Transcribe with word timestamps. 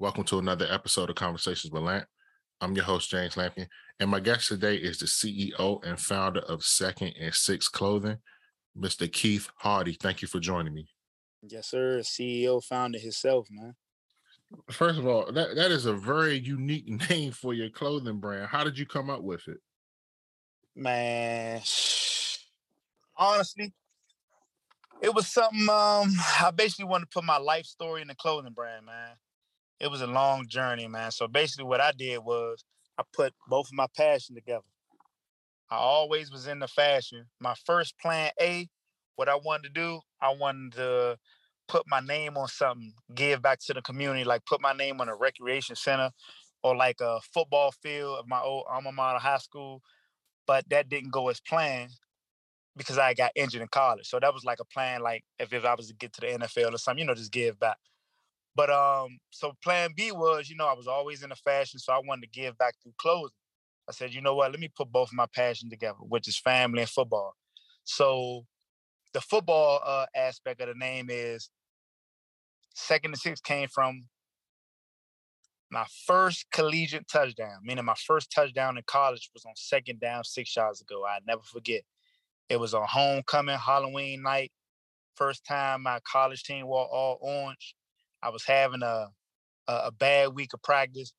Welcome 0.00 0.22
to 0.26 0.38
another 0.38 0.64
episode 0.70 1.10
of 1.10 1.16
Conversations 1.16 1.72
with 1.72 1.82
Lamp. 1.82 2.06
I'm 2.60 2.72
your 2.76 2.84
host, 2.84 3.10
James 3.10 3.34
Lampion, 3.34 3.66
and 3.98 4.08
my 4.08 4.20
guest 4.20 4.46
today 4.46 4.76
is 4.76 4.98
the 4.98 5.06
CEO 5.06 5.84
and 5.84 5.98
founder 5.98 6.38
of 6.38 6.62
Second 6.62 7.14
and 7.20 7.34
Sixth 7.34 7.72
Clothing, 7.72 8.18
Mr. 8.78 9.12
Keith 9.12 9.48
Hardy. 9.56 9.94
Thank 9.94 10.22
you 10.22 10.28
for 10.28 10.38
joining 10.38 10.72
me. 10.72 10.86
Yes, 11.42 11.70
sir. 11.70 11.98
CEO, 11.98 12.62
founder 12.62 13.00
himself, 13.00 13.48
man. 13.50 13.74
First 14.70 15.00
of 15.00 15.06
all, 15.08 15.32
that, 15.32 15.56
that 15.56 15.72
is 15.72 15.86
a 15.86 15.94
very 15.94 16.38
unique 16.38 16.88
name 17.10 17.32
for 17.32 17.52
your 17.52 17.68
clothing 17.68 18.20
brand. 18.20 18.46
How 18.46 18.62
did 18.62 18.78
you 18.78 18.86
come 18.86 19.10
up 19.10 19.24
with 19.24 19.48
it? 19.48 19.58
Man, 20.76 21.60
honestly, 23.16 23.74
it 25.02 25.12
was 25.12 25.26
something 25.26 25.68
um 25.68 26.12
I 26.40 26.52
basically 26.54 26.84
wanted 26.84 27.06
to 27.06 27.14
put 27.14 27.24
my 27.24 27.38
life 27.38 27.66
story 27.66 28.00
in 28.00 28.06
the 28.06 28.14
clothing 28.14 28.52
brand, 28.52 28.86
man 28.86 29.16
it 29.80 29.90
was 29.90 30.00
a 30.00 30.06
long 30.06 30.46
journey, 30.48 30.88
man. 30.88 31.10
So 31.10 31.28
basically, 31.28 31.64
what 31.64 31.80
I 31.80 31.92
did 31.92 32.18
was 32.18 32.64
I 32.98 33.02
put 33.12 33.32
both 33.48 33.66
of 33.66 33.74
my 33.74 33.86
passion 33.96 34.34
together. 34.34 34.64
I 35.70 35.76
always 35.76 36.32
was 36.32 36.46
in 36.46 36.58
the 36.58 36.68
fashion. 36.68 37.26
My 37.40 37.54
first 37.66 37.98
plan 37.98 38.30
A, 38.40 38.68
what 39.16 39.28
I 39.28 39.36
wanted 39.36 39.74
to 39.74 39.80
do, 39.80 40.00
I 40.20 40.34
wanted 40.34 40.72
to 40.74 41.18
put 41.68 41.84
my 41.86 42.00
name 42.00 42.36
on 42.36 42.48
something, 42.48 42.94
give 43.14 43.42
back 43.42 43.60
to 43.66 43.74
the 43.74 43.82
community, 43.82 44.24
like 44.24 44.44
put 44.46 44.60
my 44.60 44.72
name 44.72 45.00
on 45.00 45.08
a 45.08 45.14
recreation 45.14 45.76
center 45.76 46.10
or 46.62 46.74
like 46.74 46.96
a 47.00 47.20
football 47.32 47.70
field 47.70 48.18
of 48.18 48.26
my 48.26 48.40
old 48.40 48.64
alma 48.68 48.90
mater 48.90 49.18
high 49.18 49.38
school. 49.38 49.82
But 50.46 50.68
that 50.70 50.88
didn't 50.88 51.12
go 51.12 51.28
as 51.28 51.40
planned 51.40 51.90
because 52.74 52.96
I 52.96 53.12
got 53.12 53.32
injured 53.34 53.60
in 53.60 53.68
college. 53.68 54.08
So 54.08 54.18
that 54.18 54.32
was 54.32 54.44
like 54.44 54.60
a 54.60 54.64
plan, 54.64 55.02
like 55.02 55.24
if, 55.38 55.52
if 55.52 55.64
I 55.64 55.74
was 55.74 55.88
to 55.88 55.94
get 55.94 56.14
to 56.14 56.20
the 56.22 56.26
NFL 56.28 56.74
or 56.74 56.78
something, 56.78 57.00
you 57.00 57.06
know, 57.06 57.14
just 57.14 57.32
give 57.32 57.60
back. 57.60 57.76
But 58.58 58.70
um, 58.70 59.20
so 59.30 59.52
plan 59.62 59.90
B 59.96 60.10
was, 60.10 60.50
you 60.50 60.56
know, 60.56 60.66
I 60.66 60.74
was 60.74 60.88
always 60.88 61.22
in 61.22 61.28
the 61.28 61.36
fashion, 61.36 61.78
so 61.78 61.92
I 61.92 62.00
wanted 62.04 62.22
to 62.22 62.40
give 62.40 62.58
back 62.58 62.74
through 62.82 62.94
clothing. 62.98 63.30
I 63.88 63.92
said, 63.92 64.12
you 64.12 64.20
know 64.20 64.34
what, 64.34 64.50
let 64.50 64.58
me 64.58 64.68
put 64.76 64.90
both 64.90 65.10
of 65.10 65.14
my 65.14 65.26
passion 65.32 65.70
together, 65.70 65.98
which 66.00 66.26
is 66.26 66.36
family 66.36 66.80
and 66.80 66.90
football. 66.90 67.34
So 67.84 68.46
the 69.12 69.20
football 69.20 69.80
uh, 69.86 70.06
aspect 70.12 70.60
of 70.60 70.66
the 70.66 70.74
name 70.74 71.06
is 71.08 71.50
second 72.74 73.12
and 73.12 73.18
six 73.20 73.40
came 73.40 73.68
from 73.68 74.08
my 75.70 75.86
first 76.04 76.46
collegiate 76.50 77.06
touchdown, 77.06 77.60
meaning 77.62 77.84
my 77.84 77.94
first 78.08 78.32
touchdown 78.32 78.76
in 78.76 78.82
college 78.88 79.30
was 79.34 79.44
on 79.44 79.52
second 79.54 80.00
down 80.00 80.24
six 80.24 80.56
yards 80.56 80.80
ago. 80.80 81.06
I 81.06 81.20
never 81.24 81.42
forget. 81.44 81.82
It 82.48 82.58
was 82.58 82.74
on 82.74 82.88
homecoming, 82.88 83.56
Halloween 83.56 84.22
night. 84.22 84.50
First 85.14 85.46
time 85.46 85.84
my 85.84 86.00
college 86.04 86.42
team 86.42 86.66
wore 86.66 86.86
all 86.86 87.18
orange. 87.20 87.76
I 88.22 88.30
was 88.30 88.44
having 88.44 88.82
a, 88.82 89.08
a, 89.68 89.72
a 89.72 89.92
bad 89.92 90.34
week 90.34 90.54
of 90.54 90.62
practice, 90.62 91.12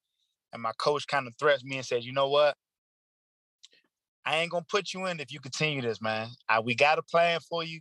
and 0.54 0.62
my 0.62 0.72
coach 0.78 1.08
kind 1.08 1.28
of 1.28 1.34
threatened 1.40 1.70
me 1.70 1.78
and 1.78 1.86
said, 1.86 2.04
"You 2.04 2.14
know 2.14 2.30
what? 2.30 2.56
I 4.26 4.38
ain't 4.38 4.52
gonna 4.52 4.66
put 4.70 4.94
you 4.94 5.06
in 5.06 5.20
if 5.20 5.32
you 5.32 5.40
continue 5.40 5.82
this, 5.82 6.02
man. 6.02 6.30
I, 6.48 6.60
we 6.60 6.76
got 6.76 7.00
a 7.00 7.04
plan 7.04 7.40
for 7.48 7.64
you 7.64 7.80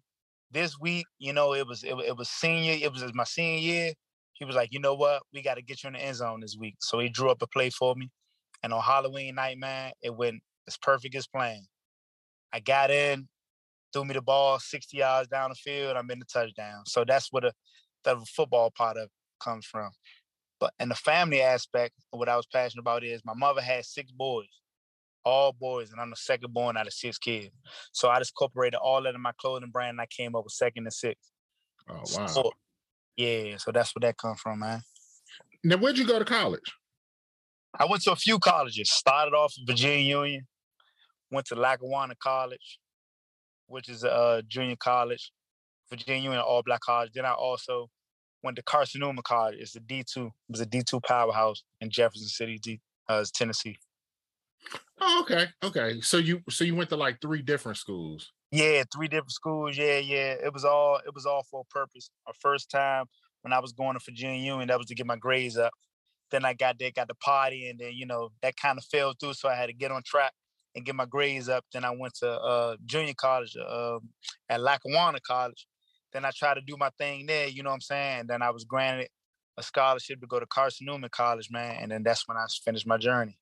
this 0.50 0.78
week. 0.78 1.06
You 1.18 1.32
know, 1.32 1.54
it 1.54 1.66
was 1.66 1.84
it, 1.84 1.94
it 2.06 2.16
was 2.16 2.28
senior. 2.28 2.76
It 2.80 2.92
was 2.92 3.04
my 3.14 3.24
senior 3.24 3.60
year. 3.60 3.92
He 4.34 4.44
was 4.44 4.54
like, 4.54 4.72
you 4.72 4.78
know 4.80 4.94
what? 4.94 5.22
We 5.32 5.42
got 5.42 5.54
to 5.54 5.62
get 5.62 5.82
you 5.82 5.88
in 5.88 5.94
the 5.94 6.02
end 6.02 6.16
zone 6.16 6.40
this 6.40 6.56
week. 6.58 6.76
So 6.80 7.00
he 7.00 7.08
drew 7.08 7.28
up 7.28 7.42
a 7.42 7.46
play 7.48 7.70
for 7.70 7.94
me, 7.94 8.10
and 8.62 8.72
on 8.72 8.82
Halloween 8.82 9.34
night, 9.34 9.58
man, 9.58 9.92
it 10.02 10.14
went 10.16 10.40
as 10.66 10.76
perfect 10.76 11.14
as 11.14 11.26
planned. 11.26 11.66
I 12.52 12.60
got 12.60 12.90
in, 12.90 13.28
threw 13.92 14.04
me 14.04 14.14
the 14.14 14.22
ball 14.22 14.58
60 14.58 14.96
yards 14.96 15.28
down 15.28 15.50
the 15.50 15.54
field. 15.54 15.96
I'm 15.96 16.10
in 16.10 16.18
the 16.18 16.24
touchdown. 16.24 16.84
So 16.86 17.04
that's 17.04 17.32
what 17.32 17.44
a 17.44 17.52
the 18.14 18.26
football 18.26 18.70
part 18.70 18.96
of 18.96 19.08
comes 19.42 19.66
from. 19.66 19.90
But 20.60 20.72
in 20.80 20.88
the 20.88 20.94
family 20.94 21.40
aspect, 21.40 21.94
what 22.10 22.28
I 22.28 22.36
was 22.36 22.46
passionate 22.46 22.82
about 22.82 23.04
is 23.04 23.22
my 23.24 23.34
mother 23.34 23.60
had 23.60 23.84
six 23.84 24.10
boys, 24.10 24.48
all 25.24 25.52
boys, 25.52 25.92
and 25.92 26.00
I'm 26.00 26.10
the 26.10 26.16
second 26.16 26.52
born 26.52 26.76
out 26.76 26.86
of 26.86 26.92
six 26.92 27.18
kids. 27.18 27.50
So 27.92 28.08
I 28.08 28.18
just 28.18 28.32
incorporated 28.32 28.74
all 28.74 29.02
that 29.02 29.14
in 29.14 29.20
my 29.20 29.32
clothing 29.38 29.70
brand 29.70 29.90
and 29.90 30.00
I 30.00 30.06
came 30.06 30.34
up 30.34 30.44
with 30.44 30.52
second 30.52 30.84
and 30.84 30.92
six. 30.92 31.30
Oh 31.88 32.02
wow. 32.16 32.26
So, 32.26 32.52
yeah, 33.16 33.56
so 33.58 33.70
that's 33.70 33.94
where 33.94 34.08
that 34.08 34.16
comes 34.16 34.40
from, 34.40 34.60
man. 34.60 34.82
Now 35.62 35.76
where'd 35.76 35.98
you 35.98 36.06
go 36.06 36.18
to 36.18 36.24
college? 36.24 36.72
I 37.78 37.84
went 37.84 38.02
to 38.02 38.12
a 38.12 38.16
few 38.16 38.38
colleges. 38.38 38.90
Started 38.90 39.34
off 39.34 39.54
at 39.60 39.66
Virginia 39.66 39.98
Union, 39.98 40.46
went 41.30 41.46
to 41.48 41.54
Lackawanna 41.54 42.14
College, 42.20 42.78
which 43.66 43.88
is 43.88 44.02
a 44.02 44.12
uh, 44.12 44.42
junior 44.48 44.76
college. 44.76 45.30
Virginia 45.90 46.22
Union 46.22 46.40
All 46.40 46.62
Black 46.62 46.80
College. 46.80 47.12
Then 47.14 47.24
I 47.24 47.32
also 47.32 47.88
went 48.42 48.56
to 48.56 48.62
Carson-Newman 48.62 49.22
College. 49.24 49.56
It's 49.58 49.76
a 49.76 49.80
D 49.80 50.04
two. 50.04 50.26
It 50.26 50.50
was 50.50 50.60
a 50.60 50.66
D 50.66 50.82
two 50.82 51.00
powerhouse 51.00 51.62
in 51.80 51.90
Jefferson 51.90 52.28
City, 52.28 52.58
D, 52.58 52.80
uh, 53.08 53.24
Tennessee. 53.34 53.76
Oh, 55.00 55.20
okay, 55.22 55.46
okay. 55.62 56.00
So 56.00 56.16
you 56.16 56.42
so 56.50 56.64
you 56.64 56.74
went 56.74 56.90
to 56.90 56.96
like 56.96 57.20
three 57.20 57.42
different 57.42 57.78
schools. 57.78 58.32
Yeah, 58.50 58.82
three 58.92 59.08
different 59.08 59.32
schools. 59.32 59.76
Yeah, 59.76 59.98
yeah. 59.98 60.34
It 60.42 60.52
was 60.52 60.64
all 60.64 61.00
it 61.06 61.14
was 61.14 61.26
all 61.26 61.44
for 61.50 61.60
a 61.60 61.72
purpose. 61.72 62.10
Our 62.26 62.34
first 62.40 62.70
time 62.70 63.06
when 63.42 63.52
I 63.52 63.60
was 63.60 63.72
going 63.72 63.94
to 63.94 64.04
Virginia 64.04 64.40
Union, 64.40 64.68
that 64.68 64.78
was 64.78 64.88
to 64.88 64.94
get 64.94 65.06
my 65.06 65.16
grades 65.16 65.56
up. 65.56 65.72
Then 66.30 66.44
I 66.44 66.54
got 66.54 66.78
there, 66.78 66.90
got 66.90 67.08
the 67.08 67.14
party, 67.14 67.68
and 67.68 67.78
then 67.78 67.92
you 67.94 68.06
know 68.06 68.30
that 68.42 68.56
kind 68.56 68.78
of 68.78 68.84
fell 68.84 69.14
through. 69.18 69.34
So 69.34 69.48
I 69.48 69.54
had 69.54 69.66
to 69.66 69.72
get 69.72 69.92
on 69.92 70.02
track 70.04 70.32
and 70.74 70.84
get 70.84 70.94
my 70.94 71.06
grades 71.06 71.48
up. 71.48 71.64
Then 71.72 71.84
I 71.84 71.90
went 71.90 72.14
to 72.16 72.30
uh, 72.30 72.76
junior 72.84 73.14
college 73.16 73.56
uh, 73.56 73.98
at 74.48 74.60
Lackawanna 74.60 75.20
College, 75.26 75.66
then 76.12 76.24
I 76.24 76.30
tried 76.34 76.54
to 76.54 76.60
do 76.60 76.76
my 76.76 76.90
thing 76.98 77.26
there, 77.26 77.48
you 77.48 77.62
know 77.62 77.70
what 77.70 77.74
I'm 77.74 77.80
saying? 77.80 78.26
Then 78.28 78.42
I 78.42 78.50
was 78.50 78.64
granted 78.64 79.08
a 79.58 79.62
scholarship 79.62 80.20
to 80.20 80.26
go 80.26 80.40
to 80.40 80.46
Carson-Newman 80.46 81.10
College, 81.10 81.50
man. 81.50 81.78
And 81.80 81.90
then 81.90 82.02
that's 82.02 82.26
when 82.26 82.36
I 82.36 82.46
finished 82.64 82.86
my 82.86 82.96
journey. 82.96 83.38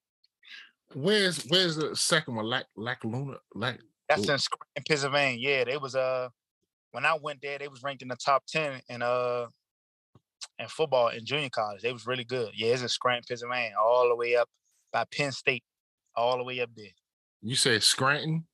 Where's 0.95 1.43
where's 1.49 1.77
the 1.77 1.97
second 1.97 2.37
one? 2.37 2.47
Lac 2.47 2.67
Lac 2.77 3.05
Luna 3.05 3.39
Lac. 3.55 3.81
That's 4.09 4.29
in, 4.29 4.39
Scranton, 4.39 4.85
Pennsylvania. 4.87 5.39
Yeah, 5.39 5.65
they 5.65 5.77
was 5.77 5.97
uh 5.97 6.29
when 6.93 7.05
I 7.05 7.19
went 7.21 7.41
there, 7.43 7.59
they 7.59 7.69
was 7.69 7.83
ranked 7.83 8.03
in 8.03 8.09
the 8.09 8.17
top 8.17 8.45
ten 8.47 8.81
in 8.89 9.03
uh 9.03 9.47
in 10.61 10.69
football 10.69 11.09
in 11.09 11.25
junior 11.27 11.49
college. 11.49 11.83
They 11.83 11.93
was 11.93 12.07
really 12.07 12.23
good. 12.23 12.53
Yeah, 12.55 12.73
it's 12.73 12.83
in 12.83 12.89
Scranton, 12.89 13.25
Pennsylvania, 13.29 13.73
all 13.81 14.09
the 14.09 14.15
way 14.15 14.37
up 14.37 14.49
by 14.93 15.05
Penn 15.13 15.33
State, 15.33 15.65
all 16.15 16.39
the 16.39 16.45
way 16.45 16.61
up 16.61 16.71
there. 16.77 16.87
You 17.43 17.57
said 17.57 17.83
Scranton? 17.83 18.47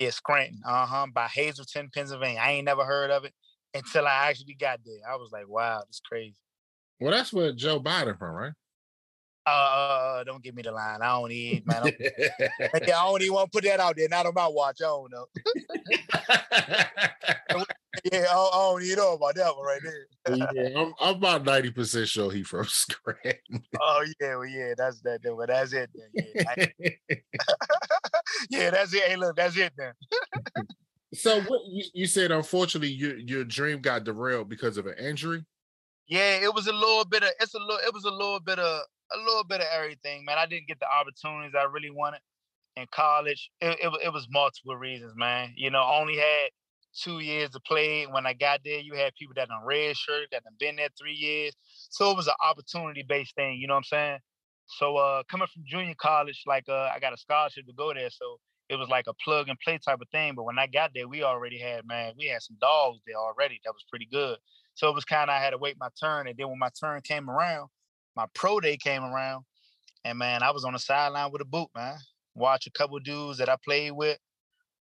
Yeah, 0.00 0.10
Scranton. 0.10 0.60
Uh 0.66 0.86
huh. 0.86 1.06
By 1.14 1.28
Hazleton, 1.28 1.90
Pennsylvania. 1.94 2.40
I 2.42 2.50
ain't 2.50 2.64
never 2.64 2.84
heard 2.84 3.12
of 3.12 3.24
it 3.24 3.32
until 3.76 4.06
I 4.06 4.28
actually 4.28 4.54
got 4.54 4.80
there. 4.84 4.98
I 5.08 5.16
was 5.16 5.30
like, 5.32 5.48
wow, 5.48 5.82
this 5.86 6.00
crazy. 6.00 6.36
Well, 7.00 7.12
that's 7.12 7.32
where 7.32 7.52
Joe 7.52 7.80
Biden 7.80 8.18
from, 8.18 8.34
right? 8.34 8.52
Uh, 9.46 9.50
uh, 9.50 9.54
uh, 9.54 10.24
don't 10.24 10.42
give 10.42 10.56
me 10.56 10.62
the 10.62 10.72
line. 10.72 11.02
I 11.02 11.06
don't 11.06 11.28
need, 11.28 11.64
man. 11.66 11.76
I 11.76 11.80
don't, 11.80 11.94
I 12.74 12.78
don't 12.88 13.22
even 13.22 13.34
want 13.34 13.52
to 13.52 13.56
put 13.56 13.62
that 13.64 13.78
out 13.78 13.96
there. 13.96 14.08
Not 14.08 14.26
on 14.26 14.34
my 14.34 14.48
watch. 14.48 14.78
I 14.80 14.86
don't 14.86 15.12
know. 15.12 15.26
yeah, 18.12 18.26
I, 18.28 18.34
I, 18.34 18.50
don't 18.52 18.82
even 18.82 18.96
know 18.96 19.14
about 19.14 19.36
that 19.36 19.56
one 19.56 19.64
right 19.64 19.80
there. 19.84 20.08
yeah, 20.52 20.76
I'm, 20.76 20.92
I'm 21.00 21.14
about 21.14 21.44
ninety 21.44 21.70
percent 21.70 22.08
sure 22.08 22.32
he 22.32 22.42
from 22.42 22.64
Scranton. 22.64 23.62
oh 23.80 24.04
yeah, 24.20 24.34
well 24.34 24.46
yeah, 24.46 24.74
that's 24.76 25.00
that. 25.02 25.22
Then, 25.22 25.36
but 25.36 25.46
that's 25.48 25.72
it. 25.72 25.88
Then. 25.94 26.08
Yeah, 26.34 26.66
yeah, 28.50 28.70
that's 28.70 28.92
it. 28.94 29.04
Hey, 29.04 29.14
look, 29.14 29.36
that's 29.36 29.56
it 29.56 29.72
then. 29.78 29.92
So 31.16 31.40
what 31.42 31.62
you, 31.66 31.84
you 31.94 32.06
said 32.06 32.30
unfortunately 32.30 32.90
your 32.90 33.16
your 33.18 33.44
dream 33.44 33.80
got 33.80 34.04
derailed 34.04 34.48
because 34.48 34.76
of 34.76 34.86
an 34.86 34.94
injury? 34.98 35.44
Yeah, 36.08 36.38
it 36.42 36.54
was 36.54 36.66
a 36.66 36.72
little 36.72 37.04
bit 37.04 37.22
of 37.22 37.30
it's 37.40 37.54
a 37.54 37.58
little 37.58 37.78
it 37.86 37.92
was 37.92 38.04
a 38.04 38.10
little 38.10 38.40
bit 38.40 38.58
of 38.58 38.82
a 39.14 39.18
little 39.18 39.44
bit 39.44 39.60
of 39.60 39.66
everything, 39.74 40.24
man. 40.24 40.38
I 40.38 40.46
didn't 40.46 40.68
get 40.68 40.80
the 40.80 40.86
opportunities 40.88 41.54
I 41.56 41.64
really 41.64 41.90
wanted 41.90 42.20
in 42.76 42.86
college. 42.92 43.50
It, 43.60 43.78
it, 43.80 43.92
it 44.06 44.12
was 44.12 44.26
multiple 44.30 44.76
reasons, 44.76 45.14
man. 45.16 45.52
You 45.56 45.70
know, 45.70 45.82
only 45.82 46.16
had 46.16 46.50
two 47.02 47.20
years 47.20 47.50
to 47.50 47.60
play. 47.60 48.06
When 48.06 48.26
I 48.26 48.32
got 48.32 48.60
there, 48.64 48.80
you 48.80 48.94
had 48.94 49.14
people 49.14 49.34
that 49.36 49.50
on 49.50 49.64
red 49.64 49.96
shirt 49.96 50.28
that 50.32 50.42
have 50.44 50.58
been 50.58 50.76
there 50.76 50.88
three 50.98 51.14
years. 51.14 51.54
So 51.90 52.10
it 52.10 52.16
was 52.16 52.26
an 52.26 52.34
opportunity 52.42 53.04
based 53.06 53.34
thing, 53.34 53.58
you 53.60 53.66
know 53.66 53.74
what 53.74 53.78
I'm 53.78 53.84
saying? 53.84 54.18
So 54.78 54.96
uh 54.96 55.22
coming 55.30 55.48
from 55.52 55.62
junior 55.66 55.94
college, 55.98 56.42
like 56.46 56.64
uh 56.68 56.90
I 56.94 56.98
got 57.00 57.12
a 57.12 57.16
scholarship 57.16 57.66
to 57.66 57.72
go 57.72 57.94
there. 57.94 58.10
So 58.10 58.38
it 58.68 58.76
was 58.76 58.88
like 58.88 59.06
a 59.06 59.14
plug 59.14 59.48
and 59.48 59.58
play 59.60 59.78
type 59.78 60.00
of 60.00 60.08
thing. 60.10 60.34
But 60.34 60.44
when 60.44 60.58
I 60.58 60.66
got 60.66 60.92
there, 60.94 61.08
we 61.08 61.22
already 61.22 61.58
had 61.58 61.86
man, 61.86 62.14
we 62.18 62.26
had 62.26 62.42
some 62.42 62.56
dogs 62.60 63.00
there 63.06 63.16
already. 63.16 63.60
That 63.64 63.72
was 63.72 63.84
pretty 63.88 64.06
good. 64.06 64.38
So 64.74 64.88
it 64.88 64.94
was 64.94 65.04
kind 65.04 65.30
of 65.30 65.34
I 65.34 65.38
had 65.38 65.50
to 65.50 65.58
wait 65.58 65.76
my 65.78 65.88
turn, 66.00 66.28
and 66.28 66.36
then 66.36 66.48
when 66.48 66.58
my 66.58 66.70
turn 66.78 67.00
came 67.02 67.30
around, 67.30 67.68
my 68.14 68.26
pro 68.34 68.60
day 68.60 68.76
came 68.76 69.04
around, 69.04 69.44
and 70.04 70.18
man, 70.18 70.42
I 70.42 70.50
was 70.50 70.64
on 70.64 70.72
the 70.72 70.78
sideline 70.78 71.32
with 71.32 71.42
a 71.42 71.46
boot, 71.46 71.68
man. 71.74 71.96
Watch 72.34 72.66
a 72.66 72.70
couple 72.70 72.98
dudes 72.98 73.38
that 73.38 73.48
I 73.48 73.56
played 73.64 73.92
with, 73.92 74.18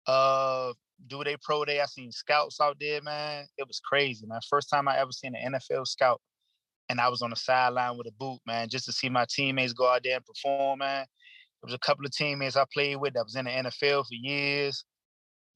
uh, 0.06 0.72
do 1.06 1.22
their 1.22 1.36
pro 1.42 1.64
day. 1.64 1.80
I 1.80 1.86
seen 1.86 2.10
scouts 2.10 2.60
out 2.60 2.76
there, 2.80 3.00
man. 3.02 3.46
It 3.56 3.68
was 3.68 3.80
crazy, 3.80 4.26
man. 4.26 4.40
First 4.48 4.68
time 4.68 4.88
I 4.88 4.98
ever 4.98 5.12
seen 5.12 5.34
an 5.36 5.54
NFL 5.54 5.86
scout, 5.86 6.20
and 6.88 7.00
I 7.00 7.08
was 7.08 7.22
on 7.22 7.30
the 7.30 7.36
sideline 7.36 7.96
with 7.96 8.08
a 8.08 8.12
boot, 8.12 8.40
man, 8.46 8.68
just 8.68 8.86
to 8.86 8.92
see 8.92 9.08
my 9.08 9.26
teammates 9.28 9.72
go 9.72 9.88
out 9.88 10.02
there 10.02 10.16
and 10.16 10.24
perform, 10.24 10.80
man. 10.80 11.06
There 11.64 11.72
was 11.72 11.80
a 11.82 11.86
couple 11.86 12.04
of 12.04 12.12
teammates 12.12 12.56
I 12.56 12.66
played 12.74 12.96
with 12.96 13.14
that 13.14 13.24
was 13.24 13.36
in 13.36 13.46
the 13.46 13.50
NFL 13.50 14.06
for 14.06 14.14
years. 14.14 14.84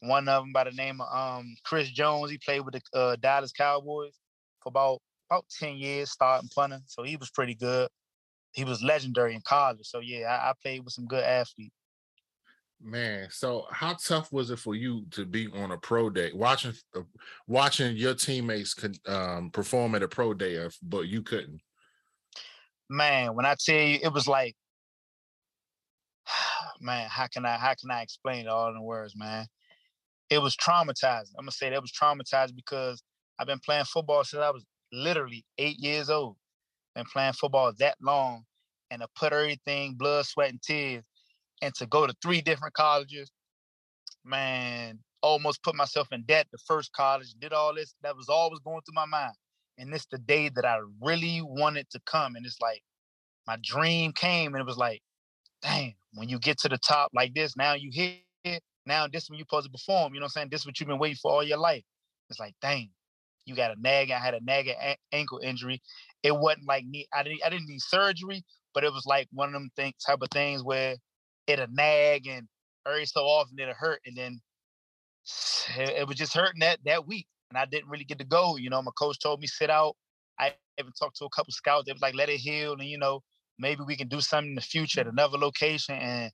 One 0.00 0.26
of 0.26 0.43
them 0.43 0.55
by 0.55 0.64
the 0.64 0.70
name 0.70 1.02
of 1.02 1.08
um, 1.14 1.55
Chris 1.64 1.90
Jones. 1.90 2.31
He 2.31 2.38
played 2.38 2.60
with 2.60 2.81
the 2.81 2.99
uh, 2.99 3.16
Dallas 3.16 3.52
Cowboys 3.52 4.14
for 4.62 4.70
about 4.70 5.00
about 5.28 5.44
ten 5.60 5.76
years, 5.76 6.10
starting 6.10 6.49
punting. 6.55 6.81
So 6.87 7.02
he 7.02 7.16
was 7.16 7.28
pretty 7.28 7.55
good. 7.55 7.90
he 8.52 8.64
was 8.64 8.82
legendary 8.82 9.34
in 9.34 9.43
college. 9.46 9.87
So 9.87 10.00
yeah, 10.00 10.28
I, 10.28 10.49
I 10.49 10.52
played 10.62 10.82
with 10.82 10.94
some 10.94 11.05
good 11.05 11.22
athletes. 11.22 11.75
Man, 12.81 13.28
so 13.31 13.66
how 13.70 13.94
tough 14.02 14.32
was 14.32 14.50
it 14.50 14.58
for 14.61 14.75
you 14.75 15.04
to 15.11 15.26
be 15.26 15.49
on 15.49 15.72
a 15.72 15.76
pro 15.76 16.08
day, 16.08 16.31
watching 16.32 16.72
uh, 16.96 17.02
watching 17.46 17.99
your 17.99 18.14
teammates 18.14 18.75
um, 19.06 19.50
perform 19.50 19.94
at 19.94 20.02
a 20.02 20.08
pro 20.08 20.32
day, 20.32 20.66
but 20.82 21.02
you 21.02 21.20
couldn't? 21.20 21.61
Man, 22.88 23.34
when 23.34 23.44
I 23.44 23.56
tell 23.62 23.75
you, 23.75 23.99
it 24.02 24.11
was 24.11 24.26
like, 24.26 24.56
man, 26.80 27.08
how 27.10 27.26
can 27.26 27.44
I 27.44 27.56
how 27.56 27.75
can 27.75 27.90
I 27.90 28.02
explain 28.02 28.46
it 28.46 28.48
all 28.48 28.69
in 28.69 28.82
words, 28.82 29.14
man? 29.16 29.46
It 30.30 30.38
was 30.40 30.56
traumatizing. 30.56 31.32
I'm 31.38 31.44
gonna 31.44 31.52
say 31.52 31.70
that 31.70 31.82
was 31.82 31.92
traumatized 31.92 32.54
because 32.54 33.02
I've 33.38 33.46
been 33.46 33.60
playing 33.60 33.84
football 33.84 34.25
since 34.25 34.42
I 34.42 34.50
was 34.50 34.64
literally 34.92 35.44
eight 35.58 35.78
years 35.78 36.10
old. 36.10 36.36
Been 36.94 37.04
playing 37.12 37.34
football 37.34 37.72
that 37.78 37.96
long, 38.02 38.44
and 38.90 39.02
to 39.02 39.08
put 39.16 39.32
everything, 39.32 39.94
blood, 39.94 40.26
sweat, 40.26 40.50
and 40.50 40.60
tears 40.62 41.04
and 41.62 41.75
to 41.75 41.86
go 41.86 42.06
to 42.06 42.14
three 42.22 42.40
different 42.40 42.75
colleges, 42.75 43.30
man, 44.25 44.98
almost 45.22 45.62
put 45.62 45.75
myself 45.75 46.08
in 46.12 46.22
debt 46.22 46.46
the 46.52 46.58
first 46.66 46.92
college, 46.92 47.34
did 47.38 47.52
all 47.52 47.75
this. 47.75 47.94
That 48.02 48.16
was 48.16 48.28
always 48.28 48.60
going 48.60 48.80
through 48.82 48.94
my 48.94 49.06
mind. 49.06 49.34
And 49.78 49.92
this 49.92 50.06
the 50.06 50.19
day 50.19 50.50
that 50.54 50.64
I 50.64 50.78
really 51.00 51.40
wanted 51.42 51.88
to 51.90 52.00
come. 52.06 52.36
And 52.36 52.44
it's 52.44 52.60
like 52.60 52.82
my 53.46 53.56
dream 53.62 54.12
came 54.12 54.54
and 54.54 54.60
it 54.60 54.66
was 54.66 54.76
like, 54.76 55.00
damn, 55.62 55.93
when 56.14 56.28
you 56.28 56.38
get 56.38 56.58
to 56.60 56.69
the 56.69 56.78
top 56.78 57.10
like 57.14 57.34
this, 57.34 57.56
now 57.56 57.75
you 57.75 57.90
hit 57.93 58.22
it. 58.44 58.62
Now 58.87 59.06
this 59.06 59.25
is 59.25 59.31
when 59.31 59.38
you're 59.38 59.46
supposed 59.49 59.66
to 59.66 59.72
perform. 59.72 60.14
You 60.14 60.20
know 60.20 60.25
what 60.25 60.28
I'm 60.37 60.40
saying? 60.40 60.49
This 60.50 60.60
is 60.62 60.66
what 60.66 60.81
you've 60.81 60.88
been 60.88 60.99
waiting 60.99 61.19
for 61.20 61.32
all 61.32 61.43
your 61.43 61.58
life. 61.58 61.84
It's 62.31 62.40
like, 62.40 62.55
dang, 62.62 62.90
you 63.46 63.55
got 63.55 63.76
a 63.76 63.81
nag. 63.81 64.10
I 64.10 64.19
had 64.19 64.34
a 64.34 64.40
nagging 64.43 64.76
a- 64.81 64.96
ankle 65.12 65.40
injury. 65.43 65.82
It 66.22 66.37
wasn't 66.37 66.66
like 66.66 66.84
me. 66.87 67.06
I 67.12 67.22
didn't. 67.22 67.40
I 67.44 67.50
didn't 67.50 67.69
need 67.69 67.81
surgery, 67.81 68.44
but 68.75 68.84
it 68.84 68.93
was 68.93 69.06
like 69.06 69.28
one 69.32 69.49
of 69.49 69.55
them 69.55 69.70
thing, 69.76 69.93
type 70.06 70.22
of 70.22 70.31
things 70.31 70.62
where 70.62 70.96
it'll 71.46 71.66
nag 71.70 72.26
and 72.26 72.46
every 72.87 73.06
so 73.06 73.22
often 73.22 73.58
it'll 73.58 73.75
hurt. 73.75 74.00
And 74.06 74.16
then 74.16 74.40
it, 75.76 75.90
it 76.00 76.08
was 76.08 76.16
just 76.16 76.34
hurting 76.34 76.61
that 76.61 76.78
that 76.84 77.06
week. 77.06 77.26
And 77.50 77.58
I 77.58 77.64
didn't 77.64 77.88
really 77.88 78.04
get 78.04 78.19
to 78.19 78.25
go. 78.25 78.56
You 78.56 78.70
know, 78.70 78.82
my 78.82 78.93
coach 78.99 79.19
told 79.20 79.40
me 79.40 79.46
sit 79.46 79.70
out. 79.70 79.96
I 80.38 80.52
even 80.78 80.93
talked 80.93 81.16
to 81.19 81.25
a 81.25 81.31
couple 81.31 81.52
scouts. 81.52 81.87
They 81.87 81.93
was 81.93 82.02
like, 82.02 82.14
let 82.14 82.28
it 82.28 82.38
heal. 82.38 82.72
And, 82.75 82.84
you 82.84 82.99
know, 82.99 83.22
maybe 83.58 83.82
we 83.87 83.96
can 83.96 84.08
do 84.08 84.20
something 84.20 84.50
in 84.50 84.55
the 84.55 84.60
future 84.60 85.00
at 85.00 85.06
mm-hmm. 85.06 85.19
another 85.19 85.38
location. 85.38 85.96
And 85.96 86.32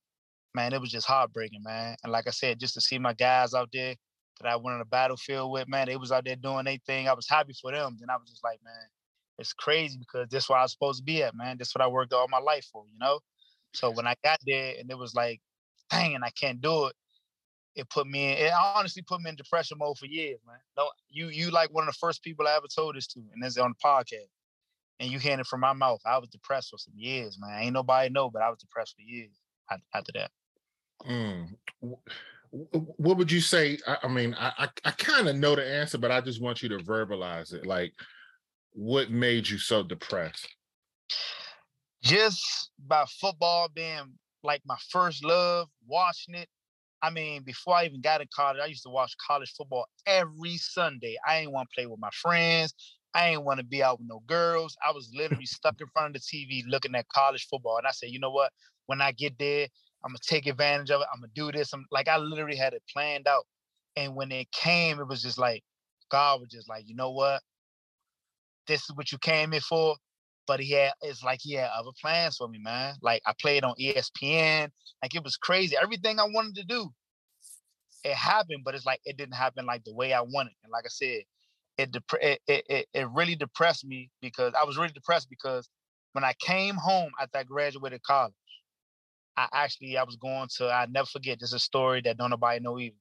man, 0.55 0.73
it 0.73 0.81
was 0.81 0.91
just 0.91 1.07
heartbreaking, 1.07 1.63
man. 1.63 1.97
And 2.03 2.13
like 2.13 2.27
I 2.27 2.31
said, 2.31 2.61
just 2.61 2.75
to 2.75 2.81
see 2.81 2.99
my 2.99 3.13
guys 3.13 3.55
out 3.55 3.71
there 3.73 3.95
that 4.41 4.49
I 4.49 4.57
went 4.57 4.75
on 4.75 4.79
the 4.81 4.85
battlefield 4.85 5.51
with, 5.53 5.69
man, 5.69 5.87
they 5.87 5.97
was 5.97 6.13
out 6.13 6.25
there 6.25 6.37
doing 6.37 6.65
their 6.65 6.79
thing. 6.87 7.09
I 7.09 7.15
was 7.15 7.29
happy 7.29 7.55
for 7.61 7.73
them. 7.73 7.97
Then 7.99 8.11
I 8.11 8.17
was 8.17 8.31
just 8.31 8.45
like, 8.45 8.61
man, 8.65 8.89
it's 9.39 9.53
crazy 9.53 9.99
because 9.99 10.29
this 10.29 10.45
is 10.45 10.49
where 10.49 10.59
I 10.59 10.63
was 10.63 10.73
supposed 10.73 10.99
to 10.99 11.05
be 11.05 11.23
at, 11.23 11.35
man. 11.35 11.57
This 11.59 11.69
is 11.69 11.75
what 11.75 11.85
I 11.85 11.89
worked 11.89 12.13
all 12.13 12.29
my 12.29 12.39
life 12.39 12.67
for, 12.73 12.85
you 12.93 12.99
know? 12.99 13.21
So 13.75 13.91
when 13.91 14.07
I 14.07 14.15
got 14.23 14.39
there 14.47 14.75
and 14.79 14.91
it 14.91 14.99
was 14.99 15.15
like, 15.15 15.41
dang, 15.91 16.19
I 16.23 16.31
can't 16.31 16.61
do 16.61 16.87
it, 16.87 16.95
it 17.75 17.91
put 17.91 18.07
me 18.07 18.33
in, 18.33 18.39
it 18.39 18.53
honestly 18.53 19.03
put 19.03 19.21
me 19.21 19.31
in 19.31 19.37
depression 19.37 19.79
mode 19.79 19.99
for 19.99 20.07
years, 20.07 20.39
man. 20.47 20.59
No, 20.77 20.89
you 21.11 21.29
you 21.29 21.51
like 21.51 21.73
one 21.73 21.89
of 21.89 21.93
the 21.93 21.99
first 21.99 22.23
people 22.23 22.47
I 22.47 22.57
ever 22.57 22.67
told 22.73 22.95
this 22.95 23.07
to, 23.09 23.21
and 23.33 23.43
this 23.43 23.59
on 23.59 23.75
the 23.75 23.89
podcast. 23.89 24.29
And 25.01 25.11
you 25.11 25.19
hearing 25.19 25.41
it 25.41 25.47
from 25.47 25.61
my 25.61 25.73
mouth. 25.73 26.01
I 26.07 26.19
was 26.19 26.29
depressed 26.29 26.71
for 26.71 26.79
some 26.79 26.95
years, 26.97 27.37
man. 27.41 27.63
Ain't 27.63 27.73
nobody 27.73 28.11
know, 28.11 28.31
but 28.31 28.43
I 28.43 28.49
was 28.49 28.59
depressed 28.61 28.95
for 28.97 29.03
years 29.03 29.31
after 29.93 30.13
that. 30.15 30.31
Mm. 31.09 31.49
What 32.51 33.17
would 33.17 33.33
you 33.33 33.41
say? 33.41 33.79
I, 33.87 33.97
I 34.05 34.09
mean, 34.09 34.35
I, 34.39 34.53
I, 34.59 34.69
I 34.85 34.91
kind 34.93 35.29
of 35.29 35.37
know 35.37 35.57
the 35.57 35.67
answer, 35.67 35.99
but 35.99 36.13
I 36.13 36.21
just 36.21 36.41
want 36.41 36.63
you 36.63 36.69
to 36.71 36.79
verbalize 36.79 37.53
it. 37.53 37.67
Like, 37.67 37.93
what 38.73 39.11
made 39.11 39.49
you 39.49 39.59
so 39.59 39.83
depressed? 39.83 40.49
just 42.05 42.71
by 42.87 43.05
football 43.21 43.69
being 43.75 44.13
like 44.43 44.61
my 44.67 44.77
first 44.91 45.25
love, 45.25 45.69
watching 45.89 46.35
it. 46.35 46.49
I 47.03 47.11
mean, 47.11 47.43
before 47.43 47.75
I 47.75 47.87
even 47.87 48.01
got 48.01 48.21
in 48.21 48.29
college, 48.35 48.61
I 48.63 48.67
used 48.67 48.85
to 48.85 48.91
watch 48.91 49.15
college 49.27 49.53
football 49.57 49.87
every 50.07 50.57
Sunday. 50.59 51.17
I 51.27 51.39
ain't 51.39 51.53
want 51.53 51.69
to 51.71 51.75
play 51.75 51.87
with 51.87 51.99
my 51.99 52.11
friends. 52.13 52.75
I 53.15 53.29
ain't 53.31 53.45
want 53.45 53.61
to 53.61 53.65
be 53.65 53.83
out 53.83 53.99
with 53.99 54.09
no 54.09 54.23
girls. 54.27 54.77
I 54.87 54.93
was 54.93 55.11
literally 55.15 55.47
stuck 55.47 55.81
in 55.81 55.87
front 55.89 56.15
of 56.17 56.23
the 56.23 56.37
TV 56.37 56.63
looking 56.67 56.95
at 56.95 57.09
college 57.09 57.47
football. 57.49 57.79
And 57.79 57.87
I 57.87 57.93
said, 57.93 58.11
you 58.11 58.19
know 58.19 58.31
what? 58.31 58.53
When 58.87 59.01
I 59.01 59.13
get 59.13 59.39
there, 59.39 59.69
I'm 60.05 60.11
gonna 60.11 60.19
take 60.27 60.47
advantage 60.47 60.91
of 60.91 61.01
it. 61.01 61.07
I'm 61.13 61.21
gonna 61.21 61.33
do 61.35 61.53
this. 61.53 61.73
I'm 61.73 61.87
like 61.91 62.09
I 62.09 62.19
literally 62.19 62.57
had 62.57 62.75
it 62.75 62.83
planned 62.93 63.27
out. 63.27 63.47
And 63.97 64.15
when 64.17 64.33
it 64.33 64.51
came, 64.53 64.99
it 64.99 65.09
was 65.09 65.23
just 65.23 65.39
like 65.39 65.63
God 66.11 66.41
was 66.41 66.51
just 66.51 66.69
like, 66.69 66.85
you 66.87 66.95
know 66.95 67.13
what? 67.13 67.41
This 68.67 68.83
is 68.83 68.93
what 68.95 69.13
you 69.13 69.19
came 69.19 69.53
here 69.53 69.61
for 69.61 69.97
but 70.47 70.61
he 70.61 70.73
had 70.73 70.93
it's 71.03 71.23
like 71.23 71.41
he 71.43 71.55
had 71.55 71.71
other 71.77 71.91
plans 72.01 72.37
for 72.37 72.49
me, 72.49 72.59
man. 72.59 72.95
Like 73.03 73.23
I 73.27 73.33
played 73.41 73.65
on 73.65 73.75
ESPN, 73.81 74.71
like 75.03 75.15
it 75.15 75.25
was 75.25 75.37
crazy. 75.37 75.77
Everything 75.81 76.19
I 76.19 76.25
wanted 76.25 76.57
to 76.57 76.65
do, 76.65 76.91
it 78.05 78.15
happened, 78.15 78.63
but 78.65 78.75
it's 78.75 78.87
like 78.87 79.01
it 79.05 79.17
didn't 79.17 79.35
happen 79.35 79.67
like 79.67 79.85
the 79.85 79.95
way 79.95 80.13
I 80.13 80.21
wanted. 80.21 80.55
And 80.63 80.73
like 80.73 80.85
I 80.85 80.91
said, 80.91 81.23
it 81.79 81.93
dep- 81.93 82.23
it, 82.23 82.41
it 82.47 82.87
it 82.93 83.09
really 83.11 83.35
depressed 83.37 83.85
me 83.85 84.11
because 84.21 84.53
I 84.61 84.65
was 84.65 84.77
really 84.77 84.93
depressed 84.93 85.29
because 85.29 85.69
when 86.13 86.25
I 86.25 86.35
came 86.41 86.77
home 86.77 87.11
after 87.21 87.39
I 87.39 87.43
graduated 87.45 88.03
college, 88.03 88.33
I 89.37 89.49
actually 89.53 89.97
I 89.97 90.05
was 90.05 90.17
going 90.17 90.49
to 90.59 90.71
I 90.71 90.87
never 90.87 91.07
forget. 91.07 91.41
This 91.41 91.51
is 91.51 91.55
a 91.55 91.59
story 91.59 92.01
that 92.03 92.17
don't 92.17 92.31
nobody 92.31 92.61
know 92.61 92.79
even. 92.79 92.99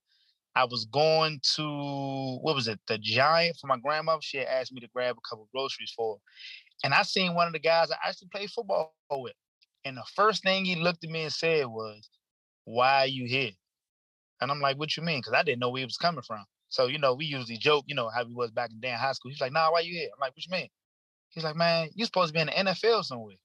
I 0.55 0.65
was 0.65 0.85
going 0.85 1.39
to 1.55 2.39
what 2.41 2.55
was 2.55 2.67
it? 2.67 2.79
The 2.87 2.97
Giant 2.97 3.57
for 3.59 3.67
my 3.67 3.77
grandmother. 3.77 4.21
She 4.21 4.37
had 4.37 4.47
asked 4.47 4.73
me 4.73 4.81
to 4.81 4.87
grab 4.93 5.15
a 5.17 5.29
couple 5.29 5.47
groceries 5.53 5.93
for, 5.95 6.17
and 6.83 6.93
I 6.93 7.03
seen 7.03 7.35
one 7.35 7.47
of 7.47 7.53
the 7.53 7.59
guys 7.59 7.91
I 7.91 8.07
actually 8.07 8.29
played 8.33 8.51
football 8.51 8.93
with. 9.11 9.33
And 9.85 9.97
the 9.97 10.05
first 10.15 10.43
thing 10.43 10.65
he 10.65 10.75
looked 10.75 11.03
at 11.03 11.09
me 11.09 11.23
and 11.23 11.33
said 11.33 11.67
was, 11.67 12.09
Why 12.65 12.99
are 13.03 13.07
you 13.07 13.27
here? 13.27 13.51
And 14.41 14.51
I'm 14.51 14.61
like, 14.61 14.77
What 14.77 14.95
you 14.97 15.03
mean? 15.03 15.19
Because 15.19 15.33
I 15.33 15.43
didn't 15.43 15.59
know 15.59 15.69
where 15.69 15.79
he 15.79 15.85
was 15.85 15.97
coming 15.97 16.23
from. 16.25 16.45
So, 16.73 16.87
you 16.87 16.97
know, 16.97 17.13
we 17.13 17.25
usually 17.25 17.57
joke, 17.57 17.85
you 17.87 17.93
know, 17.93 18.09
how 18.09 18.25
he 18.25 18.33
was 18.33 18.49
back 18.49 18.71
in 18.71 18.79
Dan 18.79 18.97
high 18.97 19.11
school. 19.11 19.29
He's 19.29 19.39
like, 19.39 19.51
Nah, 19.51 19.71
why 19.71 19.81
you 19.81 19.93
here? 19.93 20.09
I'm 20.11 20.19
like, 20.19 20.31
What 20.31 20.43
you 20.43 20.51
mean? 20.51 20.69
He's 21.29 21.43
like, 21.43 21.55
Man, 21.55 21.89
you 21.93 22.03
supposed 22.03 22.29
to 22.29 22.33
be 22.33 22.39
in 22.39 22.47
the 22.47 22.71
NFL 22.71 23.03
somewhere. 23.03 23.35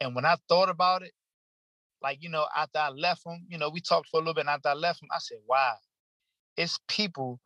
And 0.00 0.12
when 0.12 0.24
I 0.24 0.34
thought 0.48 0.68
about 0.68 1.02
it, 1.02 1.12
like, 2.02 2.18
you 2.20 2.28
know, 2.28 2.44
after 2.56 2.80
I 2.80 2.88
left 2.88 3.24
him, 3.24 3.46
you 3.48 3.58
know, 3.58 3.70
we 3.70 3.80
talked 3.80 4.08
for 4.08 4.16
a 4.16 4.18
little 4.18 4.34
bit. 4.34 4.40
And 4.40 4.48
after 4.48 4.70
I 4.70 4.72
left 4.72 5.00
him, 5.00 5.08
I 5.14 5.18
said, 5.20 5.38
Wow, 5.48 5.76
it's 6.56 6.80
people 6.88 7.38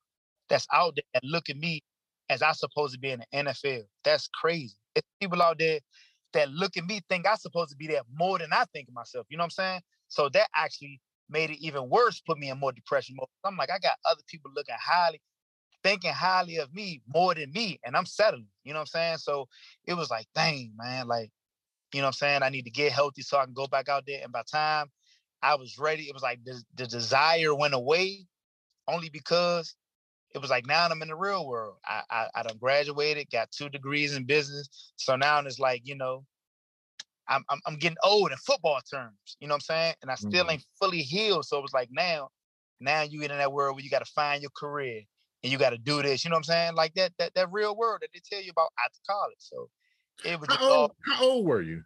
that's 0.49 0.67
out 0.73 0.97
there 0.97 1.05
that 1.13 1.25
look 1.25 1.51
at 1.51 1.59
me 1.59 1.83
as 2.31 2.41
I 2.41 2.53
supposed 2.53 2.95
to 2.95 2.99
be 2.99 3.11
in 3.11 3.21
the 3.21 3.37
NFL. 3.37 3.83
That's 4.03 4.29
crazy. 4.29 4.79
It's 4.95 5.07
people 5.21 5.43
out 5.43 5.59
there 5.59 5.81
that 6.33 6.49
look 6.49 6.79
at 6.79 6.87
me 6.87 7.03
think 7.11 7.27
I'm 7.29 7.37
supposed 7.37 7.69
to 7.73 7.77
be 7.77 7.87
there 7.87 8.01
more 8.17 8.39
than 8.39 8.51
I 8.51 8.65
think 8.73 8.89
of 8.89 8.95
myself. 8.95 9.27
You 9.29 9.37
know 9.37 9.43
what 9.43 9.47
I'm 9.47 9.51
saying? 9.51 9.81
So 10.09 10.31
that 10.31 10.49
actually 10.57 11.03
made 11.31 11.51
it 11.51 11.59
even 11.65 11.89
worse, 11.89 12.21
put 12.21 12.39
me 12.39 12.51
in 12.51 12.59
more 12.59 12.73
depression 12.73 13.17
mode. 13.17 13.29
I'm 13.45 13.57
like, 13.57 13.71
I 13.71 13.79
got 13.79 13.97
other 14.05 14.23
people 14.27 14.51
looking 14.55 14.75
highly, 14.79 15.21
thinking 15.83 16.13
highly 16.13 16.57
of 16.57 16.75
me 16.75 17.03
more 17.07 17.35
than 17.35 17.53
me, 17.53 17.79
and 17.85 17.97
I'm 17.97 18.07
settling. 18.07 18.47
You 18.65 18.73
know 18.73 18.81
what 18.81 18.91
I'm 18.95 19.01
saying? 19.01 19.19
So 19.19 19.49
it 19.87 19.95
was 19.95 20.11
like, 20.11 20.27
dang, 20.35 20.73
man, 20.77 21.09
like, 21.09 21.31
you 21.93 22.01
know 22.01 22.07
what 22.07 22.09
I'm 22.09 22.13
saying? 22.15 22.43
I 22.43 22.51
need 22.51 22.65
to 22.67 22.71
get 22.71 22.93
healthy 22.93 23.23
so 23.23 23.39
I 23.39 23.45
can 23.45 23.55
go 23.55 23.67
back 23.67 23.89
out 23.89 24.05
there. 24.07 24.21
And 24.23 24.33
by 24.33 24.43
time 24.51 24.91
I 25.43 25.55
was 25.57 25.79
ready, 25.79 26.05
it 26.05 26.15
was 26.15 26.23
like 26.23 26.45
the, 26.45 26.63
the 26.77 26.87
desire 26.87 27.55
went 27.55 27.75
away 27.75 28.27
only 28.87 29.09
because 29.09 29.75
it 30.35 30.39
was 30.39 30.51
like 30.51 30.67
now 30.67 30.87
I'm 30.87 31.03
in 31.03 31.09
the 31.09 31.17
real 31.17 31.47
world. 31.47 31.77
I, 31.85 32.03
I 32.11 32.27
I 32.37 32.43
done 32.43 32.59
graduated, 32.59 33.31
got 33.31 33.51
two 33.51 33.69
degrees 33.69 34.15
in 34.15 34.25
business. 34.25 34.93
So 34.97 35.17
now 35.17 35.41
it's 35.41 35.59
like, 35.59 35.83
you 35.85 35.97
know, 35.97 36.25
I'm, 37.31 37.45
I'm, 37.49 37.61
I'm 37.67 37.77
getting 37.77 37.97
old 38.05 38.33
in 38.33 38.37
football 38.39 38.81
terms. 38.93 39.37
You 39.39 39.49
know 39.49 39.55
what 39.55 39.63
I'm 39.71 39.77
saying? 39.77 39.95
And 40.03 40.11
I 40.11 40.17
still 40.17 40.43
mm-hmm. 40.43 40.51
ain't 40.51 40.65
fully 40.79 41.01
healed. 41.01 41.47
So 41.47 41.59
it 41.59 41.63
was 41.63 41.73
like 41.73 41.89
now, 41.91 42.29
now 42.81 43.03
you 43.03 43.21
get 43.21 43.31
in 43.31 43.39
that 43.39 43.53
world 43.53 43.77
where 43.77 43.85
you 43.85 43.91
got 43.91 44.05
to 44.05 44.13
find 44.13 44.43
your 44.43 44.51
career 44.57 45.03
and 45.43 45.53
you 45.53 45.57
got 45.57 45.71
to 45.71 45.79
do 45.79 46.03
this. 46.03 46.25
You 46.25 46.31
know 46.31 46.35
what 46.35 46.41
I'm 46.41 46.45
saying? 46.45 46.75
Like 46.75 46.95
that 46.95 47.13
that 47.19 47.33
that 47.35 47.53
real 47.53 47.77
world 47.77 48.01
that 48.03 48.09
they 48.13 48.21
tell 48.29 48.43
you 48.43 48.51
about 48.51 48.71
after 48.85 48.99
college. 49.09 49.39
So 49.39 49.69
it 50.25 50.39
was 50.39 50.49
how 50.51 50.65
old, 50.65 50.73
all, 50.73 50.97
how 51.07 51.25
old 51.25 51.47
were 51.47 51.63
you? 51.63 51.83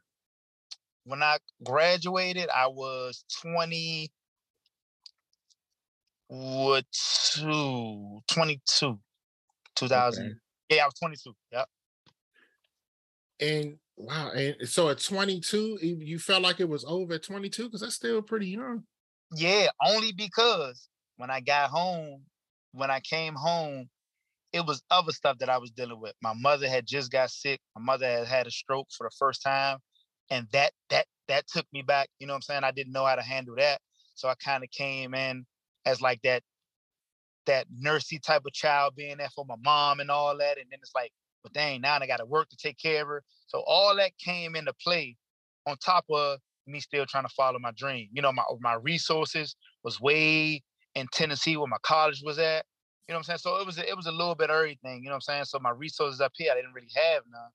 When 1.04 1.22
I 1.22 1.36
graduated, 1.62 2.48
I 2.48 2.66
was 2.66 3.24
20, 3.42 4.10
what 6.28 6.86
two, 7.34 8.20
22, 8.28 8.98
2000. 9.76 10.24
Okay. 10.24 10.34
Yeah, 10.70 10.84
I 10.84 10.86
was 10.86 10.94
22. 10.94 11.32
Yep. 11.52 11.68
And 13.40 13.78
wow, 13.96 14.30
and 14.30 14.56
so 14.68 14.88
at 14.88 15.00
22, 15.00 15.78
you 15.80 16.18
felt 16.18 16.42
like 16.42 16.60
it 16.60 16.68
was 16.68 16.84
over 16.84 17.14
at 17.14 17.22
22 17.22 17.64
because 17.64 17.80
that's 17.80 17.94
still 17.94 18.22
pretty 18.22 18.48
young. 18.48 18.84
Yeah, 19.32 19.68
only 19.86 20.12
because 20.12 20.88
when 21.16 21.30
I 21.30 21.40
got 21.40 21.70
home, 21.70 22.22
when 22.72 22.90
I 22.90 23.00
came 23.00 23.34
home, 23.34 23.88
it 24.52 24.64
was 24.64 24.82
other 24.90 25.12
stuff 25.12 25.38
that 25.38 25.48
I 25.48 25.58
was 25.58 25.70
dealing 25.72 26.00
with. 26.00 26.14
My 26.22 26.34
mother 26.34 26.68
had 26.68 26.86
just 26.86 27.10
got 27.10 27.30
sick. 27.30 27.60
My 27.76 27.82
mother 27.82 28.06
had 28.06 28.26
had 28.26 28.46
a 28.46 28.50
stroke 28.50 28.88
for 28.96 29.04
the 29.04 29.14
first 29.18 29.42
time, 29.42 29.78
and 30.30 30.46
that 30.52 30.72
that 30.90 31.06
that 31.28 31.46
took 31.48 31.66
me 31.72 31.82
back. 31.82 32.08
You 32.18 32.26
know 32.26 32.34
what 32.34 32.38
I'm 32.38 32.42
saying? 32.42 32.64
I 32.64 32.70
didn't 32.70 32.92
know 32.92 33.04
how 33.04 33.16
to 33.16 33.22
handle 33.22 33.56
that, 33.56 33.80
so 34.14 34.28
I 34.28 34.34
kind 34.34 34.62
of 34.62 34.70
came 34.70 35.14
in 35.14 35.44
as 35.86 36.00
like 36.00 36.20
that 36.22 36.42
that 37.46 37.66
nursey 37.82 38.22
type 38.22 38.42
of 38.46 38.52
child 38.52 38.94
being 38.96 39.18
there 39.18 39.28
for 39.34 39.44
my 39.44 39.56
mom 39.62 40.00
and 40.00 40.10
all 40.10 40.36
that. 40.38 40.58
And 40.58 40.66
then 40.70 40.78
it's 40.82 40.94
like, 40.94 41.12
but 41.44 41.52
dang, 41.52 41.82
now 41.82 41.98
I 42.00 42.06
got 42.06 42.16
to 42.16 42.26
work 42.26 42.48
to 42.48 42.56
take 42.56 42.78
care 42.78 43.02
of 43.02 43.08
her. 43.08 43.22
So 43.46 43.62
all 43.66 43.94
that 43.96 44.18
came 44.18 44.56
into 44.56 44.72
play 44.82 45.16
on 45.66 45.76
top 45.76 46.06
of 46.10 46.38
me 46.66 46.80
still 46.80 47.06
trying 47.06 47.24
to 47.24 47.34
follow 47.34 47.58
my 47.58 47.70
dream. 47.76 48.08
You 48.12 48.22
know, 48.22 48.32
my 48.32 48.42
my 48.60 48.74
resources 48.74 49.54
was 49.84 50.00
way 50.00 50.62
in 50.94 51.06
Tennessee 51.12 51.56
where 51.56 51.68
my 51.68 51.76
college 51.82 52.22
was 52.24 52.38
at. 52.38 52.64
You 53.06 53.12
know 53.12 53.18
what 53.18 53.18
I'm 53.18 53.24
saying? 53.24 53.38
So 53.38 53.60
it 53.60 53.66
was 53.66 53.78
it 53.78 53.96
was 53.96 54.06
a 54.06 54.12
little 54.12 54.34
bit 54.34 54.50
of 54.50 54.56
everything. 54.56 55.02
You 55.02 55.10
know 55.10 55.10
what 55.10 55.16
I'm 55.16 55.20
saying? 55.20 55.44
So 55.44 55.58
my 55.60 55.70
resources 55.70 56.20
up 56.20 56.32
here, 56.34 56.50
I 56.50 56.56
didn't 56.56 56.72
really 56.72 56.88
have 56.96 57.22
none, 57.30 57.50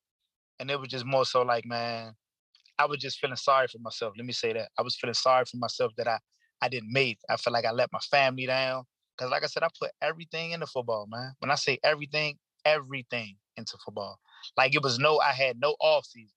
and 0.60 0.72
it 0.72 0.80
was 0.80 0.90
just 0.90 1.06
more 1.06 1.26
so 1.26 1.42
like, 1.42 1.66
man, 1.66 2.14
I 2.78 2.86
was 2.86 3.00
just 3.00 3.20
feeling 3.20 3.36
sorry 3.36 3.68
for 3.68 3.80
myself. 3.80 4.14
Let 4.16 4.26
me 4.26 4.34
say 4.34 4.54
that 4.54 4.70
I 4.78 4.84
was 4.84 4.96
feeling 4.96 5.16
sorry 5.16 5.46
for 5.46 5.58
myself 5.58 5.92
that 5.98 6.08
I 6.08 6.20
I 6.62 6.70
didn't 6.70 6.92
make. 6.92 7.20
I 7.30 7.38
felt 7.38 7.54
like 7.54 7.66
I 7.66 7.72
let 7.72 7.92
my 7.92 8.00
family 8.12 8.46
down 8.46 8.84
because, 9.18 9.32
like 9.32 9.44
I 9.44 9.48
said, 9.48 9.64
I 9.64 9.70
put 9.80 9.92
everything 10.02 10.52
into 10.52 10.68
football, 10.68 11.08
man. 11.10 11.34
When 11.40 11.52
I 11.52 11.56
say 11.56 11.80
everything, 11.84 12.38
everything 12.66 13.36
into 13.58 13.78
football. 13.84 14.20
Like 14.58 14.76
it 14.76 14.84
was 14.84 15.00
no, 15.00 15.20
I 15.20 15.32
had 15.32 15.60
no 15.60 15.76
off 15.80 16.06
season. 16.06 16.36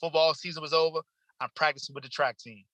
Football 0.00 0.34
season 0.34 0.62
was 0.62 0.72
over. 0.72 1.00
I'm 1.40 1.50
practicing 1.56 1.94
with 1.94 2.04
the 2.04 2.10
track 2.10 2.38
team. 2.38 2.64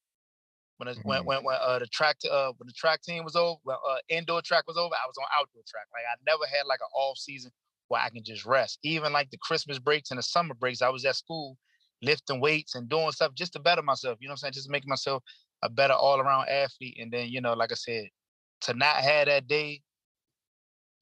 When 0.78 0.88
it, 0.88 0.98
mm-hmm. 0.98 1.08
when 1.08 1.24
when, 1.24 1.44
when 1.44 1.56
uh, 1.60 1.78
the 1.78 1.86
track 1.86 2.16
uh, 2.30 2.52
when 2.58 2.66
the 2.66 2.72
track 2.72 3.02
team 3.02 3.24
was 3.24 3.36
over, 3.36 3.58
when 3.64 3.76
uh, 3.76 3.96
indoor 4.08 4.42
track 4.42 4.66
was 4.66 4.76
over, 4.76 4.94
I 4.94 5.06
was 5.06 5.16
on 5.18 5.26
outdoor 5.38 5.62
track. 5.66 5.86
Like 5.92 6.04
I 6.10 6.16
never 6.26 6.44
had 6.46 6.66
like 6.66 6.80
an 6.80 6.88
off 6.94 7.18
season 7.18 7.50
where 7.88 8.00
I 8.00 8.10
can 8.10 8.22
just 8.22 8.44
rest. 8.44 8.78
Even 8.82 9.12
like 9.12 9.30
the 9.30 9.38
Christmas 9.38 9.78
breaks 9.78 10.10
and 10.10 10.18
the 10.18 10.22
summer 10.22 10.54
breaks, 10.54 10.82
I 10.82 10.88
was 10.90 11.04
at 11.04 11.16
school 11.16 11.56
lifting 12.02 12.40
weights 12.40 12.74
and 12.74 12.88
doing 12.88 13.10
stuff 13.12 13.32
just 13.34 13.54
to 13.54 13.58
better 13.58 13.82
myself. 13.82 14.18
You 14.20 14.28
know 14.28 14.32
what 14.32 14.34
I'm 14.34 14.38
saying? 14.38 14.52
Just 14.52 14.70
making 14.70 14.90
myself 14.90 15.22
a 15.62 15.70
better 15.70 15.94
all 15.94 16.20
around 16.20 16.48
athlete. 16.48 16.98
And 17.00 17.10
then 17.10 17.28
you 17.28 17.40
know, 17.40 17.54
like 17.54 17.72
I 17.72 17.76
said, 17.76 18.08
to 18.62 18.74
not 18.74 18.96
have 18.96 19.26
that 19.26 19.46
day 19.46 19.80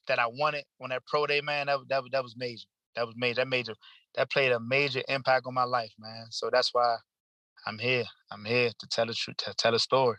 that 0.09 0.19
I 0.19 0.27
wanted 0.27 0.65
on 0.81 0.91
that 0.91 1.07
pro 1.07 1.27
day, 1.27 1.41
man, 1.41 1.67
that 1.67 1.79
that 1.89 2.03
that 2.13 2.23
was 2.23 2.35
major. 2.37 2.67
That 2.97 3.07
was 3.07 3.15
major. 3.17 3.37
That 3.37 3.49
major. 3.49 3.75
That 4.15 4.31
played 4.31 4.53
a 4.53 4.61
major 4.61 5.03
impact 5.09 5.47
on 5.47 5.55
my 5.55 5.65
life, 5.65 5.93
man. 5.99 6.27
So 6.31 6.49
that's 6.53 6.71
why 6.73 6.97
I'm 7.67 7.79
here. 7.79 8.05
I'm 8.31 8.45
here 8.45 8.71
to 8.79 8.87
tell 8.89 9.07
the 9.07 9.15
truth, 9.15 9.39
to 9.39 9.55
tell 9.55 9.75
a 9.75 9.79
story. 9.79 10.17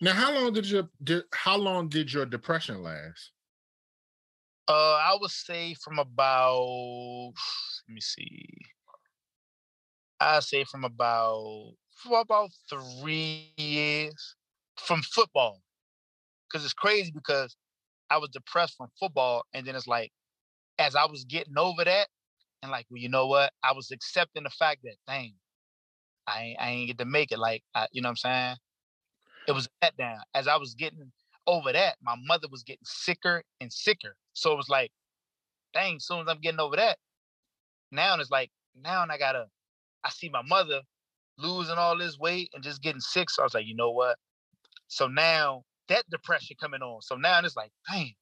Now, 0.00 0.12
how 0.12 0.32
long 0.32 0.52
did 0.52 0.66
your 0.66 0.88
did, 1.02 1.24
how 1.32 1.56
long 1.56 1.88
did 1.88 2.12
your 2.12 2.26
depression 2.26 2.82
last? 2.82 3.32
Uh, 4.68 4.98
I 5.00 5.16
would 5.20 5.30
say 5.30 5.74
from 5.74 5.98
about 5.98 7.32
let 7.88 7.94
me 7.94 8.00
see. 8.00 8.46
I 10.20 10.40
say 10.40 10.64
from 10.64 10.84
about 10.84 11.74
for 11.94 12.20
about 12.20 12.50
three 12.68 13.52
years 13.56 14.36
from 14.76 15.02
football, 15.02 15.62
because 16.48 16.64
it's 16.64 16.74
crazy 16.74 17.10
because 17.10 17.56
I 18.10 18.18
was 18.18 18.30
depressed 18.30 18.76
from 18.76 18.88
football, 18.98 19.44
and 19.52 19.66
then 19.66 19.74
it's 19.74 19.86
like 19.86 20.12
as 20.78 20.94
I 20.94 21.06
was 21.06 21.24
getting 21.24 21.58
over 21.58 21.84
that, 21.84 22.08
and 22.62 22.70
like, 22.70 22.86
well, 22.90 23.00
you 23.00 23.08
know 23.08 23.26
what? 23.26 23.52
I 23.62 23.72
was 23.72 23.90
accepting 23.90 24.44
the 24.44 24.50
fact 24.50 24.80
that, 24.84 24.96
dang, 25.06 25.34
I 26.26 26.42
ain't, 26.42 26.60
I 26.60 26.70
ain't 26.70 26.86
get 26.88 26.98
to 26.98 27.04
make 27.04 27.32
it. 27.32 27.38
Like, 27.38 27.62
I, 27.74 27.86
you 27.92 28.02
know 28.02 28.08
what 28.08 28.12
I'm 28.12 28.16
saying? 28.16 28.56
It 29.48 29.52
was 29.52 29.68
that 29.80 29.96
down. 29.96 30.18
As 30.34 30.48
I 30.48 30.56
was 30.56 30.74
getting 30.74 31.12
over 31.46 31.72
that, 31.72 31.96
my 32.02 32.16
mother 32.24 32.48
was 32.50 32.62
getting 32.62 32.84
sicker 32.84 33.42
and 33.60 33.72
sicker. 33.72 34.16
So 34.32 34.52
it 34.52 34.56
was 34.56 34.68
like, 34.68 34.90
dang, 35.72 36.00
soon 36.00 36.20
as 36.20 36.28
I'm 36.28 36.40
getting 36.40 36.60
over 36.60 36.76
that, 36.76 36.98
now 37.92 38.18
it's 38.18 38.30
like, 38.30 38.50
now 38.82 39.04
I 39.08 39.18
gotta, 39.18 39.46
I 40.04 40.10
see 40.10 40.28
my 40.28 40.42
mother 40.42 40.80
losing 41.38 41.76
all 41.76 41.96
this 41.96 42.18
weight 42.18 42.50
and 42.54 42.64
just 42.64 42.82
getting 42.82 43.00
sick. 43.00 43.30
So 43.30 43.42
I 43.42 43.46
was 43.46 43.54
like, 43.54 43.66
you 43.66 43.76
know 43.76 43.90
what? 43.90 44.16
So 44.88 45.06
now 45.06 45.62
that 45.88 46.08
depression 46.10 46.56
coming 46.60 46.82
on. 46.82 47.02
So 47.02 47.16
now 47.16 47.40
it's 47.40 47.56
like, 47.56 47.70
dang, 47.90 48.12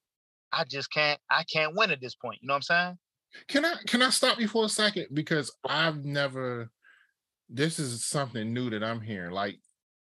I 0.53 0.65
just 0.65 0.91
can't, 0.91 1.21
I 1.31 1.45
can't 1.45 1.75
win 1.75 1.91
at 1.91 2.01
this 2.01 2.15
point. 2.15 2.39
You 2.43 2.49
know 2.49 2.55
what 2.55 2.59
I'm 2.59 2.63
saying? 2.63 2.99
Can 3.49 3.65
I 3.65 3.75
can 3.87 4.01
I 4.01 4.11
stop 4.11 4.39
you 4.39 4.47
for 4.47 4.65
a 4.65 4.69
second? 4.69 5.07
Because 5.13 5.53
I've 5.69 6.05
never 6.05 6.71
this 7.49 7.79
is 7.79 8.05
something 8.05 8.53
new 8.53 8.71
that 8.71 8.85
I'm 8.85 9.01
hearing. 9.01 9.33
Like 9.33 9.59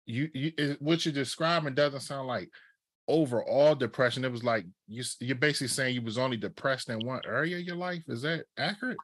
you, 0.06 0.30
you 0.34 0.78
what 0.80 1.06
you're 1.06 1.14
describing 1.14 1.74
doesn't 1.74 2.02
sound 2.02 2.28
like 2.28 2.50
overall 3.08 3.76
depression. 3.76 4.26
It 4.26 4.32
was 4.32 4.44
like 4.44 4.66
you 4.88 5.04
you're 5.20 5.36
basically 5.36 5.68
saying 5.68 5.96
you 5.96 6.02
was 6.02 6.18
only 6.18 6.38
depressed 6.38 6.90
in 6.90 7.06
one 7.06 7.22
area 7.26 7.58
of 7.58 7.64
your 7.64 7.76
life. 7.76 8.04
Is 8.08 8.22
that 8.24 8.46
accurate? 8.58 8.98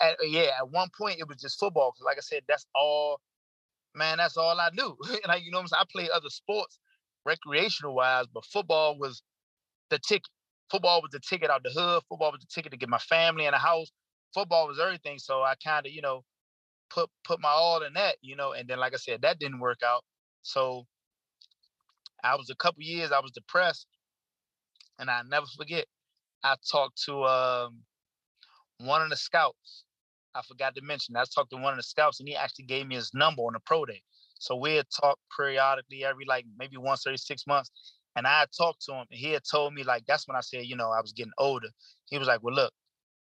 At, 0.00 0.14
uh, 0.14 0.24
yeah, 0.28 0.50
at 0.58 0.70
one 0.70 0.88
point 0.98 1.20
it 1.20 1.28
was 1.28 1.40
just 1.40 1.58
football. 1.58 1.94
Like 2.04 2.18
I 2.18 2.22
said, 2.22 2.42
that's 2.48 2.66
all. 2.74 3.20
Man, 3.94 4.18
that's 4.18 4.36
all 4.36 4.60
I 4.60 4.68
knew. 4.74 4.96
And 5.08 5.20
like 5.28 5.44
you 5.44 5.50
know, 5.50 5.58
what 5.58 5.62
I'm 5.62 5.68
saying? 5.68 5.82
I 5.82 5.92
played 5.92 6.10
other 6.10 6.28
sports, 6.28 6.78
recreational 7.26 7.94
wise, 7.94 8.26
but 8.32 8.44
football 8.46 8.98
was 8.98 9.22
the 9.90 9.98
ticket. 9.98 10.28
Football 10.70 11.02
was 11.02 11.10
the 11.12 11.20
ticket 11.20 11.50
out 11.50 11.62
the 11.62 11.70
hood. 11.70 12.02
Football 12.08 12.32
was 12.32 12.40
the 12.40 12.46
ticket 12.52 12.72
to 12.72 12.78
get 12.78 12.88
my 12.88 12.98
family 12.98 13.46
in 13.46 13.54
a 13.54 13.58
house. 13.58 13.90
Football 14.34 14.68
was 14.68 14.80
everything. 14.80 15.18
So 15.18 15.42
I 15.42 15.54
kind 15.64 15.86
of, 15.86 15.92
you 15.92 16.02
know, 16.02 16.24
put 16.90 17.10
put 17.24 17.40
my 17.40 17.50
all 17.50 17.82
in 17.82 17.94
that, 17.94 18.16
you 18.22 18.36
know, 18.36 18.52
and 18.52 18.68
then 18.68 18.78
like 18.78 18.94
I 18.94 18.98
said, 18.98 19.22
that 19.22 19.38
didn't 19.38 19.60
work 19.60 19.80
out. 19.84 20.02
So 20.42 20.86
I 22.22 22.34
was 22.36 22.50
a 22.50 22.56
couple 22.56 22.82
years, 22.82 23.12
I 23.12 23.20
was 23.20 23.32
depressed, 23.32 23.86
and 24.98 25.10
I 25.10 25.22
never 25.28 25.46
forget. 25.56 25.86
I 26.42 26.56
talked 26.70 27.02
to 27.04 27.24
um, 27.24 27.80
one 28.78 29.02
of 29.02 29.10
the 29.10 29.16
scouts. 29.16 29.84
I 30.34 30.42
forgot 30.42 30.74
to 30.74 30.82
mention. 30.82 31.16
I 31.16 31.24
talked 31.34 31.50
to 31.50 31.56
one 31.56 31.72
of 31.72 31.78
the 31.78 31.82
scouts, 31.82 32.20
and 32.20 32.28
he 32.28 32.36
actually 32.36 32.66
gave 32.66 32.86
me 32.86 32.96
his 32.96 33.10
number 33.14 33.42
on 33.42 33.54
the 33.54 33.60
pro 33.60 33.84
day. 33.84 34.02
So 34.38 34.56
we 34.56 34.76
had 34.76 34.86
talked 35.00 35.20
periodically, 35.36 36.04
every 36.04 36.24
like 36.26 36.44
maybe 36.58 36.76
once 36.76 37.06
every 37.06 37.18
six 37.18 37.46
months. 37.46 37.70
And 38.16 38.26
I 38.26 38.40
had 38.40 38.48
talked 38.56 38.82
to 38.86 38.94
him, 38.94 39.04
and 39.10 39.18
he 39.18 39.32
had 39.32 39.42
told 39.50 39.74
me 39.74 39.82
like 39.82 40.04
that's 40.06 40.26
when 40.26 40.36
I 40.36 40.40
said, 40.40 40.64
you 40.64 40.76
know, 40.76 40.90
I 40.90 41.00
was 41.00 41.12
getting 41.12 41.32
older. 41.38 41.68
He 42.06 42.18
was 42.18 42.28
like, 42.28 42.42
"Well, 42.42 42.54
look, 42.54 42.72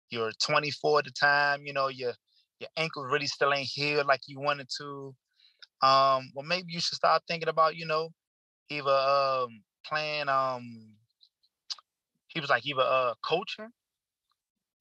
you're 0.10 0.32
24 0.44 1.00
at 1.00 1.06
the 1.06 1.12
time. 1.12 1.66
You 1.66 1.74
know, 1.74 1.88
you're 1.88 2.14
your 2.62 2.70
ankle 2.78 3.04
really 3.04 3.28
still 3.28 3.54
ain't 3.54 3.68
healed 3.68 4.06
like 4.06 4.22
you 4.28 4.40
wanted 4.40 4.68
to, 4.78 5.16
um, 5.82 6.32
well, 6.36 6.46
maybe 6.46 6.72
you 6.72 6.80
should 6.80 6.96
start 6.96 7.24
thinking 7.28 7.50
about, 7.50 7.76
you 7.76 7.88
know, 7.88 8.10
either 8.70 8.92
um, 8.92 9.64
playing. 9.86 10.30
Um, 10.30 10.94
he 12.28 12.40
was 12.40 12.50
like 12.50 12.66
either 12.66 12.84
uh, 12.84 13.16
coaching, 13.28 13.70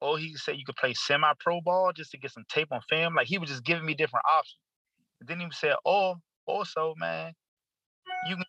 or 0.00 0.18
he 0.18 0.36
said 0.36 0.56
you 0.56 0.64
could 0.64 0.76
play 0.76 0.94
semi-pro 0.94 1.62
ball 1.62 1.92
just 1.94 2.10
to 2.10 2.18
get 2.18 2.32
some 2.32 2.44
tape 2.52 2.68
on 2.70 2.80
film. 2.88 3.14
Like 3.14 3.26
he 3.26 3.38
was 3.38 3.48
just 3.48 3.64
giving 3.64 3.86
me 3.86 3.94
different 3.94 4.26
options. 4.30 4.60
Then 5.20 5.40
he 5.40 5.46
said, 5.52 5.74
"Oh, 5.84 6.16
oh 6.16 6.20
also, 6.46 6.94
man, 6.98 7.32
you 8.28 8.36
can 8.36 8.44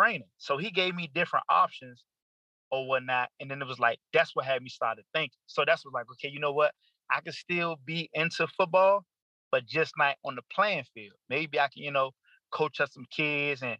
train 0.00 0.22
it." 0.22 0.28
So 0.38 0.58
he 0.58 0.70
gave 0.70 0.94
me 0.94 1.10
different 1.14 1.44
options 1.48 2.04
or 2.70 2.86
whatnot. 2.88 3.30
And 3.40 3.50
then 3.50 3.62
it 3.62 3.68
was 3.68 3.78
like 3.78 3.98
that's 4.12 4.34
what 4.34 4.44
had 4.46 4.62
me 4.62 4.68
started 4.68 5.04
thinking. 5.14 5.38
So 5.46 5.64
that's 5.66 5.84
what 5.84 5.94
like, 5.94 6.06
okay, 6.12 6.28
you 6.28 6.40
know 6.40 6.52
what? 6.52 6.72
I 7.10 7.20
can 7.20 7.32
still 7.32 7.78
be 7.84 8.10
into 8.14 8.46
football, 8.48 9.04
but 9.52 9.66
just 9.66 9.92
not 9.98 10.16
on 10.24 10.36
the 10.36 10.42
playing 10.54 10.84
field. 10.94 11.14
Maybe 11.28 11.60
I 11.60 11.68
can, 11.68 11.82
you 11.82 11.90
know, 11.92 12.12
coach 12.50 12.80
up 12.80 12.90
some 12.90 13.06
kids 13.10 13.62
and 13.62 13.78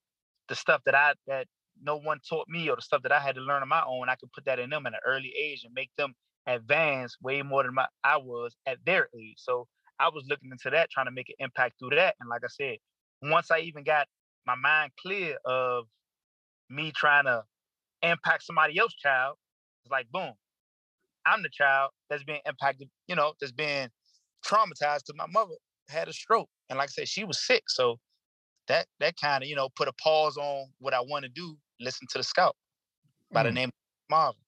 the 0.48 0.54
stuff 0.54 0.82
that 0.86 0.94
I 0.94 1.14
that 1.26 1.46
no 1.82 1.96
one 1.96 2.20
taught 2.28 2.48
me 2.48 2.68
or 2.68 2.76
the 2.76 2.82
stuff 2.82 3.02
that 3.02 3.12
I 3.12 3.20
had 3.20 3.34
to 3.36 3.40
learn 3.40 3.62
on 3.62 3.68
my 3.68 3.82
own, 3.86 4.08
I 4.08 4.14
could 4.14 4.32
put 4.32 4.44
that 4.44 4.58
in 4.58 4.70
them 4.70 4.86
at 4.86 4.92
an 4.92 5.00
early 5.04 5.32
age 5.38 5.64
and 5.64 5.74
make 5.74 5.90
them 5.96 6.14
advance 6.46 7.16
way 7.20 7.42
more 7.42 7.64
than 7.64 7.74
my, 7.74 7.86
I 8.04 8.18
was 8.18 8.54
at 8.66 8.78
their 8.84 9.08
age. 9.18 9.36
So 9.38 9.66
I 9.98 10.08
was 10.08 10.24
looking 10.28 10.50
into 10.50 10.70
that, 10.70 10.90
trying 10.90 11.06
to 11.06 11.12
make 11.12 11.28
an 11.28 11.36
impact 11.38 11.78
through 11.78 11.90
that. 11.90 12.16
And 12.20 12.28
like 12.28 12.42
I 12.44 12.48
said, 12.48 12.78
once 13.22 13.50
I 13.50 13.60
even 13.60 13.84
got 13.84 14.06
my 14.46 14.54
mind 14.54 14.92
clear 15.00 15.36
of 15.44 15.84
me 16.68 16.92
trying 16.94 17.24
to 17.24 17.44
impact 18.02 18.44
somebody 18.44 18.78
else's 18.78 18.96
child, 18.96 19.36
it's 19.84 19.92
like 19.92 20.10
boom, 20.10 20.32
I'm 21.26 21.42
the 21.42 21.48
child 21.48 21.90
that's 22.10 22.24
being 22.24 22.40
impacted, 22.46 22.88
you 23.06 23.16
know, 23.16 23.34
that's 23.40 23.52
being 23.52 23.88
traumatized 24.44 25.02
because 25.06 25.14
my 25.16 25.26
mother 25.26 25.54
had 25.88 26.08
a 26.08 26.12
stroke. 26.12 26.48
And 26.68 26.78
like 26.78 26.88
I 26.88 26.92
said, 26.92 27.08
she 27.08 27.24
was 27.24 27.44
sick. 27.44 27.64
So 27.68 27.98
that 28.68 28.86
that 29.00 29.14
kind 29.20 29.42
of, 29.42 29.48
you 29.48 29.56
know, 29.56 29.68
put 29.76 29.88
a 29.88 29.92
pause 29.92 30.36
on 30.36 30.66
what 30.78 30.94
I 30.94 31.00
want 31.00 31.24
to 31.24 31.30
do, 31.30 31.56
listen 31.80 32.06
to 32.10 32.18
the 32.18 32.24
scout 32.24 32.56
by 33.32 33.42
mm. 33.42 33.46
the 33.46 33.52
name 33.52 33.68
of 33.68 33.74
Marvin. 34.10 34.40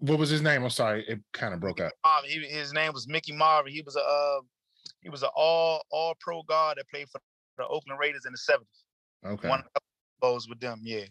What 0.00 0.18
was 0.18 0.30
his 0.30 0.42
name? 0.42 0.62
I'm 0.62 0.70
sorry, 0.70 1.04
it 1.08 1.20
kind 1.32 1.54
of 1.54 1.60
broke 1.60 1.80
up. 1.80 1.92
Marvin, 2.04 2.30
he, 2.30 2.40
his 2.46 2.72
name 2.72 2.92
was 2.92 3.08
Mickey 3.08 3.32
Marvin. 3.32 3.72
He 3.72 3.82
was 3.82 3.96
a 3.96 4.00
uh, 4.00 4.40
he 5.00 5.08
was 5.08 5.22
an 5.22 5.30
all 5.34 5.82
all 5.90 6.14
pro 6.20 6.42
guard 6.42 6.78
that 6.78 6.88
played 6.88 7.08
for 7.08 7.20
the 7.58 7.66
Oakland 7.66 7.98
Raiders 7.98 8.26
in 8.26 8.32
the 8.32 8.38
70s. 8.38 9.32
Okay. 9.32 9.48
One 9.48 9.60
of 9.60 9.82
those 10.20 10.48
with 10.48 10.60
them, 10.60 10.80
yeah 10.82 11.04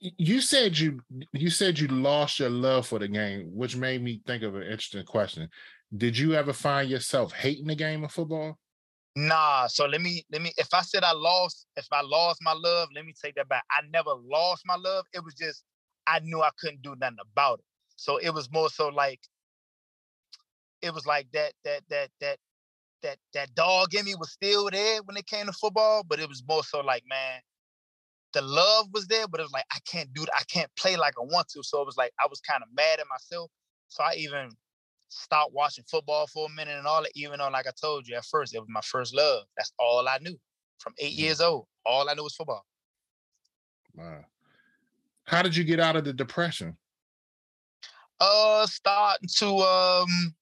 you 0.00 0.40
said 0.40 0.78
you 0.78 1.00
you 1.32 1.50
said 1.50 1.78
you 1.78 1.86
lost 1.88 2.40
your 2.40 2.50
love 2.50 2.86
for 2.86 2.98
the 2.98 3.08
game, 3.08 3.50
which 3.54 3.76
made 3.76 4.02
me 4.02 4.20
think 4.26 4.42
of 4.42 4.54
an 4.54 4.62
interesting 4.62 5.04
question. 5.04 5.48
Did 5.94 6.16
you 6.16 6.34
ever 6.34 6.52
find 6.52 6.88
yourself 6.88 7.32
hating 7.32 7.66
the 7.66 7.74
game 7.74 8.04
of 8.04 8.12
football? 8.12 8.58
Nah. 9.14 9.66
So 9.66 9.86
let 9.86 10.00
me 10.00 10.24
let 10.32 10.40
me. 10.40 10.52
If 10.56 10.68
I 10.72 10.80
said 10.82 11.04
I 11.04 11.12
lost, 11.12 11.66
if 11.76 11.86
I 11.92 12.00
lost 12.02 12.40
my 12.42 12.54
love, 12.54 12.88
let 12.94 13.04
me 13.04 13.12
take 13.22 13.34
that 13.34 13.48
back. 13.48 13.64
I 13.70 13.82
never 13.92 14.10
lost 14.24 14.62
my 14.64 14.76
love. 14.76 15.04
It 15.12 15.22
was 15.22 15.34
just 15.34 15.64
I 16.10 16.20
knew 16.20 16.42
I 16.42 16.50
couldn't 16.58 16.82
do 16.82 16.96
nothing 17.00 17.18
about 17.32 17.60
it. 17.60 17.64
So 17.96 18.16
it 18.16 18.30
was 18.30 18.50
more 18.50 18.70
so 18.70 18.88
like 18.88 19.20
it 20.82 20.94
was 20.94 21.06
like 21.06 21.28
that 21.32 21.52
that 21.64 21.82
that 21.90 22.10
that 22.20 22.38
that 23.02 23.18
that 23.34 23.54
dog 23.54 23.94
in 23.94 24.04
me 24.04 24.14
was 24.14 24.32
still 24.32 24.70
there 24.70 25.00
when 25.04 25.16
it 25.16 25.26
came 25.26 25.46
to 25.46 25.52
football, 25.52 26.02
but 26.06 26.18
it 26.18 26.28
was 26.28 26.42
more 26.48 26.64
so 26.64 26.80
like 26.80 27.04
man, 27.08 27.40
the 28.32 28.42
love 28.42 28.88
was 28.92 29.06
there, 29.06 29.28
but 29.28 29.40
it 29.40 29.44
was 29.44 29.52
like 29.52 29.66
I 29.72 29.78
can't 29.86 30.12
do 30.14 30.22
that. 30.22 30.34
I 30.38 30.44
can't 30.44 30.70
play 30.76 30.96
like 30.96 31.14
I 31.18 31.24
want 31.24 31.48
to. 31.50 31.62
So 31.62 31.80
it 31.82 31.86
was 31.86 31.96
like 31.96 32.12
I 32.22 32.26
was 32.28 32.40
kind 32.40 32.62
of 32.62 32.68
mad 32.74 33.00
at 33.00 33.06
myself. 33.08 33.50
So 33.88 34.02
I 34.02 34.14
even 34.14 34.50
stopped 35.10 35.52
watching 35.52 35.84
football 35.90 36.26
for 36.26 36.46
a 36.46 36.54
minute 36.54 36.78
and 36.78 36.86
all 36.86 37.02
that, 37.02 37.12
even 37.14 37.38
though, 37.38 37.48
like 37.48 37.66
I 37.66 37.72
told 37.80 38.06
you 38.06 38.16
at 38.16 38.24
first, 38.24 38.54
it 38.54 38.60
was 38.60 38.68
my 38.68 38.80
first 38.80 39.14
love. 39.14 39.44
That's 39.56 39.72
all 39.78 40.08
I 40.08 40.18
knew 40.20 40.36
from 40.78 40.94
8 40.98 41.12
mm. 41.12 41.18
years 41.18 41.40
old. 41.40 41.66
All 41.84 42.08
I 42.08 42.14
knew 42.14 42.22
was 42.22 42.34
football. 42.34 42.64
Wow. 43.94 44.24
How 45.30 45.42
did 45.42 45.54
you 45.54 45.62
get 45.62 45.78
out 45.78 45.94
of 45.94 46.04
the 46.04 46.12
depression? 46.12 46.76
Uh, 48.18 48.66
starting 48.66 49.28
to 49.36 49.58
um, 49.58 50.34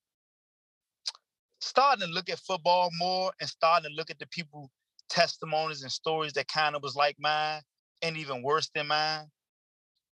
starting 1.61 2.07
to 2.07 2.13
look 2.15 2.31
at 2.31 2.39
football 2.39 2.89
more 2.99 3.31
and 3.39 3.51
starting 3.51 3.91
to 3.91 3.95
look 3.95 4.09
at 4.11 4.19
the 4.19 4.27
people 4.29 4.71
testimonies 5.11 5.83
and 5.83 5.93
stories 5.93 6.33
that 6.33 6.49
kind 6.49 6.75
of 6.75 6.83
was 6.83 6.97
like 6.97 7.17
mine 7.19 7.61
and 8.01 8.17
even 8.17 8.43
worse 8.43 8.71
than 8.75 8.87
mine. 8.87 9.27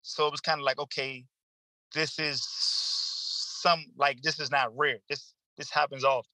So 0.04 0.26
it 0.26 0.32
was 0.32 0.40
kind 0.40 0.62
of 0.62 0.64
like, 0.64 0.80
okay, 0.80 1.26
this 1.94 2.18
is 2.18 2.42
some 2.42 3.84
like 3.98 4.22
this 4.22 4.40
is 4.40 4.52
not 4.52 4.70
rare. 4.78 5.00
This 5.10 5.34
this 5.58 5.70
happens 5.70 6.06
often. 6.06 6.32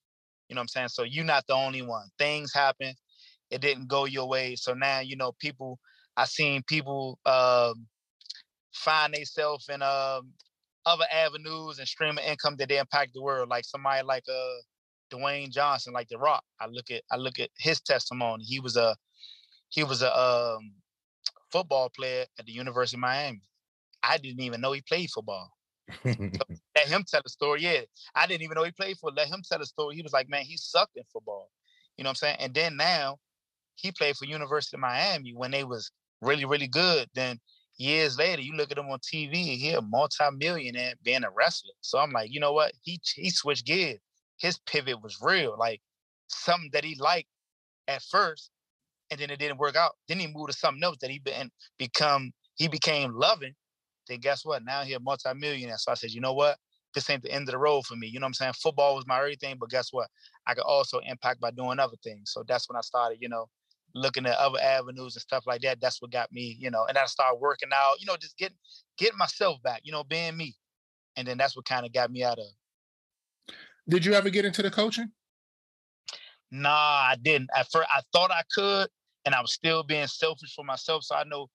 You 0.47 0.53
know 0.53 0.59
what 0.59 0.65
I'm 0.65 0.67
saying? 0.67 0.89
So 0.89 1.01
you're 1.01 1.25
not 1.25 1.47
the 1.47 1.55
only 1.55 1.81
one. 1.81 2.05
Things 2.19 2.53
happen. 2.53 2.93
It 3.49 3.61
didn't 3.61 3.87
go 3.87 4.05
your 4.05 4.27
way. 4.27 4.55
So 4.55 4.75
now, 4.75 4.99
you 4.99 5.15
know, 5.15 5.31
people 5.39 5.79
I 6.15 6.25
seen 6.25 6.61
people 6.67 7.17
um 7.25 7.87
find 8.87 9.13
themselves 9.13 9.67
in 9.67 9.81
um 9.81 10.31
other 10.85 11.03
avenues 11.11 11.79
and 11.79 11.87
stream 11.87 12.17
of 12.17 12.23
income 12.23 12.55
that 12.57 12.69
they 12.69 12.79
impact 12.79 13.13
the 13.13 13.21
world. 13.21 13.49
Like 13.49 13.65
somebody 13.65 14.03
like 14.03 14.23
uh 14.29 15.15
Dwayne 15.15 15.51
Johnson, 15.51 15.93
like 15.93 16.07
The 16.07 16.17
Rock. 16.17 16.43
I 16.59 16.67
look 16.67 16.89
at 16.89 17.01
I 17.11 17.17
look 17.17 17.39
at 17.39 17.49
his 17.57 17.81
testimony. 17.81 18.45
He 18.45 18.59
was 18.61 18.77
a 18.77 18.95
he 19.69 19.83
was 19.83 20.01
a 20.01 20.17
um, 20.17 20.71
football 21.51 21.89
player 21.89 22.25
at 22.39 22.45
the 22.45 22.53
University 22.53 22.95
of 22.95 23.01
Miami. 23.01 23.41
I 24.01 24.17
didn't 24.17 24.41
even 24.41 24.61
know 24.61 24.71
he 24.71 24.81
played 24.81 25.09
football. 25.09 25.51
Let 26.05 26.87
him 26.87 27.03
tell 27.05 27.21
the 27.21 27.29
story. 27.29 27.63
Yeah, 27.63 27.81
I 28.15 28.27
didn't 28.27 28.43
even 28.43 28.55
know 28.55 28.63
he 28.63 28.71
played 28.71 28.97
for. 28.97 29.11
Let 29.11 29.27
him 29.27 29.41
tell 29.49 29.59
the 29.59 29.65
story. 29.65 29.95
He 29.95 30.01
was 30.01 30.13
like, 30.13 30.29
man, 30.29 30.43
he 30.43 30.55
sucked 30.55 30.95
in 30.95 31.03
football. 31.11 31.49
You 31.97 32.03
know 32.03 32.09
what 32.09 32.11
I'm 32.11 32.15
saying? 32.15 32.37
And 32.39 32.53
then 32.53 32.77
now 32.77 33.17
he 33.75 33.91
played 33.91 34.15
for 34.15 34.25
University 34.25 34.77
of 34.77 34.81
Miami 34.81 35.33
when 35.35 35.51
they 35.51 35.65
was 35.65 35.91
really 36.21 36.45
really 36.45 36.67
good. 36.67 37.09
Then 37.13 37.39
years 37.77 38.17
later, 38.17 38.41
you 38.41 38.53
look 38.53 38.71
at 38.71 38.77
him 38.77 38.89
on 38.89 38.99
TV, 38.99 39.35
he 39.35 39.71
a 39.71 39.81
multi-millionaire 39.81 40.93
being 41.03 41.23
a 41.23 41.29
wrestler. 41.29 41.73
So 41.81 41.99
I'm 41.99 42.11
like, 42.11 42.31
you 42.31 42.39
know 42.39 42.53
what? 42.53 42.73
He 42.81 42.99
he 43.15 43.29
switched 43.29 43.65
gears. 43.65 43.99
His 44.37 44.59
pivot 44.59 45.01
was 45.01 45.17
real, 45.21 45.55
like 45.57 45.81
something 46.27 46.69
that 46.73 46.83
he 46.83 46.95
liked 46.95 47.29
at 47.87 48.03
first, 48.03 48.51
and 49.09 49.19
then 49.19 49.29
it 49.29 49.39
didn't 49.39 49.57
work 49.57 49.75
out. 49.75 49.93
Then 50.07 50.19
he 50.19 50.27
moved 50.27 50.51
to 50.51 50.57
something 50.57 50.83
else 50.83 50.97
that 51.01 51.09
he 51.09 51.19
been 51.19 51.51
become 51.77 52.31
he 52.55 52.67
became 52.67 53.13
loving. 53.13 53.53
Then 54.07 54.19
guess 54.19 54.45
what? 54.45 54.63
Now 54.63 54.83
he 54.83 54.93
a 54.93 54.99
multi-millionaire. 54.99 55.77
So 55.77 55.91
I 55.91 55.95
said, 55.95 56.11
you 56.11 56.21
know 56.21 56.33
what? 56.33 56.57
This 56.93 57.09
ain't 57.09 57.21
the 57.21 57.31
end 57.31 57.47
of 57.47 57.51
the 57.51 57.59
road 57.59 57.85
for 57.85 57.95
me. 57.95 58.07
You 58.07 58.19
know 58.19 58.23
what 58.23 58.29
I'm 58.29 58.33
saying? 58.33 58.53
Football 58.53 58.95
was 58.95 59.05
my 59.05 59.19
everything, 59.19 59.57
but 59.59 59.69
guess 59.69 59.89
what? 59.91 60.07
I 60.47 60.53
could 60.53 60.63
also 60.63 60.99
impact 60.99 61.41
by 61.41 61.51
doing 61.51 61.79
other 61.79 61.97
things. 62.03 62.31
So 62.31 62.43
that's 62.47 62.69
when 62.69 62.77
I 62.77 62.81
started, 62.81 63.19
you 63.21 63.29
know, 63.29 63.49
looking 63.95 64.25
at 64.25 64.37
other 64.37 64.59
avenues 64.61 65.15
and 65.15 65.21
stuff 65.21 65.45
like 65.47 65.61
that. 65.61 65.79
That's 65.81 66.01
what 66.01 66.11
got 66.11 66.31
me, 66.31 66.55
you 66.59 66.69
know, 66.71 66.85
and 66.85 66.97
I 66.97 67.05
started 67.05 67.39
working 67.39 67.69
out, 67.73 67.99
you 67.99 68.05
know, 68.05 68.17
just 68.17 68.37
getting 68.37 68.57
getting 68.97 69.17
myself 69.17 69.61
back, 69.63 69.81
you 69.83 69.91
know, 69.91 70.03
being 70.03 70.37
me. 70.37 70.55
And 71.15 71.27
then 71.27 71.37
that's 71.37 71.55
what 71.55 71.65
kind 71.65 71.85
of 71.85 71.93
got 71.93 72.11
me 72.11 72.23
out 72.23 72.39
of 72.39 72.45
Did 73.89 74.05
you 74.05 74.13
ever 74.13 74.29
get 74.29 74.45
into 74.45 74.61
the 74.61 74.71
coaching? 74.71 75.11
Nah, 76.51 76.69
I 76.69 77.15
didn't. 77.21 77.49
At 77.55 77.71
first, 77.71 77.89
I 77.93 78.01
thought 78.13 78.31
I 78.31 78.43
could, 78.53 78.87
and 79.25 79.35
I 79.35 79.41
was 79.41 79.53
still 79.53 79.83
being 79.83 80.07
selfish 80.07 80.53
for 80.55 80.63
myself. 80.63 81.03
So 81.03 81.15
I 81.15 81.23
know 81.23 81.47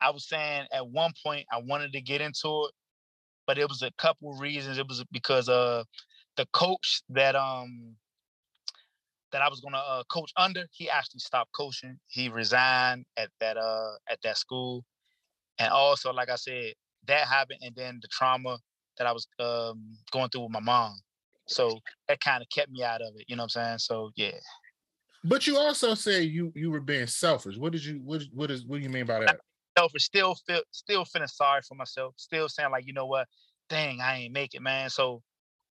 I 0.00 0.10
was 0.10 0.28
saying 0.28 0.66
at 0.72 0.88
one 0.88 1.12
point 1.24 1.46
I 1.52 1.58
wanted 1.58 1.92
to 1.92 2.00
get 2.00 2.20
into 2.20 2.66
it, 2.66 2.72
but 3.46 3.58
it 3.58 3.68
was 3.68 3.82
a 3.82 3.90
couple 3.98 4.32
reasons. 4.34 4.78
It 4.78 4.88
was 4.88 5.04
because 5.10 5.48
uh 5.48 5.84
the 6.36 6.46
coach 6.52 7.02
that 7.10 7.36
um 7.36 7.96
that 9.32 9.42
I 9.42 9.48
was 9.48 9.60
gonna 9.60 9.78
uh, 9.78 10.02
coach 10.10 10.32
under, 10.36 10.66
he 10.72 10.88
actually 10.88 11.20
stopped 11.20 11.52
coaching. 11.52 11.98
He 12.08 12.28
resigned 12.28 13.04
at 13.16 13.30
that 13.40 13.56
uh 13.56 13.92
at 14.08 14.18
that 14.22 14.36
school, 14.36 14.84
and 15.58 15.70
also 15.72 16.12
like 16.12 16.30
I 16.30 16.36
said, 16.36 16.74
that 17.06 17.26
happened, 17.26 17.60
and 17.62 17.74
then 17.74 17.98
the 18.02 18.08
trauma 18.08 18.58
that 18.98 19.06
I 19.06 19.12
was 19.12 19.26
um 19.38 19.96
going 20.10 20.28
through 20.30 20.42
with 20.42 20.52
my 20.52 20.60
mom. 20.60 20.96
So 21.46 21.80
that 22.08 22.20
kind 22.20 22.42
of 22.42 22.48
kept 22.54 22.70
me 22.70 22.84
out 22.84 23.02
of 23.02 23.14
it. 23.16 23.24
You 23.28 23.36
know 23.36 23.42
what 23.42 23.56
I'm 23.56 23.64
saying? 23.64 23.78
So 23.78 24.10
yeah. 24.16 24.38
But 25.24 25.46
you 25.46 25.58
also 25.58 25.94
say 25.94 26.22
you 26.22 26.52
you 26.54 26.70
were 26.70 26.80
being 26.80 27.06
selfish. 27.06 27.56
What 27.56 27.72
did 27.72 27.84
you 27.84 28.00
what 28.04 28.22
what 28.32 28.50
is 28.50 28.64
what 28.64 28.78
do 28.78 28.82
you 28.82 28.90
mean 28.90 29.06
by 29.06 29.20
that? 29.20 29.40
selfish, 29.78 30.04
still 30.04 30.34
feel 30.46 30.62
still 30.72 31.04
feeling 31.04 31.28
sorry 31.28 31.62
for 31.66 31.74
myself, 31.74 32.14
still 32.16 32.48
saying 32.48 32.70
like, 32.70 32.86
you 32.86 32.92
know 32.92 33.06
what, 33.06 33.26
dang, 33.68 34.00
I 34.00 34.18
ain't 34.18 34.32
make 34.32 34.54
it, 34.54 34.62
man. 34.62 34.90
So 34.90 35.22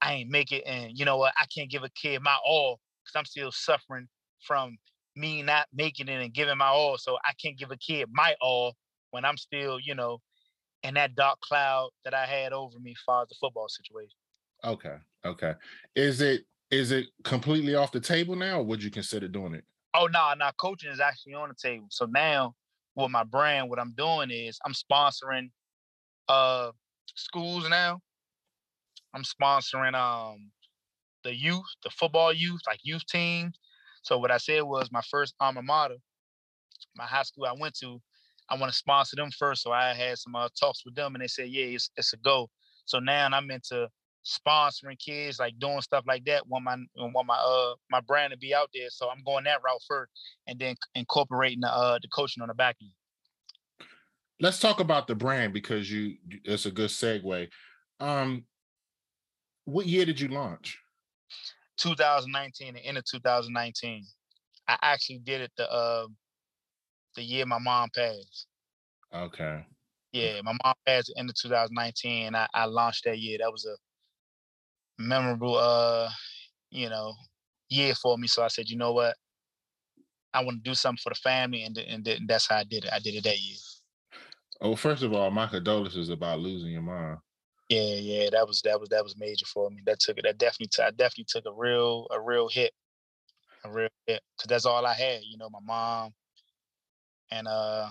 I 0.01 0.15
ain't 0.15 0.31
make 0.31 0.53
it, 0.53 0.65
and 0.67 0.99
you 0.99 1.05
know 1.05 1.17
what, 1.17 1.35
I 1.37 1.45
can't 1.55 1.71
give 1.71 1.85
a 1.85 1.91
kid 1.91 2.23
my 2.23 2.37
all 2.45 2.79
because 3.09 3.19
I'm 3.19 3.25
still 3.25 3.53
suffering 3.53 4.09
from 4.41 4.77
me 5.17 5.43
not 5.43 5.67
making 5.75 6.09
it 6.09 6.23
and 6.23 6.33
giving 6.33 6.59
my 6.59 6.69
all. 6.69 6.99
So 6.99 7.17
I 7.25 7.33
can't 7.43 7.59
give 7.59 7.71
a 7.71 7.77
kid 7.77 8.09
my 8.13 8.35
all 8.41 8.75
when 9.11 9.25
I'm 9.25 9.37
still, 9.37 9.81
you 9.81 9.95
know, 9.95 10.19
in 10.83 10.95
that 10.95 11.15
dark 11.15 11.41
cloud 11.41 11.91
that 12.05 12.15
I 12.15 12.27
had 12.27 12.53
over 12.53 12.79
me 12.79 12.93
as 12.93 13.03
far 13.05 13.23
as 13.23 13.29
the 13.29 13.35
football 13.41 13.69
situation. 13.69 14.17
Okay. 14.65 14.97
Okay. 15.25 15.55
Is 15.97 16.21
it 16.21 16.45
is 16.71 16.93
it 16.93 17.07
completely 17.25 17.75
off 17.75 17.93
the 17.93 18.01
table 18.01 18.37
now, 18.37 18.61
or 18.61 18.63
would 18.63 18.83
you 18.83 18.91
consider 18.91 19.27
doing 19.27 19.55
it? 19.55 19.65
Oh 19.95 20.07
no, 20.07 20.19
nah, 20.19 20.35
no, 20.35 20.45
nah, 20.47 20.53
coaching 20.59 20.91
is 20.91 21.01
actually 21.01 21.35
on 21.35 21.49
the 21.49 21.55
table. 21.55 21.87
So 21.91 22.05
now 22.07 22.55
with 22.95 23.11
my 23.11 23.25
brand, 23.25 23.71
what 23.71 23.79
I'm 23.79 23.95
doing 23.97 24.31
is 24.31 24.59
I'm 24.65 24.75
sponsoring 24.75 25.51
uh 26.29 26.71
schools 27.15 27.69
now. 27.69 28.01
I'm 29.15 29.25
sponsoring 29.25 29.95
um 29.95 30.51
the 31.29 31.37
youth, 31.37 31.67
the 31.85 31.91
football 31.91 32.33
youth, 32.33 32.63
like 32.67 32.81
youth 32.83 33.05
teams. 33.07 33.59
So 34.03 34.19
what 34.19 34.31
I 34.31 34.39
said 34.39 34.63
was 34.63 34.91
my 34.91 35.03
first 35.11 35.35
alma 35.41 35.63
mater, 35.63 35.97
my 36.97 37.05
high 37.05 37.23
school 37.23 37.45
I 37.45 37.55
went 37.59 37.75
to, 37.81 38.01
I 38.49 38.57
want 38.57 38.73
to 38.73 38.77
sponsor 38.77 39.17
them 39.17 39.31
first. 39.31 39.63
So 39.63 39.73
I 39.73 39.93
had 39.93 40.17
some 40.17 40.35
uh, 40.35 40.49
talks 40.59 40.85
with 40.87 40.95
them, 40.95 41.15
and 41.15 41.23
they 41.23 41.29
said, 41.29 41.49
"Yeah, 41.49 41.67
it's, 41.67 41.91
it's 41.97 42.15
a 42.15 42.17
go." 42.17 42.49
So 42.87 42.99
now 42.99 43.29
I'm 43.31 43.51
into 43.51 43.89
sponsoring 44.25 44.99
kids, 44.99 45.39
like 45.39 45.59
doing 45.59 45.83
stuff 45.83 46.05
like 46.07 46.25
that. 46.25 46.47
Want 46.47 46.65
my 46.65 46.77
want 46.97 47.27
my 47.27 47.37
uh 47.37 47.75
my 47.91 48.01
brand 48.01 48.31
to 48.33 48.39
be 48.39 48.55
out 48.55 48.71
there. 48.75 48.89
So 48.89 49.11
I'm 49.11 49.23
going 49.25 49.45
that 49.45 49.61
route 49.63 49.83
first, 49.87 50.11
and 50.47 50.59
then 50.59 50.77
incorporating 50.95 51.61
the 51.61 51.69
uh 51.69 51.99
the 52.01 52.09
coaching 52.09 52.43
on 52.43 52.49
the 52.49 52.55
back 52.55 52.77
end. 52.81 52.93
Let's 54.41 54.61
talk 54.61 54.81
about 54.81 55.09
the 55.09 55.15
brand 55.15 55.53
because 55.53 55.93
you 55.93 56.17
it's 56.45 56.65
a 56.65 56.71
good 56.71 56.91
segue. 56.91 57.49
Um, 58.01 58.45
what 59.65 59.87
year 59.87 60.07
did 60.07 60.19
you 60.21 60.29
launch? 60.29 60.79
2019, 61.79 62.75
the 62.75 62.81
end 62.81 62.99
of 62.99 63.05
2019. 63.05 64.05
I 64.67 64.79
actually 64.83 65.21
did 65.21 65.41
it 65.41 65.53
the 65.57 65.71
uh 65.71 66.07
the 67.15 67.23
year 67.23 67.47
my 67.47 67.59
mom 67.59 67.89
passed. 67.95 68.47
Okay. 69.15 69.67
Yeah, 70.13 70.41
my 70.43 70.53
mom 70.65 70.75
passed 70.87 71.11
at 71.11 71.15
the 71.15 71.21
end 71.21 71.31
of 71.31 71.37
2019. 71.37 72.35
I, 72.35 72.47
I 72.55 72.65
launched 72.67 73.05
that 73.05 73.19
year. 73.19 73.39
That 73.41 73.53
was 73.53 73.67
a 73.67 73.77
memorable 74.99 75.57
uh, 75.57 76.09
you 76.71 76.89
know, 76.89 77.15
year 77.69 77.95
for 77.95 78.17
me. 78.19 78.27
So 78.27 78.43
I 78.43 78.49
said, 78.49 78.69
you 78.69 78.77
know 78.77 78.93
what? 78.93 79.17
I 80.35 80.45
want 80.45 80.63
to 80.63 80.71
do 80.71 80.75
something 80.75 81.01
for 81.03 81.11
the 81.11 81.15
family, 81.17 81.65
and 81.65 81.77
and, 81.79 82.07
and 82.07 82.29
that's 82.29 82.49
how 82.49 82.57
I 82.57 82.65
did 82.65 82.85
it. 82.85 82.93
I 82.93 82.99
did 82.99 83.15
it 83.15 83.25
that 83.25 83.41
year. 83.41 83.57
Oh, 84.61 84.77
first 84.77 85.03
of 85.03 85.13
all, 85.13 85.31
my 85.31 85.47
condolences 85.47 86.11
about 86.11 86.41
losing 86.41 86.73
your 86.73 86.83
mom. 86.83 87.19
Yeah, 87.69 87.95
yeah, 87.97 88.31
that 88.31 88.47
was 88.47 88.63
that 88.63 88.81
was 88.81 88.89
that 88.89 89.05
was 89.05 89.19
major 89.19 89.45
for 89.45 89.69
me. 89.71 89.83
That 89.85 90.01
took 90.01 90.17
it. 90.19 90.25
That 90.25 90.39
definitely, 90.39 90.69
t- 90.69 90.83
I 90.83 90.91
definitely 90.91 91.27
took 91.29 91.45
a 91.47 91.53
real 91.53 92.07
a 92.11 92.19
real 92.19 92.49
hit, 92.49 92.73
a 93.65 93.71
real 93.71 93.89
hit, 94.07 94.23
because 94.37 94.49
that's 94.49 94.65
all 94.65 94.87
I 94.87 94.95
had. 94.95 95.21
You 95.23 95.37
know, 95.37 95.51
my 95.51 95.61
mom 95.63 96.15
and 97.31 97.47
uh 97.47 97.91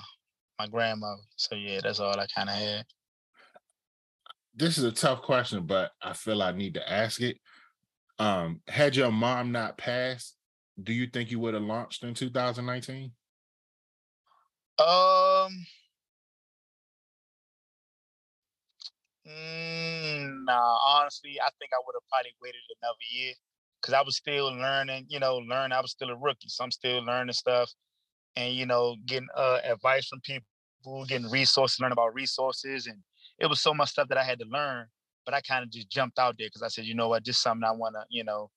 my 0.57 0.67
grandmother. 0.67 1.21
So 1.35 1.55
yeah, 1.55 1.79
that's 1.83 1.99
all 1.99 2.19
I 2.19 2.25
kind 2.35 2.49
of 2.49 2.55
had. 2.55 2.85
This 4.55 4.79
is 4.79 4.83
a 4.83 4.91
tough 4.91 5.21
question, 5.21 5.67
but 5.67 5.91
I 6.01 6.13
feel 6.13 6.41
I 6.41 6.51
need 6.51 6.73
to 6.73 6.91
ask 6.91 7.21
it. 7.21 7.37
Um, 8.17 8.61
had 8.67 8.95
your 8.95 9.11
mom 9.11 9.51
not 9.51 9.77
passed, 9.77 10.35
do 10.81 10.91
you 10.91 11.05
think 11.05 11.29
you 11.29 11.39
would 11.39 11.53
have 11.53 11.61
launched 11.61 12.03
in 12.03 12.15
2019? 12.15 13.11
Um, 14.79 15.65
mm, 19.27 20.45
nah, 20.45 20.77
honestly, 20.85 21.37
I 21.41 21.49
think 21.59 21.71
I 21.73 21.81
would 21.85 21.95
have 21.95 22.07
probably 22.09 22.35
waited 22.41 22.61
another 22.81 22.95
year 23.11 23.33
because 23.81 23.93
I 23.93 24.01
was 24.01 24.15
still 24.15 24.47
learning, 24.53 25.05
you 25.09 25.19
know, 25.19 25.37
learn. 25.37 25.71
I 25.71 25.81
was 25.81 25.91
still 25.91 26.09
a 26.09 26.15
rookie, 26.15 26.49
so 26.49 26.63
I'm 26.63 26.71
still 26.71 27.03
learning 27.03 27.33
stuff 27.33 27.71
and, 28.35 28.53
you 28.53 28.65
know, 28.65 28.95
getting 29.05 29.27
uh, 29.35 29.59
advice 29.63 30.07
from 30.07 30.21
people, 30.21 31.05
getting 31.07 31.29
resources, 31.29 31.79
learn 31.79 31.91
about 31.91 32.13
resources. 32.13 32.87
And 32.87 32.97
it 33.39 33.47
was 33.47 33.61
so 33.61 33.73
much 33.73 33.89
stuff 33.89 34.07
that 34.09 34.17
I 34.17 34.23
had 34.23 34.39
to 34.39 34.45
learn, 34.45 34.85
but 35.25 35.33
I 35.33 35.41
kind 35.41 35.63
of 35.63 35.71
just 35.71 35.89
jumped 35.89 36.19
out 36.19 36.35
there 36.37 36.47
because 36.47 36.63
I 36.63 36.67
said, 36.67 36.85
you 36.85 36.95
know 36.95 37.09
what, 37.09 37.23
just 37.23 37.41
something 37.41 37.67
I 37.67 37.71
want 37.71 37.95
to, 37.95 38.05
you 38.09 38.23
know, 38.23 38.49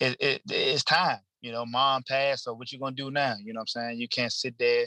it, 0.00 0.16
it, 0.20 0.42
it's 0.48 0.84
time. 0.84 1.18
You 1.40 1.52
know, 1.52 1.66
mom 1.66 2.02
passed, 2.08 2.44
so 2.44 2.54
what 2.54 2.72
you 2.72 2.78
gonna 2.78 2.96
do 2.96 3.10
now? 3.10 3.34
You 3.42 3.52
know 3.52 3.58
what 3.58 3.68
I'm 3.76 3.82
saying? 3.82 4.00
You 4.00 4.08
can't 4.08 4.32
sit 4.32 4.54
there 4.58 4.86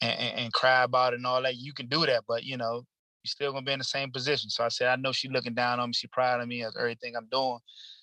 and, 0.00 0.18
and, 0.18 0.38
and, 0.38 0.52
cry 0.52 0.82
about 0.82 1.12
it 1.12 1.16
and 1.16 1.26
all 1.26 1.42
that. 1.42 1.56
You 1.56 1.74
can 1.74 1.88
do 1.88 2.06
that, 2.06 2.24
but 2.26 2.44
you 2.44 2.56
know, 2.56 2.84
you 3.24 3.28
still 3.28 3.52
gonna 3.52 3.64
be 3.64 3.72
in 3.72 3.78
the 3.78 3.84
same 3.84 4.10
position. 4.10 4.50
So 4.50 4.64
I 4.64 4.68
said, 4.68 4.88
I 4.88 4.96
know 4.96 5.12
she 5.12 5.28
looking 5.28 5.54
down 5.54 5.80
on 5.80 5.88
me, 5.88 5.94
she 5.94 6.06
proud 6.06 6.40
of 6.40 6.48
me 6.48 6.62
as 6.62 6.76
everything 6.78 7.16
I'm 7.16 7.28
doing. 7.30 7.58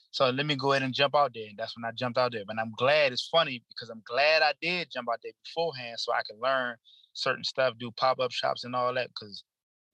So 0.10 0.30
let 0.30 0.46
me 0.46 0.56
go 0.56 0.74
ahead 0.74 0.84
and 0.84 0.94
jump 0.94 1.16
out 1.16 1.32
there. 1.34 1.48
And 1.48 1.58
that's 1.58 1.78
when 1.78 1.86
I 1.86 1.92
jumped 1.92 2.18
out 2.18 2.34
there. 2.34 2.44
But 2.46 2.60
I'm 2.60 2.74
glad 2.78 3.14
it's 3.14 3.28
funny 3.28 3.64
because 3.70 3.90
I'm 3.90 4.02
glad 4.06 4.42
I 4.42 4.54
did 4.62 4.90
jump 4.92 5.08
out 5.10 5.20
there 5.24 5.32
beforehand 5.46 6.00
so 6.00 6.12
I 6.12 6.22
can 6.28 6.38
learn 6.42 6.76
certain 7.14 7.44
stuff, 7.44 7.76
do 7.80 7.92
pop-up 7.92 8.32
shops 8.32 8.66
and 8.66 8.76
all 8.76 8.94
that. 8.94 9.10
Cause 9.14 9.44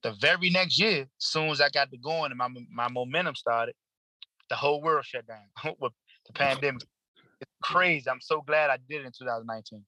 the 0.02 0.12
very 0.20 0.50
next 0.50 0.80
year, 0.80 1.02
as 1.02 1.08
soon 1.18 1.50
as 1.50 1.60
I 1.60 1.68
got 1.68 1.90
to 1.90 1.98
going 1.98 2.32
and 2.32 2.38
my 2.38 2.48
my 2.72 2.88
momentum 2.88 3.34
started, 3.34 3.74
the 4.48 4.56
whole 4.56 4.80
world 4.80 5.04
shut 5.04 5.26
down 5.26 5.74
with 5.78 5.92
the 6.26 6.32
pandemic. 6.32 6.82
It's 7.40 7.50
crazy. 7.62 8.08
I'm 8.08 8.20
so 8.20 8.40
glad 8.40 8.70
I 8.70 8.78
did 8.88 9.02
it 9.02 9.06
in 9.06 9.12
2019. 9.16 9.84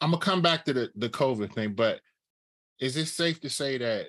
I'm 0.00 0.10
gonna 0.10 0.22
come 0.22 0.42
back 0.42 0.64
to 0.66 0.72
the 0.72 0.90
the 0.96 1.08
COVID 1.08 1.52
thing, 1.52 1.74
but 1.74 2.00
is 2.80 2.96
it 2.96 3.06
safe 3.06 3.40
to 3.40 3.50
say 3.50 3.78
that 3.78 4.06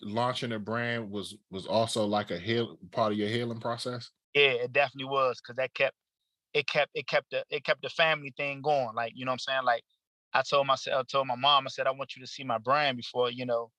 launching 0.00 0.52
a 0.52 0.58
brand 0.58 1.10
was 1.10 1.36
was 1.50 1.66
also 1.66 2.04
like 2.04 2.30
a 2.30 2.38
heal 2.38 2.78
part 2.90 3.12
of 3.12 3.18
your 3.18 3.28
healing 3.28 3.60
process? 3.60 4.10
Yeah, 4.34 4.52
it 4.64 4.72
definitely 4.72 5.10
was 5.10 5.40
because 5.40 5.56
that 5.56 5.74
kept 5.74 5.96
it 6.54 6.66
kept 6.66 6.90
it 6.94 7.06
kept 7.06 7.30
the 7.30 7.44
it 7.50 7.64
kept 7.64 7.82
the 7.82 7.88
family 7.90 8.32
thing 8.36 8.62
going. 8.62 8.94
Like 8.94 9.12
you 9.14 9.24
know 9.24 9.30
what 9.30 9.34
I'm 9.48 9.54
saying. 9.54 9.64
Like 9.64 9.84
I 10.34 10.42
told 10.42 10.66
myself, 10.66 11.00
I 11.00 11.02
told 11.04 11.26
my 11.26 11.36
mom, 11.36 11.66
I 11.66 11.70
said 11.70 11.86
I 11.86 11.92
want 11.92 12.16
you 12.16 12.22
to 12.22 12.30
see 12.30 12.44
my 12.44 12.58
brand 12.58 12.96
before 12.96 13.30
you 13.30 13.46
know 13.46 13.70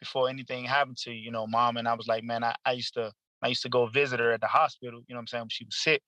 before 0.00 0.28
anything 0.28 0.64
happened 0.64 0.96
to 0.96 1.10
you, 1.12 1.18
you 1.24 1.30
know, 1.30 1.46
mom. 1.46 1.76
And 1.76 1.88
I 1.88 1.94
was 1.94 2.06
like, 2.06 2.22
man, 2.24 2.44
I, 2.44 2.54
I 2.64 2.72
used 2.72 2.94
to 2.94 3.12
I 3.42 3.48
used 3.48 3.62
to 3.62 3.68
go 3.68 3.86
visit 3.86 4.20
her 4.20 4.32
at 4.32 4.40
the 4.40 4.46
hospital. 4.46 5.00
You 5.06 5.14
know 5.14 5.18
what 5.18 5.22
I'm 5.22 5.26
saying? 5.28 5.42
When 5.42 5.48
she 5.50 5.64
was 5.64 5.76
sick, 5.76 6.02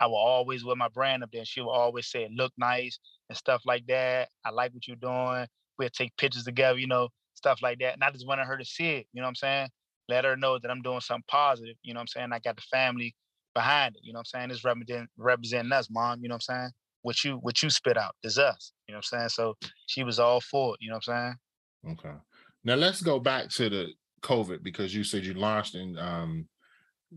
I 0.00 0.06
will 0.06 0.16
always 0.16 0.64
wear 0.64 0.76
my 0.76 0.88
brand 0.88 1.22
up 1.22 1.30
there. 1.32 1.40
And 1.40 1.48
She 1.48 1.60
will 1.60 1.70
always 1.70 2.08
say 2.08 2.28
look 2.34 2.52
nice 2.56 2.98
and 3.28 3.38
stuff 3.38 3.62
like 3.64 3.86
that. 3.86 4.30
I 4.44 4.50
like 4.50 4.72
what 4.74 4.86
you're 4.86 4.96
doing. 4.96 5.46
We'll 5.78 5.88
take 5.90 6.16
pictures 6.16 6.44
together, 6.44 6.78
you 6.78 6.86
know, 6.86 7.08
stuff 7.34 7.60
like 7.62 7.78
that. 7.80 7.94
And 7.94 8.04
I 8.04 8.10
just 8.10 8.26
wanted 8.26 8.46
her 8.46 8.56
to 8.56 8.64
see 8.64 8.90
it, 8.90 9.06
you 9.12 9.20
know 9.20 9.26
what 9.26 9.30
I'm 9.30 9.34
saying? 9.36 9.68
Let 10.08 10.24
her 10.24 10.36
know 10.36 10.58
that 10.58 10.70
I'm 10.70 10.82
doing 10.82 11.00
something 11.00 11.24
positive, 11.28 11.76
you 11.82 11.94
know 11.94 11.98
what 11.98 12.02
I'm 12.02 12.08
saying? 12.08 12.28
I 12.32 12.38
got 12.38 12.56
the 12.56 12.62
family 12.62 13.14
behind 13.54 13.96
it, 13.96 14.02
you 14.02 14.12
know 14.12 14.18
what 14.18 14.28
I'm 14.34 14.40
saying? 14.40 14.50
It's 14.50 14.64
representing 14.64 15.08
representing 15.16 15.72
us, 15.72 15.88
mom, 15.90 16.20
you 16.22 16.28
know 16.28 16.34
what 16.34 16.44
I'm 16.50 16.56
saying? 16.56 16.70
What 17.02 17.24
you 17.24 17.36
what 17.36 17.62
you 17.62 17.70
spit 17.70 17.96
out 17.96 18.14
is 18.22 18.38
us, 18.38 18.72
you 18.86 18.92
know 18.92 18.98
what 18.98 19.06
I'm 19.12 19.18
saying? 19.18 19.28
So 19.30 19.56
she 19.86 20.04
was 20.04 20.18
all 20.18 20.40
for 20.40 20.74
it, 20.74 20.78
you 20.80 20.90
know 20.90 20.98
what 21.04 21.14
I'm 21.14 21.36
saying? 21.84 21.98
Okay. 21.98 22.16
Now 22.64 22.74
let's 22.74 23.02
go 23.02 23.18
back 23.18 23.48
to 23.50 23.68
the 23.68 23.88
COVID 24.22 24.62
because 24.62 24.94
you 24.94 25.02
said 25.02 25.24
you 25.24 25.34
launched 25.34 25.74
and 25.74 25.98
um 25.98 26.48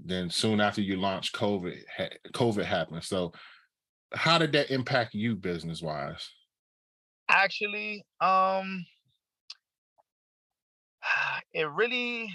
then 0.03 0.29
soon 0.29 0.59
after 0.59 0.81
you 0.81 0.99
launched 0.99 1.35
COVID, 1.35 1.77
COVID 2.33 2.65
happened. 2.65 3.03
So, 3.03 3.31
how 4.13 4.37
did 4.37 4.51
that 4.53 4.69
impact 4.69 5.13
you 5.13 5.35
business 5.35 5.81
wise? 5.81 6.29
Actually, 7.29 8.03
um, 8.21 8.85
it 11.53 11.69
really, 11.69 12.29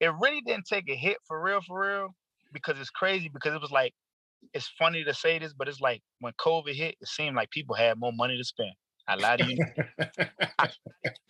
it 0.00 0.12
really 0.20 0.40
didn't 0.46 0.66
take 0.66 0.88
a 0.88 0.94
hit 0.94 1.16
for 1.26 1.40
real, 1.42 1.60
for 1.60 1.80
real, 1.80 2.08
because 2.52 2.78
it's 2.80 2.90
crazy. 2.90 3.30
Because 3.32 3.54
it 3.54 3.60
was 3.60 3.70
like, 3.70 3.92
it's 4.54 4.70
funny 4.78 5.04
to 5.04 5.14
say 5.14 5.38
this, 5.38 5.52
but 5.52 5.68
it's 5.68 5.80
like 5.80 6.02
when 6.20 6.32
COVID 6.40 6.74
hit, 6.74 6.96
it 7.00 7.08
seemed 7.08 7.36
like 7.36 7.50
people 7.50 7.74
had 7.74 7.98
more 7.98 8.12
money 8.12 8.36
to 8.36 8.44
spend. 8.44 8.72
I 9.06 9.16
lie 9.16 9.36
to 9.36 9.44
you. 9.44 9.64
I, 9.98 10.08
I, 10.58 10.68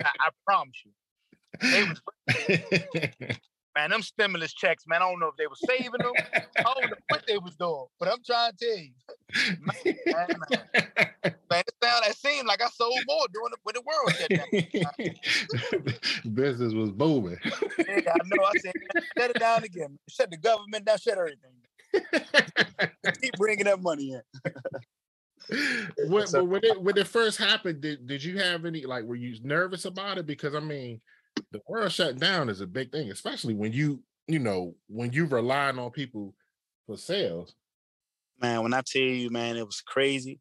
I, 0.05 0.29
promise 0.47 0.83
you. 0.85 0.93
They 1.61 1.85
was, 1.85 2.01
Man, 3.81 3.89
them 3.89 4.03
stimulus 4.03 4.53
checks, 4.53 4.85
man, 4.87 5.01
I 5.01 5.09
don't 5.09 5.19
know 5.19 5.29
if 5.29 5.37
they 5.37 5.47
were 5.47 5.57
saving 5.57 6.01
them. 6.01 6.13
I 6.59 6.63
don't 6.63 6.91
know 6.91 6.97
what 7.09 7.25
they 7.27 7.39
was 7.39 7.57
doing, 7.57 7.87
but 7.99 8.09
I'm 8.13 8.23
trying 8.23 8.53
to 8.53 8.59
tell 8.59 8.77
you. 8.77 8.91
Man, 9.59 9.97
man, 10.07 10.27
man. 10.51 11.35
man 11.51 11.63
it, 11.67 11.75
sound, 11.83 12.05
it 12.07 12.17
seemed 12.17 12.47
like 12.47 12.61
I 12.61 12.69
sold 12.69 12.99
more 13.09 13.27
during 13.33 13.53
the, 13.53 13.57
when 13.63 13.77
the 13.77 13.83
world. 15.07 16.35
Business 16.35 16.75
was 16.75 16.91
booming. 16.91 17.39
yeah, 17.79 18.13
I 18.13 18.19
know. 18.27 18.45
I 18.45 18.59
said, 18.59 18.75
shut 19.17 19.31
it 19.31 19.39
down 19.39 19.65
again. 19.65 19.99
Shut 20.11 20.31
the 20.31 20.37
government 20.37 20.85
down, 20.85 20.99
shut 20.99 21.17
everything. 21.17 21.53
Keep 23.23 23.37
bringing 23.39 23.65
that 23.65 23.81
money 23.81 24.13
in. 24.13 24.23
when, 26.11 26.27
when 26.51 26.61
it 26.65 26.83
when 26.83 26.99
it 26.99 27.07
first 27.07 27.39
happened, 27.39 27.81
did, 27.81 28.07
did 28.07 28.23
you 28.23 28.37
have 28.41 28.67
any 28.67 28.85
like 28.85 29.05
were 29.05 29.17
you 29.17 29.39
nervous 29.43 29.87
about 29.87 30.19
it? 30.19 30.27
Because 30.27 30.55
I 30.55 30.61
mean, 30.61 31.01
the 31.53 31.61
world 31.69 31.93
shut 31.93 32.19
down 32.19 32.49
is 32.49 32.61
a 32.61 32.67
big 32.67 32.93
thing, 32.93 33.11
especially 33.11 33.55
when 33.55 33.73
you, 33.73 34.03
you 34.27 34.39
know, 34.39 34.75
when 34.89 35.13
you 35.13 35.27
relying 35.27 35.79
on 35.79 35.91
people 35.91 36.35
for 36.87 36.97
sales. 36.97 37.55
Man, 38.41 38.63
when 38.63 38.75
I 38.75 38.83
tell 38.87 39.03
you, 39.03 39.31
man, 39.31 39.57
it 39.57 39.67
was 39.67 39.81
crazy. 39.81 40.41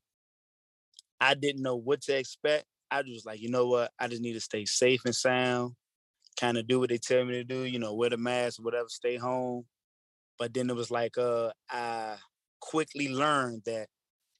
I 1.20 1.34
didn't 1.34 1.62
know 1.62 1.76
what 1.76 2.02
to 2.04 2.18
expect. 2.18 2.66
I 2.92 3.02
was 3.02 3.26
like, 3.26 3.42
you 3.42 3.50
know 3.50 3.68
what? 3.68 3.92
I 4.00 4.08
just 4.08 4.22
need 4.22 4.34
to 4.34 4.40
stay 4.40 4.66
safe 4.66 5.02
and 5.06 5.16
sound, 5.16 5.76
kind 6.40 6.58
of 6.58 6.68
do 6.68 6.80
what 6.80 6.90
they 6.90 6.98
tell 6.98 7.24
me 7.26 7.34
to 7.34 7.44
do, 7.44 7.64
you 7.66 7.78
know, 7.78 7.94
wear 7.94 8.10
the 8.10 8.18
mask, 8.18 8.64
whatever, 8.64 8.88
stay 8.90 9.18
home. 9.18 9.66
But 10.38 10.54
then 10.54 10.70
it 10.70 10.76
was 10.76 10.90
like, 10.90 11.18
uh, 11.18 11.52
I 11.70 12.16
quickly 12.62 13.14
learned 13.14 13.64
that 13.66 13.88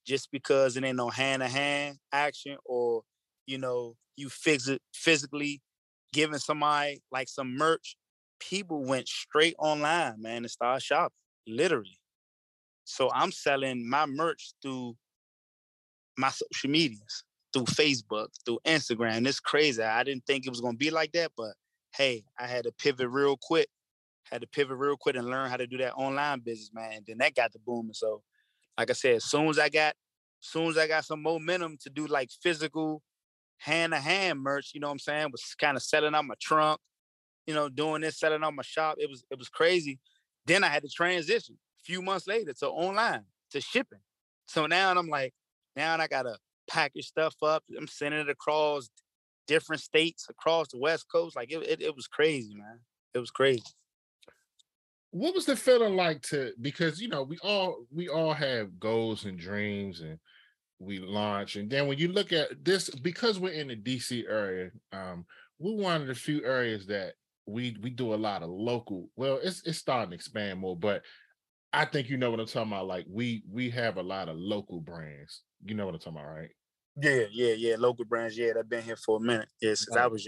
just 0.06 0.32
because 0.32 0.78
it 0.78 0.84
ain't 0.84 0.98
no 0.98 1.10
hand 1.10 1.42
to 1.42 1.48
hand 1.48 1.98
action 2.12 2.58
or, 2.66 3.04
you 3.46 3.58
know, 3.58 3.96
you 4.16 4.30
fix 4.30 4.68
it 4.68 4.82
physically 4.94 5.62
giving 6.14 6.40
somebody 6.40 7.02
like 7.12 7.28
some 7.28 7.56
merch, 7.56 7.96
people 8.40 8.84
went 8.84 9.08
straight 9.08 9.56
online, 9.60 10.22
man, 10.22 10.38
and 10.38 10.52
started 10.52 10.84
shopping, 10.84 11.16
literally. 11.48 12.00
So 12.86 13.12
I'm 13.14 13.32
selling 13.32 13.88
my 13.88 14.06
merch 14.06 14.54
through 14.62 14.96
my 16.18 16.30
social 16.30 16.70
medias, 16.70 17.24
through 17.54 17.66
Facebook, 17.66 18.28
through 18.46 18.60
Instagram. 18.66 19.28
It's 19.28 19.40
crazy. 19.40 19.82
I 19.82 20.04
didn't 20.04 20.26
think 20.26 20.46
it 20.46 20.50
was 20.50 20.62
gonna 20.62 20.78
be 20.78 20.90
like 20.90 21.12
that, 21.14 21.32
but 21.38 21.54
hey, 21.96 22.24
I 22.38 22.48
had 22.48 22.66
to 22.66 22.72
pivot 22.72 23.10
real 23.10 23.38
quick. 23.40 23.68
Had 24.32 24.42
to 24.42 24.48
pivot 24.48 24.78
real 24.78 24.98
quick 24.98 25.16
and 25.16 25.28
learn 25.28 25.50
how 25.50 25.58
to 25.58 25.68
do 25.68 25.78
that 25.78 25.94
online 25.96 26.40
business, 26.40 26.72
man. 26.74 26.94
And 26.94 27.06
then 27.06 27.18
that 27.20 27.36
got 27.36 27.52
the 27.52 27.60
booming. 27.60 27.94
So, 27.94 28.22
like 28.78 28.90
I 28.90 28.94
said, 28.94 29.16
as 29.16 29.26
soon 29.26 29.48
as 29.48 29.58
I 29.58 29.70
got, 29.70 29.96
as 30.44 30.50
soon 30.50 30.68
as 30.68 30.78
I 30.78 30.88
got 30.88 31.06
some 31.06 31.22
momentum 31.22 31.78
to 31.84 31.90
do 31.90 32.06
like 32.06 32.30
physical 32.42 33.02
hand 33.60 33.94
to 33.94 34.00
hand 34.00 34.40
merch, 34.40 34.72
you 34.74 34.80
know 34.80 34.88
what 34.88 34.94
I'm 34.94 35.00
saying? 35.00 35.30
Was 35.32 35.56
kind 35.60 35.78
of 35.78 35.84
selling 35.84 36.16
out 36.16 36.26
my 36.26 36.36
trunk, 36.42 36.80
you 37.46 37.54
know, 37.54 37.70
doing 37.70 38.02
this, 38.02 38.20
selling 38.20 38.44
out 38.44 38.56
my 38.56 38.64
shop. 38.64 38.96
It 38.98 39.10
was 39.10 39.24
it 39.30 39.38
was 39.38 39.50
crazy. 39.50 40.00
Then 40.46 40.64
I 40.64 40.68
had 40.68 40.84
to 40.84 40.90
transition 40.90 41.58
a 41.80 41.84
few 41.84 42.02
months 42.02 42.28
later 42.28 42.54
to 42.54 42.68
online, 42.68 43.26
to 43.52 43.62
shipping. 43.62 44.00
So 44.48 44.66
now 44.66 44.92
I'm 44.92 45.08
like, 45.08 45.34
now 45.76 45.96
I 45.96 46.08
gotta 46.08 46.38
package 46.68 47.08
stuff 47.08 47.36
up. 47.44 47.64
I'm 47.78 47.88
sending 47.88 48.22
it 48.22 48.30
across 48.30 48.90
different 49.48 49.82
states 49.82 50.28
across 50.30 50.70
the 50.70 50.80
West 50.80 51.06
Coast. 51.12 51.36
Like 51.36 51.52
it, 51.52 51.64
it, 51.68 51.82
it 51.82 51.96
was 51.96 52.08
crazy, 52.08 52.56
man. 52.56 52.80
It 53.14 53.20
was 53.20 53.32
crazy. 53.32 53.64
What 55.12 55.34
was 55.34 55.46
the 55.46 55.56
feeling 55.56 55.96
like 55.96 56.22
to 56.24 56.54
because 56.62 57.02
you 57.02 57.08
know 57.08 57.24
we 57.24 57.38
all 57.40 57.86
we 57.92 58.10
all 58.10 58.34
have 58.34 58.80
goals 58.80 59.26
and 59.26 59.40
dreams 59.40 60.02
and 60.02 60.20
we 60.80 61.00
launch. 61.00 61.56
And 61.56 61.70
then 61.70 61.88
when 61.88 61.98
you 61.98 62.08
look 62.08 62.32
at 62.32 62.64
this, 62.64 62.90
because 62.90 63.40
we're 63.40 63.54
in 63.54 63.68
the 63.68 63.76
DC 63.76 64.24
area, 64.30 64.72
um, 64.92 65.26
we're 65.60 65.76
one 65.76 66.02
of 66.02 66.08
the 66.08 66.16
few 66.16 66.44
areas 66.46 66.88
that 66.88 67.14
we 67.46 67.76
we 67.82 67.90
do 67.90 68.14
a 68.14 68.16
lot 68.16 68.44
of 68.44 68.50
local. 68.50 69.10
Well, 69.16 69.40
it's 69.44 69.62
it's 69.66 69.78
starting 69.78 70.12
to 70.12 70.16
expand 70.16 70.60
more, 70.60 70.78
but 70.78 71.04
I 71.74 71.86
think 71.86 72.10
you 72.10 72.18
know 72.18 72.32
what 72.32 72.40
I'm 72.40 72.46
talking 72.46 72.72
about. 72.72 72.88
Like 72.88 73.06
we 73.10 73.44
we 73.52 73.70
have 73.72 73.98
a 73.98 74.04
lot 74.04 74.30
of 74.30 74.38
local 74.38 74.80
brands. 74.80 75.42
You 75.66 75.76
know 75.76 75.86
what 75.86 75.96
I'm 75.96 76.00
talking 76.00 76.20
about, 76.20 76.34
right? 76.34 76.50
Yeah, 77.02 77.26
yeah, 77.32 77.54
yeah. 77.54 77.76
Local 77.78 78.06
brands. 78.06 78.38
Yeah, 78.38 78.54
they've 78.56 78.68
been 78.68 78.84
here 78.84 78.96
for 78.96 79.18
a 79.18 79.20
minute. 79.20 79.50
Yeah, 79.62 79.72
since 79.72 79.96
right. 79.96 80.06
I 80.06 80.08
was. 80.08 80.28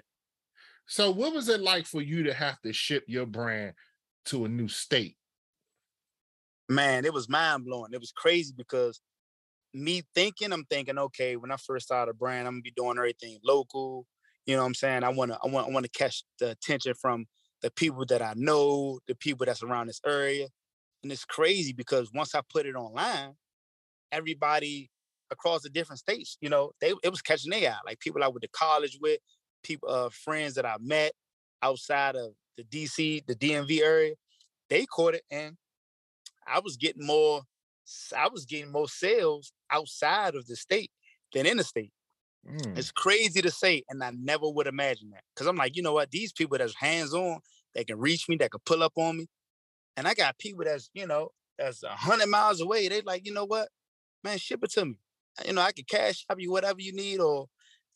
So, 0.88 1.12
what 1.12 1.34
was 1.34 1.48
it 1.48 1.62
like 1.62 1.86
for 1.86 2.02
you 2.02 2.24
to 2.24 2.34
have 2.34 2.60
to 2.62 2.74
ship 2.74 3.06
your 3.08 3.26
brand 3.26 3.74
to 4.26 4.46
a 4.46 4.50
new 4.50 4.68
state? 4.68 5.16
Man, 6.68 7.06
it 7.06 7.14
was 7.14 7.30
mind 7.30 7.66
blowing. 7.66 7.94
It 7.94 8.00
was 8.00 8.12
crazy 8.12 8.54
because 8.56 9.02
me 9.74 10.04
thinking, 10.14 10.52
I'm 10.52 10.66
thinking, 10.66 10.98
okay, 10.98 11.36
when 11.36 11.52
I 11.52 11.58
first 11.58 11.86
started 11.86 12.12
a 12.12 12.14
brand, 12.14 12.48
I'm 12.48 12.56
gonna 12.56 12.62
be 12.62 12.74
doing 12.76 12.98
everything 12.98 13.40
local. 13.44 14.06
You 14.46 14.56
know 14.56 14.64
what 14.64 14.68
I'm 14.68 14.74
saying? 14.74 15.04
I 15.04 15.10
wanna 15.10 15.38
I 15.44 15.48
want 15.48 15.68
I 15.68 15.72
wanna 15.72 15.88
catch 15.88 16.24
the 16.40 16.52
attention 16.52 16.94
from 17.00 17.26
the 17.62 17.72
people 17.72 18.06
that 18.08 18.22
I 18.22 18.34
know, 18.36 19.00
the 19.08 19.16
people 19.16 19.46
that's 19.46 19.64
around 19.64 19.88
this 19.88 20.02
area. 20.06 20.48
And 21.04 21.12
it's 21.12 21.26
crazy 21.26 21.74
because 21.74 22.12
once 22.14 22.36
I 22.36 22.42
put 22.50 22.66
it 22.66 22.76
online, 22.76 23.34
everybody 24.12 24.90
across 25.32 25.62
the 25.62 25.70
different 25.70 26.00
states, 26.00 26.38
you 26.42 26.50
know, 26.50 26.72
they 26.82 26.94
it 27.04 27.10
was 27.10 27.22
catching 27.22 27.52
their 27.52 27.72
eye. 27.72 27.78
Like 27.86 28.00
people 28.00 28.24
I 28.24 28.28
went 28.28 28.42
to 28.42 28.50
college 28.50 28.98
with, 29.02 29.20
people 29.64 29.90
uh 29.90 30.10
friends 30.10 30.56
that 30.56 30.66
I 30.66 30.76
met 30.80 31.14
outside 31.64 32.16
of 32.16 32.34
the 32.58 32.64
DC, 32.64 33.26
the 33.28 33.36
DMV 33.36 33.82
area, 33.82 34.14
they 34.70 34.86
caught 34.86 35.16
it 35.16 35.24
and 35.32 35.56
I 36.48 36.60
was 36.60 36.78
getting 36.78 37.06
more 37.06 37.44
I 38.18 38.28
was 38.30 38.46
getting 38.46 38.72
more 38.72 38.88
sales 38.88 39.52
outside 39.72 40.36
of 40.36 40.46
the 40.48 40.56
state 40.56 40.92
than 41.34 41.46
in 41.46 41.58
the 41.58 41.64
state. 41.64 41.92
Mm. 42.50 42.78
It's 42.78 42.92
crazy 42.92 43.42
to 43.42 43.52
say, 43.52 43.84
and 43.90 44.04
I 44.04 44.12
never 44.12 44.50
would 44.50 44.68
imagine 44.68 45.12
that. 45.12 45.24
Cause 45.36 45.48
I'm 45.48 45.56
like, 45.56 45.76
you 45.76 45.84
know 45.84 45.94
what? 45.94 46.12
These 46.12 46.34
people 46.34 46.58
that's 46.58 46.76
hands 46.76 47.14
on, 47.14 47.40
that 47.76 47.88
can 47.88 48.00
reach 48.00 48.28
me, 48.28 48.36
that 48.38 48.52
can 48.52 48.62
pull 48.66 48.84
up 48.84 48.94
on 48.96 49.18
me. 49.18 49.28
And 49.96 50.08
I 50.08 50.14
got 50.14 50.38
people 50.40 50.66
that's, 50.66 50.90
you 50.94 51.06
know, 51.06 51.30
that's 51.58 51.84
a 51.84 51.90
hundred 51.90 52.28
miles 52.28 52.62
away. 52.62 52.88
They 52.88 53.02
like, 53.02 53.26
you 53.26 53.34
know 53.34 53.46
what? 53.46 53.70
Man, 54.24 54.38
ship 54.38 54.64
it 54.64 54.72
to 54.72 54.86
me. 54.86 55.00
You 55.46 55.54
know, 55.54 55.62
I 55.62 55.72
can 55.72 55.86
cash 55.90 56.26
up 56.30 56.40
you 56.40 56.52
whatever 56.52 56.82
you 56.82 56.94
need, 56.94 57.20
or, 57.20 57.48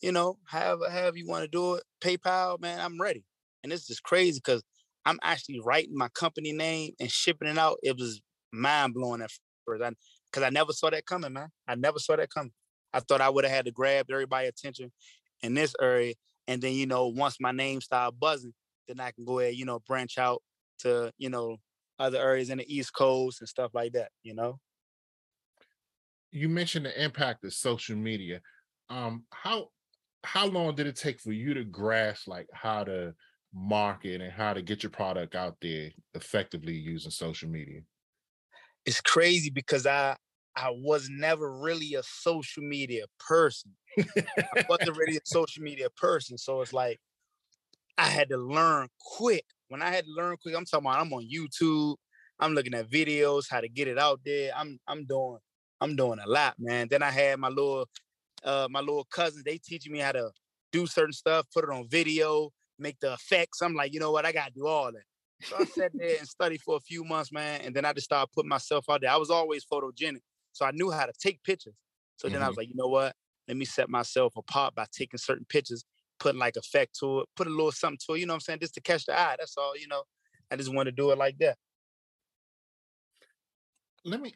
you 0.01 0.11
know, 0.11 0.37
however, 0.45 0.89
however 0.89 1.17
you 1.17 1.27
want 1.27 1.43
to 1.43 1.47
do 1.47 1.75
it. 1.75 1.83
PayPal, 2.01 2.59
man, 2.59 2.79
I'm 2.79 2.99
ready. 2.99 3.25
and 3.63 3.73
it's 3.73 3.87
just 3.87 4.03
crazy 4.03 4.39
because 4.43 4.63
I'm 5.05 5.19
actually 5.23 5.59
writing 5.63 5.97
my 5.97 6.07
company 6.09 6.51
name 6.51 6.93
and 6.99 7.11
shipping 7.11 7.47
it 7.47 7.57
out. 7.57 7.77
It 7.83 7.97
was 7.97 8.21
mind 8.53 8.93
blowing 8.93 9.21
at 9.21 9.31
first, 9.65 9.83
because 10.35 10.45
I, 10.45 10.49
never 10.49 10.73
saw 10.73 10.89
that 10.89 11.05
coming, 11.05 11.31
man. 11.31 11.47
I 11.67 11.75
never 11.75 11.97
saw 11.97 12.17
that 12.17 12.29
coming. 12.29 12.51
I 12.93 12.99
thought 12.99 13.21
I 13.21 13.29
would 13.29 13.45
have 13.45 13.53
had 13.53 13.65
to 13.65 13.71
grab 13.71 14.07
everybody' 14.11 14.47
attention 14.47 14.91
in 15.41 15.53
this 15.53 15.73
area, 15.81 16.13
and 16.47 16.61
then 16.61 16.73
you 16.73 16.85
know, 16.85 17.07
once 17.07 17.37
my 17.39 17.51
name 17.51 17.81
started 17.81 18.19
buzzing, 18.19 18.53
then 18.87 18.99
I 18.99 19.11
can 19.11 19.25
go 19.25 19.39
ahead, 19.39 19.55
you 19.55 19.65
know, 19.65 19.79
branch 19.87 20.17
out 20.17 20.41
to 20.79 21.11
you 21.17 21.29
know 21.29 21.57
other 21.99 22.17
areas 22.17 22.49
in 22.49 22.57
the 22.57 22.73
East 22.73 22.93
Coast 22.93 23.41
and 23.41 23.47
stuff 23.47 23.71
like 23.73 23.93
that. 23.93 24.09
You 24.23 24.35
know. 24.35 24.59
You 26.31 26.49
mentioned 26.49 26.85
the 26.85 27.03
impact 27.03 27.45
of 27.45 27.53
social 27.53 27.95
media. 27.95 28.41
Um, 28.89 29.23
how 29.31 29.69
how 30.25 30.47
long 30.47 30.75
did 30.75 30.87
it 30.87 30.97
take 30.97 31.21
for 31.21 31.31
you 31.31 31.53
to 31.53 31.63
grasp 31.63 32.27
like 32.27 32.47
how 32.51 32.83
to 32.83 33.13
market 33.53 34.19
and 34.19 34.33
how 34.33 34.53
to 34.53 34.61
get 34.61 34.83
your 34.83 34.89
product 34.89 35.33
out 35.33 35.55
there 35.61 35.91
effectively 36.13 36.73
using 36.73 37.11
social 37.11 37.49
media? 37.49 37.81
It's 38.85 39.01
crazy 39.01 39.49
because 39.49 39.87
I 39.87 40.15
I 40.55 40.69
was 40.71 41.09
never 41.09 41.51
really 41.59 41.95
a 41.95 42.03
social 42.03 42.63
media 42.63 43.05
person. 43.19 43.71
I 43.97 44.65
wasn't 44.69 44.97
really 44.97 45.17
a 45.17 45.25
social 45.25 45.63
media 45.63 45.89
person. 45.89 46.37
So 46.37 46.61
it's 46.61 46.73
like 46.73 46.99
I 47.97 48.05
had 48.05 48.29
to 48.29 48.37
learn 48.37 48.87
quick. 48.99 49.45
When 49.67 49.81
I 49.81 49.89
had 49.89 50.05
to 50.05 50.11
learn 50.11 50.37
quick, 50.41 50.55
I'm 50.55 50.65
talking 50.65 50.87
about 50.87 51.01
I'm 51.01 51.13
on 51.13 51.27
YouTube. 51.29 51.95
I'm 52.39 52.53
looking 52.53 52.73
at 52.73 52.89
videos, 52.89 53.45
how 53.49 53.61
to 53.61 53.69
get 53.69 53.87
it 53.87 53.97
out 53.97 54.21
there. 54.25 54.51
I'm 54.55 54.79
I'm 54.87 55.05
doing 55.05 55.39
I'm 55.81 55.95
doing 55.95 56.19
a 56.19 56.29
lot, 56.29 56.55
man. 56.57 56.87
Then 56.89 57.03
I 57.03 57.11
had 57.11 57.39
my 57.39 57.49
little 57.49 57.87
uh 58.43 58.67
my 58.69 58.79
little 58.79 59.05
cousins, 59.05 59.43
they 59.43 59.57
teaching 59.57 59.91
me 59.91 59.99
how 59.99 60.11
to 60.13 60.31
do 60.71 60.87
certain 60.87 61.13
stuff, 61.13 61.47
put 61.53 61.63
it 61.63 61.69
on 61.69 61.87
video, 61.89 62.51
make 62.79 62.99
the 62.99 63.13
effects. 63.13 63.61
I'm 63.61 63.75
like, 63.75 63.93
you 63.93 63.99
know 63.99 64.11
what, 64.11 64.25
I 64.25 64.31
gotta 64.31 64.51
do 64.53 64.67
all 64.67 64.91
that. 64.91 65.03
So 65.43 65.57
I 65.59 65.65
sat 65.65 65.91
there 65.93 66.17
and 66.17 66.27
studied 66.27 66.61
for 66.61 66.77
a 66.77 66.81
few 66.81 67.03
months, 67.03 67.31
man. 67.31 67.61
And 67.61 67.75
then 67.75 67.85
I 67.85 67.93
just 67.93 68.05
started 68.05 68.31
putting 68.33 68.49
myself 68.49 68.85
out 68.89 69.01
there. 69.01 69.11
I 69.11 69.17
was 69.17 69.29
always 69.29 69.65
photogenic. 69.65 70.21
So 70.55 70.65
I 70.65 70.71
knew 70.71 70.91
how 70.91 71.05
to 71.05 71.13
take 71.19 71.43
pictures. 71.43 71.75
So 72.17 72.27
then 72.27 72.37
mm-hmm. 72.37 72.45
I 72.45 72.47
was 72.47 72.57
like, 72.57 72.69
you 72.69 72.75
know 72.75 72.87
what? 72.87 73.13
Let 73.47 73.57
me 73.57 73.65
set 73.65 73.89
myself 73.89 74.33
apart 74.37 74.73
by 74.73 74.85
taking 74.91 75.17
certain 75.17 75.45
pictures, 75.49 75.83
putting 76.19 76.39
like 76.39 76.55
effect 76.55 76.97
to 76.99 77.19
it, 77.19 77.27
put 77.35 77.47
a 77.47 77.49
little 77.49 77.71
something 77.71 77.99
to 78.07 78.13
it, 78.13 78.19
you 78.19 78.25
know 78.25 78.33
what 78.33 78.37
I'm 78.37 78.41
saying? 78.41 78.59
Just 78.59 78.73
to 78.75 78.81
catch 78.81 79.05
the 79.05 79.19
eye. 79.19 79.35
That's 79.37 79.57
all, 79.57 79.77
you 79.77 79.87
know. 79.87 80.03
I 80.49 80.55
just 80.55 80.73
want 80.73 80.87
to 80.87 80.91
do 80.91 81.11
it 81.11 81.17
like 81.17 81.37
that. 81.39 81.57
Let 84.03 84.21
me 84.21 84.33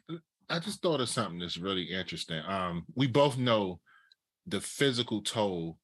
I 0.50 0.58
just 0.58 0.82
thought 0.82 1.00
of 1.00 1.08
something 1.08 1.38
that's 1.38 1.56
really 1.56 1.84
interesting. 1.84 2.42
Um, 2.46 2.84
we 2.96 3.06
both 3.06 3.38
know 3.38 3.80
the 4.46 4.60
physical 4.60 5.22
toll 5.22 5.78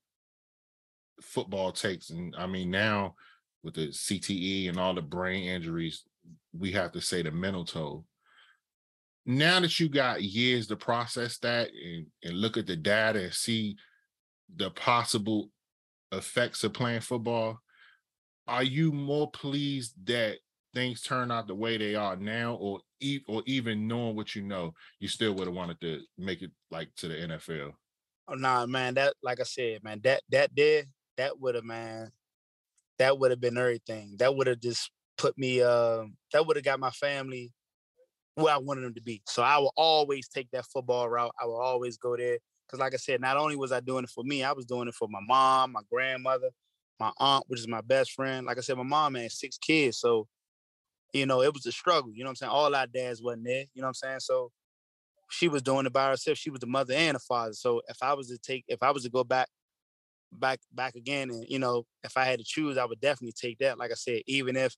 football 1.23 1.71
takes. 1.71 2.11
And 2.11 2.35
I 2.37 2.47
mean, 2.47 2.71
now 2.71 3.15
with 3.63 3.75
the 3.75 3.89
CTE 3.89 4.69
and 4.69 4.79
all 4.79 4.95
the 4.95 5.03
brain 5.03 5.45
injuries, 5.45 6.03
we 6.53 6.73
have 6.73 6.93
to 6.93 7.01
say 7.01 7.23
the 7.23 7.31
mental 7.31 7.65
toll. 7.65 8.05
Now 9.27 9.59
that 9.59 9.79
you 9.81 9.89
got 9.89 10.23
years 10.23 10.69
to 10.69 10.77
process 10.77 11.39
that 11.39 11.71
and, 11.73 12.07
and 12.23 12.35
look 12.35 12.57
at 12.57 12.67
the 12.67 12.77
data 12.77 13.25
and 13.25 13.35
see 13.35 13.77
the 14.55 14.71
possible 14.71 15.51
effects 16.13 16.63
of 16.63 16.73
playing 16.73 17.01
football, 17.01 17.59
are 18.47 18.63
you 18.63 18.93
more 18.93 19.29
pleased 19.31 19.95
that 20.07 20.39
things 20.75 21.03
turn 21.03 21.33
out 21.33 21.49
the 21.49 21.55
way 21.55 21.77
they 21.77 21.97
are 21.97 22.15
now, 22.17 22.55
or 22.55 22.81
e- 23.01 23.23
or 23.27 23.43
even 23.47 23.89
knowing 23.89 24.15
what 24.15 24.37
you 24.37 24.43
know, 24.43 24.73
you 25.01 25.09
still 25.09 25.35
would 25.35 25.49
have 25.49 25.57
wanted 25.57 25.81
to 25.81 26.03
make 26.17 26.43
it 26.43 26.53
like 26.71 26.95
to 26.97 27.09
the 27.09 27.15
NFL? 27.15 27.73
Oh 28.29 28.35
nah, 28.35 28.67
man. 28.67 28.95
That 28.95 29.15
like 29.23 29.41
I 29.41 29.45
said, 29.45 29.83
man, 29.83 30.01
that 30.05 30.23
that 30.31 30.51
there, 30.55 30.85
that 31.17 31.41
would 31.41 31.57
have, 31.57 31.65
man, 31.65 32.13
that 32.99 33.19
would 33.19 33.33
have 33.33 33.41
been 33.41 33.59
everything. 33.59 34.17
That 34.19 34.37
would 34.37 34.47
have 34.47 34.61
just 34.61 34.91
put 35.19 35.37
me. 35.37 35.63
Uh, 35.63 36.05
that 36.33 36.47
would 36.47 36.57
have 36.57 36.65
got 36.65 36.79
my 36.79 36.91
family 36.91 37.53
where 38.37 38.55
I 38.55 38.59
wanted 38.59 38.83
them 38.83 38.95
to 38.95 39.01
be. 39.01 39.23
So 39.27 39.43
I 39.43 39.59
will 39.59 39.73
always 39.77 40.29
take 40.29 40.51
that 40.53 40.67
football 40.67 41.09
route. 41.09 41.33
I 41.41 41.47
will 41.47 41.61
always 41.61 41.97
go 41.97 42.17
there 42.17 42.39
because, 42.67 42.79
like 42.79 42.95
I 42.95 42.99
said, 42.99 43.21
not 43.21 43.37
only 43.37 43.57
was 43.57 43.73
I 43.73 43.81
doing 43.81 44.05
it 44.05 44.11
for 44.11 44.25
me, 44.25 44.45
I 44.45 44.53
was 44.53 44.67
doing 44.67 44.89
it 44.89 44.95
for 44.95 45.09
my 45.11 45.21
mom, 45.27 45.73
my 45.73 45.81
grandmother, 45.91 46.51
my 47.01 47.11
aunt, 47.19 47.45
which 47.49 47.61
is 47.61 47.69
my 47.69 47.81
best 47.81 48.13
friend. 48.13 48.47
Like 48.47 48.59
I 48.59 48.61
said, 48.61 48.77
my 48.77 48.83
mom 48.83 49.15
had 49.15 49.33
six 49.33 49.57
kids, 49.59 49.99
so 49.99 50.29
you 51.13 51.25
know 51.25 51.43
it 51.43 51.55
was 51.55 51.65
a 51.67 51.73
struggle. 51.73 52.13
You 52.15 52.25
know 52.25 52.29
what 52.29 52.33
I'm 52.33 52.37
saying? 52.37 52.51
All 52.51 52.75
our 52.75 52.87
dads 52.87 53.23
wasn't 53.23 53.45
there. 53.45 53.65
You 53.75 53.81
know 53.81 53.87
what 53.87 53.89
I'm 53.89 53.95
saying? 53.95 54.21
So 54.21 54.53
she 55.31 55.49
was 55.49 55.63
doing 55.63 55.87
it 55.87 55.93
by 55.93 56.11
herself. 56.11 56.37
She 56.37 56.51
was 56.51 56.61
the 56.61 56.67
mother 56.67 56.93
and 56.95 57.15
the 57.15 57.21
father. 57.21 57.55
So 57.55 57.81
if 57.89 57.97
I 58.03 58.13
was 58.13 58.29
to 58.29 58.39
take, 58.39 58.65
if 58.69 58.83
I 58.83 58.91
was 58.91 59.05
to 59.05 59.11
go 59.11 59.25
back, 59.25 59.49
back, 60.31 60.61
back 60.73 60.95
again, 60.95 61.31
and 61.31 61.47
you 61.49 61.59
know, 61.59 61.87
if 62.05 62.19
I 62.19 62.27
had 62.27 62.39
to 62.39 62.45
choose, 62.45 62.77
I 62.77 62.85
would 62.85 63.01
definitely 63.01 63.33
take 63.33 63.59
that. 63.59 63.79
Like 63.79 63.93
I 63.93 63.95
said, 63.95 64.23
even 64.27 64.57
if 64.57 64.77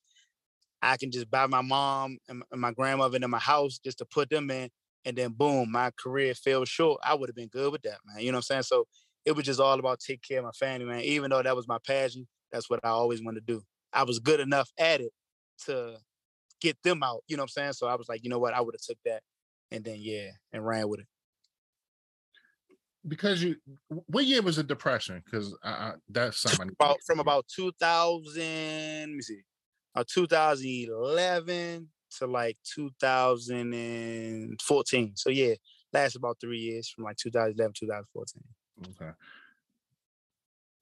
I 0.82 0.96
can 0.96 1.10
just 1.10 1.30
buy 1.30 1.46
my 1.46 1.62
mom 1.62 2.18
and 2.28 2.42
my 2.54 2.72
grandmother 2.72 3.18
in 3.20 3.30
my 3.30 3.38
house 3.38 3.78
just 3.78 3.98
to 3.98 4.04
put 4.04 4.30
them 4.30 4.50
in, 4.50 4.68
and 5.04 5.16
then 5.16 5.32
boom, 5.32 5.72
my 5.72 5.90
career 6.00 6.34
fell 6.34 6.64
short. 6.64 7.00
I 7.04 7.14
would 7.14 7.28
have 7.28 7.36
been 7.36 7.48
good 7.48 7.72
with 7.72 7.82
that, 7.82 7.98
man. 8.06 8.24
You 8.24 8.32
know 8.32 8.36
what 8.36 8.50
I'm 8.50 8.62
saying? 8.62 8.62
So 8.62 8.86
it 9.24 9.32
was 9.32 9.44
just 9.44 9.60
all 9.60 9.78
about 9.78 10.00
take 10.00 10.22
care 10.22 10.38
of 10.38 10.44
my 10.44 10.52
family, 10.52 10.86
man. 10.86 11.00
Even 11.00 11.30
though 11.30 11.42
that 11.42 11.56
was 11.56 11.68
my 11.68 11.78
passion, 11.86 12.26
that's 12.52 12.70
what 12.70 12.80
I 12.84 12.88
always 12.88 13.22
wanted 13.22 13.46
to 13.46 13.54
do. 13.54 13.62
I 13.92 14.04
was 14.04 14.18
good 14.18 14.40
enough 14.40 14.70
at 14.78 15.00
it 15.00 15.12
to 15.66 15.96
get 16.60 16.76
them 16.82 17.02
out. 17.02 17.22
You 17.26 17.36
know 17.36 17.42
what 17.42 17.50
I'm 17.56 17.62
saying? 17.62 17.72
So 17.74 17.86
I 17.86 17.96
was 17.96 18.08
like, 18.08 18.22
you 18.22 18.30
know 18.30 18.38
what? 18.38 18.54
I 18.54 18.60
would 18.60 18.74
have 18.74 18.80
took 18.80 18.98
that 19.04 19.22
and 19.70 19.84
then 19.84 19.96
yeah, 19.98 20.30
and 20.52 20.64
ran 20.64 20.88
with 20.88 21.00
it. 21.00 21.06
Because 23.06 23.42
you, 23.42 23.56
what 23.88 24.24
year 24.26 24.42
was 24.42 24.56
the 24.56 24.62
depression? 24.62 25.22
Because 25.24 25.56
that's 26.08 26.38
something 26.38 26.68
about 26.68 26.98
from 27.06 27.20
about 27.20 27.46
2000. 27.54 28.40
Let 28.40 29.08
me 29.08 29.22
see, 29.22 29.40
uh, 29.98 30.04
2011 30.06 31.88
to 32.18 32.26
like 32.26 32.58
2014. 32.74 35.12
So 35.16 35.30
yeah, 35.30 35.54
last 35.92 36.16
about 36.16 36.38
three 36.40 36.58
years 36.58 36.88
from 36.88 37.04
like 37.04 37.16
2011 37.16 37.74
2014. 37.78 38.42
Okay. 38.90 39.10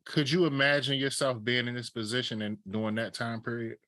Could 0.04 0.30
you 0.30 0.44
imagine 0.44 0.98
yourself 0.98 1.42
being 1.42 1.66
in 1.66 1.74
this 1.74 1.90
position 1.90 2.42
and 2.42 2.58
during 2.68 2.94
that 2.96 3.14
time 3.14 3.40
period? 3.40 3.78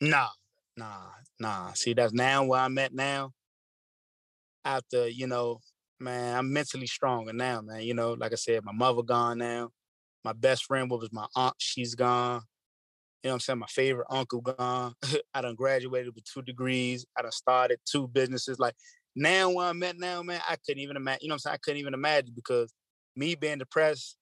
Nah, 0.00 0.28
nah, 0.76 1.08
nah. 1.38 1.72
See, 1.72 1.92
that's 1.92 2.12
now 2.12 2.44
where 2.44 2.60
I'm 2.60 2.78
at 2.78 2.94
now 2.94 3.32
after, 4.64 5.08
you 5.08 5.26
know, 5.26 5.58
man, 5.98 6.38
I'm 6.38 6.52
mentally 6.52 6.86
stronger 6.86 7.32
now, 7.32 7.62
man. 7.62 7.82
You 7.82 7.94
know, 7.94 8.12
like 8.14 8.30
I 8.32 8.36
said, 8.36 8.64
my 8.64 8.72
mother 8.72 9.02
gone 9.02 9.38
now. 9.38 9.70
My 10.24 10.32
best 10.32 10.64
friend 10.64 10.90
was 10.90 11.12
my 11.12 11.26
aunt, 11.36 11.54
she's 11.58 11.94
gone. 11.94 12.42
You 13.24 13.28
know 13.28 13.32
what 13.32 13.36
I'm 13.36 13.40
saying? 13.40 13.58
My 13.60 13.66
favorite 13.68 14.06
uncle 14.10 14.42
gone. 14.42 14.94
I 15.34 15.40
done 15.40 15.54
graduated 15.54 16.14
with 16.14 16.24
two 16.24 16.42
degrees. 16.42 17.06
I 17.16 17.22
done 17.22 17.32
started 17.32 17.78
two 17.90 18.06
businesses. 18.06 18.58
Like 18.58 18.74
now 19.16 19.48
where 19.48 19.68
I'm 19.68 19.82
at 19.82 19.98
now, 19.98 20.22
man, 20.22 20.42
I 20.46 20.56
couldn't 20.56 20.82
even 20.82 20.98
imagine, 20.98 21.20
you 21.22 21.28
know 21.28 21.32
what 21.32 21.36
I'm 21.36 21.38
saying? 21.38 21.54
I 21.54 21.58
couldn't 21.64 21.80
even 21.80 21.94
imagine 21.94 22.34
because 22.36 22.70
me 23.16 23.34
being 23.34 23.58
depressed 23.58 24.18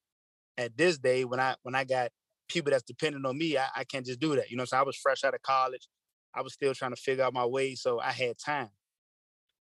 at 0.56 0.76
this 0.76 0.98
day 0.98 1.24
when 1.24 1.40
I 1.40 1.56
when 1.64 1.74
I 1.74 1.82
got 1.82 2.10
people 2.48 2.70
that's 2.70 2.84
dependent 2.84 3.26
on 3.26 3.36
me, 3.36 3.58
I, 3.58 3.66
I 3.74 3.82
can't 3.82 4.06
just 4.06 4.20
do 4.20 4.36
that. 4.36 4.52
You 4.52 4.56
know 4.56 4.62
I'm 4.62 4.66
saying? 4.68 4.82
I 4.82 4.84
was 4.84 4.96
fresh 4.96 5.24
out 5.24 5.34
of 5.34 5.42
college. 5.42 5.88
I 6.32 6.42
was 6.42 6.54
still 6.54 6.72
trying 6.72 6.94
to 6.94 7.00
figure 7.00 7.24
out 7.24 7.34
my 7.34 7.44
way. 7.44 7.74
So 7.74 7.98
I 7.98 8.12
had 8.12 8.38
time. 8.38 8.70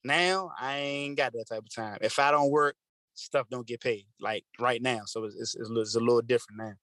Now 0.05 0.51
I 0.57 0.77
ain't 0.77 1.17
got 1.17 1.33
that 1.33 1.49
type 1.49 1.59
of 1.59 1.75
time. 1.75 1.97
If 1.99 2.19
I 2.19 2.31
don't 2.31 2.51
work, 2.51 2.77
stuff 3.15 3.47
don't 3.49 3.67
get 3.67 3.81
paid. 3.81 4.05
Like 4.21 4.45
right 4.61 4.81
now, 4.81 5.01
so 5.07 5.25
it's 5.25 5.35
it's, 5.35 5.69
it's 5.69 5.95
a 5.95 5.99
little 5.99 6.21
different 6.21 6.59
now. 6.59 6.73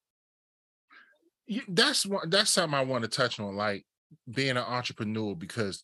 That's 1.68 2.06
one. 2.06 2.30
That's 2.30 2.50
something 2.50 2.78
I 2.78 2.84
want 2.84 3.02
to 3.02 3.08
touch 3.08 3.40
on, 3.40 3.56
like 3.56 3.84
being 4.32 4.50
an 4.50 4.58
entrepreneur, 4.58 5.34
because 5.34 5.82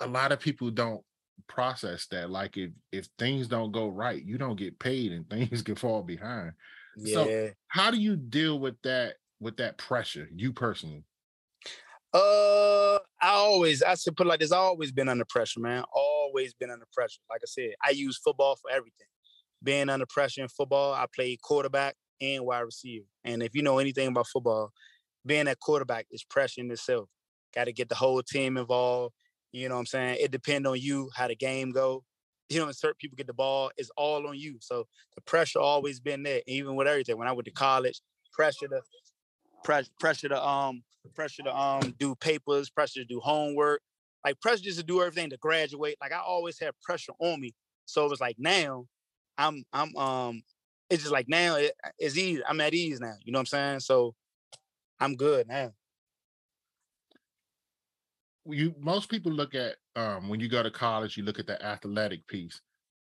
a 0.00 0.06
lot 0.06 0.32
of 0.32 0.40
people 0.40 0.70
don't 0.70 1.02
process 1.46 2.06
that. 2.10 2.30
Like 2.30 2.56
if 2.56 2.70
if 2.92 3.08
things 3.18 3.48
don't 3.48 3.72
go 3.72 3.88
right, 3.88 4.22
you 4.22 4.38
don't 4.38 4.58
get 4.58 4.78
paid, 4.78 5.12
and 5.12 5.28
things 5.30 5.62
can 5.62 5.74
fall 5.74 6.02
behind. 6.02 6.52
Yeah. 6.96 7.14
So 7.14 7.50
how 7.68 7.90
do 7.90 7.98
you 7.98 8.16
deal 8.16 8.58
with 8.58 8.80
that 8.82 9.14
with 9.40 9.56
that 9.58 9.78
pressure, 9.78 10.28
you 10.34 10.52
personally? 10.52 11.04
Uh, 12.12 12.96
I 13.20 13.32
always, 13.32 13.82
I 13.82 13.94
should 13.94 14.16
put 14.16 14.26
like 14.26 14.40
this. 14.40 14.52
I 14.52 14.56
always 14.56 14.92
been 14.92 15.08
under 15.08 15.26
pressure, 15.26 15.60
man. 15.60 15.84
Always 15.92 16.54
been 16.54 16.70
under 16.70 16.86
pressure. 16.92 17.20
Like 17.28 17.40
I 17.42 17.46
said, 17.46 17.70
I 17.84 17.90
use 17.90 18.18
football 18.18 18.56
for 18.56 18.70
everything. 18.70 19.06
Being 19.62 19.88
under 19.88 20.06
pressure 20.06 20.42
in 20.42 20.48
football, 20.48 20.94
I 20.94 21.06
played 21.14 21.42
quarterback 21.42 21.96
and 22.20 22.44
wide 22.44 22.60
receiver. 22.60 23.06
And 23.24 23.42
if 23.42 23.54
you 23.54 23.62
know 23.62 23.78
anything 23.78 24.08
about 24.08 24.26
football, 24.26 24.70
being 25.24 25.46
that 25.46 25.60
quarterback 25.60 26.06
is 26.10 26.24
pressure 26.24 26.60
in 26.60 26.70
itself. 26.70 27.08
Got 27.54 27.64
to 27.64 27.72
get 27.72 27.88
the 27.88 27.94
whole 27.94 28.22
team 28.22 28.56
involved. 28.56 29.14
You 29.52 29.68
know 29.68 29.76
what 29.76 29.80
I'm 29.80 29.86
saying? 29.86 30.18
It 30.20 30.30
depends 30.30 30.68
on 30.68 30.78
you 30.78 31.10
how 31.14 31.28
the 31.28 31.36
game 31.36 31.70
go. 31.70 32.04
You 32.48 32.60
know, 32.60 32.72
certain 32.72 32.96
people 32.98 33.16
get 33.16 33.26
the 33.26 33.34
ball, 33.34 33.70
it's 33.76 33.90
all 33.96 34.26
on 34.26 34.38
you. 34.38 34.56
So 34.60 34.86
the 35.14 35.20
pressure 35.22 35.60
always 35.60 36.00
been 36.00 36.22
there, 36.22 36.40
even 36.46 36.76
with 36.76 36.86
everything. 36.86 37.18
When 37.18 37.28
I 37.28 37.32
went 37.32 37.44
to 37.44 37.50
college, 37.50 38.00
pressure 38.32 38.68
to 38.68 38.80
pressure, 39.64 39.90
pressure 40.00 40.28
to 40.28 40.46
um 40.46 40.82
pressure 41.14 41.42
to 41.42 41.54
um 41.54 41.94
do 41.98 42.14
papers, 42.14 42.70
pressure 42.70 43.00
to 43.00 43.04
do 43.04 43.20
homework, 43.20 43.82
like 44.24 44.40
pressure 44.40 44.62
just 44.62 44.78
to 44.78 44.84
do 44.84 45.00
everything 45.02 45.30
to 45.30 45.36
graduate. 45.36 45.96
Like 46.00 46.12
I 46.12 46.20
always 46.20 46.58
had 46.58 46.72
pressure 46.82 47.12
on 47.18 47.40
me. 47.40 47.52
So 47.84 48.04
it 48.06 48.10
was 48.10 48.20
like 48.20 48.36
now 48.38 48.86
I'm 49.36 49.64
I'm 49.72 49.94
um 49.96 50.42
it's 50.90 51.02
just 51.02 51.12
like 51.12 51.28
now 51.28 51.56
it, 51.56 51.72
it's 51.98 52.16
easy. 52.16 52.42
I'm 52.46 52.60
at 52.60 52.74
ease 52.74 53.00
now. 53.00 53.14
You 53.24 53.32
know 53.32 53.38
what 53.38 53.52
I'm 53.52 53.78
saying? 53.78 53.80
So 53.80 54.14
I'm 55.00 55.16
good 55.16 55.48
now. 55.48 55.72
You 58.46 58.74
most 58.80 59.10
people 59.10 59.32
look 59.32 59.54
at 59.54 59.76
um, 59.94 60.28
when 60.28 60.40
you 60.40 60.48
go 60.48 60.62
to 60.62 60.70
college, 60.70 61.16
you 61.16 61.24
look 61.24 61.38
at 61.38 61.46
the 61.46 61.62
athletic 61.62 62.26
piece, 62.26 62.60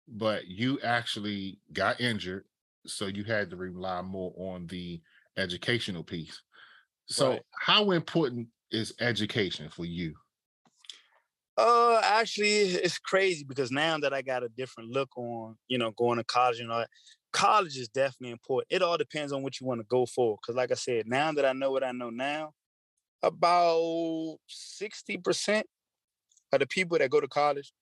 but 0.08 0.46
you 0.46 0.78
actually 0.82 1.58
got 1.72 2.00
injured, 2.00 2.44
so 2.86 3.06
you 3.06 3.24
had 3.24 3.50
to 3.50 3.56
rely 3.56 4.00
more 4.00 4.32
on 4.36 4.66
the 4.68 5.02
educational 5.36 6.02
piece. 6.02 6.40
So, 7.06 7.32
right. 7.32 7.42
how 7.60 7.90
important 7.90 8.48
is 8.70 8.94
education 9.00 9.68
for 9.68 9.84
you? 9.84 10.14
Uh, 11.56 12.00
actually, 12.02 12.46
it's 12.46 12.98
crazy 12.98 13.44
because 13.44 13.70
now 13.70 13.98
that 13.98 14.12
I 14.12 14.22
got 14.22 14.42
a 14.42 14.48
different 14.48 14.90
look 14.90 15.16
on, 15.16 15.56
you 15.68 15.78
know, 15.78 15.92
going 15.92 16.18
to 16.18 16.24
college 16.24 16.60
and 16.60 16.72
all 16.72 16.80
that, 16.80 16.90
college 17.34 17.76
is 17.76 17.88
definitely 17.88 18.30
important. 18.30 18.72
It 18.72 18.80
all 18.80 18.96
depends 18.96 19.32
on 19.32 19.42
what 19.42 19.60
you 19.60 19.66
want 19.66 19.80
to 19.80 19.86
go 19.86 20.06
for. 20.06 20.38
Because, 20.40 20.56
like 20.56 20.70
I 20.70 20.76
said, 20.76 21.06
now 21.06 21.32
that 21.32 21.44
I 21.44 21.52
know 21.52 21.70
what 21.70 21.84
I 21.84 21.92
know 21.92 22.08
now, 22.08 22.52
about 23.22 24.36
sixty 24.46 25.18
percent 25.18 25.66
of 26.52 26.60
the 26.60 26.66
people 26.66 26.96
that 26.96 27.10
go 27.10 27.20
to 27.20 27.28
college 27.28 27.72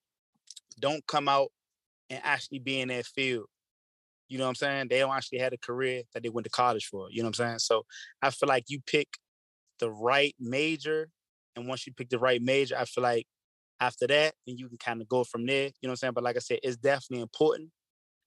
don't 0.80 1.06
come 1.06 1.28
out 1.28 1.48
and 2.08 2.20
actually 2.24 2.58
be 2.58 2.80
in 2.80 2.88
that 2.88 3.06
field. 3.06 3.46
You 4.28 4.38
know 4.38 4.44
what 4.44 4.50
I'm 4.50 4.54
saying? 4.54 4.88
They 4.88 5.00
don't 5.00 5.14
actually 5.14 5.40
have 5.40 5.52
a 5.52 5.58
career 5.58 6.02
that 6.14 6.22
they 6.22 6.30
went 6.30 6.46
to 6.46 6.50
college 6.50 6.86
for. 6.86 7.08
You 7.10 7.22
know 7.22 7.28
what 7.28 7.38
I'm 7.40 7.46
saying? 7.46 7.58
So 7.58 7.84
I 8.22 8.30
feel 8.30 8.48
like 8.48 8.64
you 8.68 8.80
pick 8.86 9.08
the 9.78 9.90
right 9.90 10.34
major, 10.40 11.10
and 11.54 11.68
once 11.68 11.86
you 11.86 11.92
pick 11.92 12.08
the 12.08 12.18
right 12.18 12.40
major, 12.40 12.76
I 12.78 12.86
feel 12.86 13.02
like 13.02 13.26
after 13.80 14.06
that, 14.06 14.34
then 14.46 14.56
you 14.56 14.68
can 14.68 14.78
kind 14.78 15.02
of 15.02 15.08
go 15.08 15.24
from 15.24 15.44
there. 15.44 15.64
You 15.64 15.72
know 15.82 15.88
what 15.88 15.90
I'm 15.90 15.96
saying? 15.96 16.12
But 16.14 16.24
like 16.24 16.36
I 16.36 16.40
said, 16.40 16.60
it's 16.62 16.76
definitely 16.76 17.20
important 17.20 17.70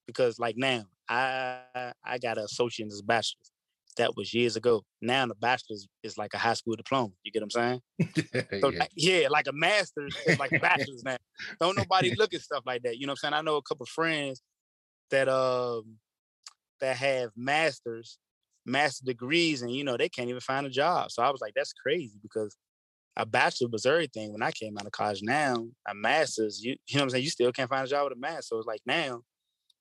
because 0.05 0.37
like 0.37 0.57
now, 0.57 0.83
I 1.09 1.93
I 2.03 2.17
got 2.17 2.37
an 2.37 2.45
associate's 2.45 3.01
bachelor's. 3.01 3.51
That 3.97 4.17
was 4.17 4.33
years 4.33 4.57
ago. 4.57 4.83
Now 5.01 5.25
the 5.25 5.35
bachelor's 5.35 5.87
is 6.03 6.17
like 6.17 6.33
a 6.33 6.37
high 6.37 6.55
school 6.55 6.75
diploma. 6.75 7.13
You 7.23 7.31
get 7.31 7.41
what 7.41 7.55
I'm 7.55 7.81
saying? 8.01 8.59
so 8.61 8.69
yeah. 8.69 8.79
Like, 8.79 8.91
yeah, 8.93 9.27
like 9.29 9.47
a 9.47 9.53
master's 9.53 10.13
is 10.27 10.37
like 10.37 10.51
a 10.51 10.59
bachelor's 10.59 11.03
now. 11.05 11.15
Don't 11.61 11.77
nobody 11.77 12.13
look 12.15 12.33
at 12.33 12.41
stuff 12.41 12.63
like 12.65 12.83
that. 12.83 12.97
You 12.97 13.07
know 13.07 13.11
what 13.11 13.19
I'm 13.23 13.31
saying? 13.31 13.33
I 13.35 13.41
know 13.41 13.55
a 13.55 13.61
couple 13.61 13.85
friends 13.85 14.41
that 15.11 15.29
um 15.29 15.95
that 16.81 16.97
have 16.97 17.31
masters, 17.37 18.17
master 18.65 19.05
degrees, 19.05 19.61
and 19.61 19.71
you 19.71 19.85
know, 19.85 19.95
they 19.95 20.09
can't 20.09 20.29
even 20.29 20.41
find 20.41 20.65
a 20.65 20.69
job. 20.69 21.11
So 21.11 21.23
I 21.23 21.29
was 21.29 21.39
like, 21.39 21.53
that's 21.55 21.73
crazy 21.73 22.17
because 22.21 22.57
a 23.17 23.25
bachelor 23.25 23.69
was 23.69 23.85
everything 23.85 24.33
when 24.33 24.43
I 24.43 24.51
came 24.51 24.77
out 24.77 24.85
of 24.85 24.91
college. 24.91 25.21
Now 25.23 25.67
a 25.87 25.95
master's, 25.95 26.63
you, 26.63 26.75
you 26.87 26.97
know 26.97 27.01
what 27.01 27.03
I'm 27.03 27.09
saying? 27.11 27.23
You 27.23 27.29
still 27.29 27.51
can't 27.51 27.69
find 27.69 27.85
a 27.85 27.89
job 27.89 28.05
with 28.05 28.17
a 28.17 28.19
master. 28.19 28.41
So 28.43 28.57
it's 28.57 28.67
like 28.67 28.81
now, 28.85 29.21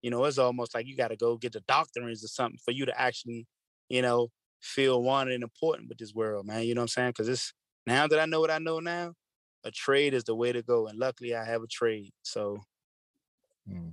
you 0.05 0.11
know, 0.11 0.23
it's 0.27 0.37
almost 0.37 0.75
like 0.75 0.87
you 0.87 0.95
got 0.95 1.09
to 1.09 1.17
go 1.17 1.39
get 1.39 1.55
the 1.55 1.63
doctorates 1.63 2.23
or 2.23 2.29
something 2.29 2.59
for 2.63 2.73
you 2.73 2.85
to 2.85 3.01
actually, 3.01 3.47
you 3.89 4.03
know, 4.03 4.29
feel 4.61 5.03
wanted 5.03 5.33
and 5.33 5.43
important 5.43 5.89
with 5.89 5.97
this 5.97 6.13
world, 6.13 6.47
man. 6.47 6.65
You 6.65 6.75
know 6.75 6.83
what 6.83 6.85
I'm 6.85 6.89
saying? 6.89 7.11
Because 7.13 7.27
it's 7.31 7.55
now 7.87 8.07
that 8.07 8.21
I 8.21 8.27
know 8.27 8.39
what 8.39 8.51
I 8.51 8.59
know 8.59 8.81
now, 8.81 9.15
a 9.65 9.71
trade 9.71 10.13
is 10.13 10.25
the 10.25 10.35
way 10.35 10.53
to 10.53 10.61
go. 10.61 10.89
And 10.89 10.99
luckily 10.99 11.35
I 11.35 11.47
have 11.47 11.63
a 11.63 11.67
trade. 11.67 12.11
So 12.23 12.59
hmm. 13.67 13.93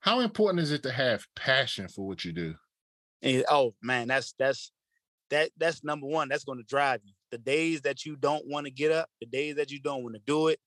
how 0.00 0.18
important 0.18 0.64
is 0.64 0.72
it 0.72 0.82
to 0.82 0.90
have 0.90 1.28
passion 1.36 1.86
for 1.86 2.04
what 2.04 2.24
you 2.24 2.32
do? 2.32 2.56
And, 3.22 3.44
oh 3.48 3.74
man, 3.82 4.08
that's 4.08 4.34
that's 4.36 4.72
that 5.30 5.50
that's 5.58 5.84
number 5.84 6.08
one. 6.08 6.28
That's 6.28 6.42
going 6.42 6.58
to 6.58 6.64
drive 6.64 7.02
you 7.04 7.12
the 7.30 7.38
days 7.38 7.82
that 7.82 8.04
you 8.04 8.16
don't 8.16 8.48
want 8.48 8.66
to 8.66 8.72
get 8.72 8.90
up, 8.90 9.08
the 9.20 9.26
days 9.26 9.54
that 9.54 9.70
you 9.70 9.78
don't 9.78 10.02
want 10.02 10.16
to 10.16 10.22
do 10.26 10.48
it, 10.48 10.58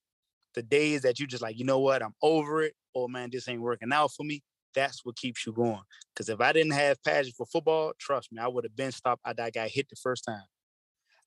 the 0.56 0.64
days 0.64 1.02
that 1.02 1.20
you 1.20 1.28
just 1.28 1.44
like, 1.44 1.58
you 1.58 1.66
know 1.66 1.80
what, 1.80 2.02
I'm 2.02 2.16
over 2.22 2.64
it, 2.64 2.74
or 2.94 3.08
man, 3.10 3.30
this 3.32 3.48
ain't 3.48 3.62
working 3.62 3.92
out 3.92 4.12
for 4.12 4.24
me. 4.24 4.42
That's 4.74 5.06
what 5.06 5.16
keeps 5.16 5.46
you 5.46 5.54
going. 5.54 5.82
Because 6.14 6.30
if 6.30 6.42
I 6.42 6.52
didn't 6.52 6.74
have 6.74 7.02
passion 7.04 7.34
for 7.38 7.46
football, 7.46 7.94
trust 8.00 8.32
me, 8.32 8.42
I 8.42 8.48
would 8.48 8.66
have 8.66 8.76
been 8.76 8.92
stopped. 8.92 9.22
I 9.24 9.34
that 9.34 9.54
guy 9.54 9.68
hit 9.68 9.90
the 9.90 9.96
first 9.96 10.26
time. 10.26 10.44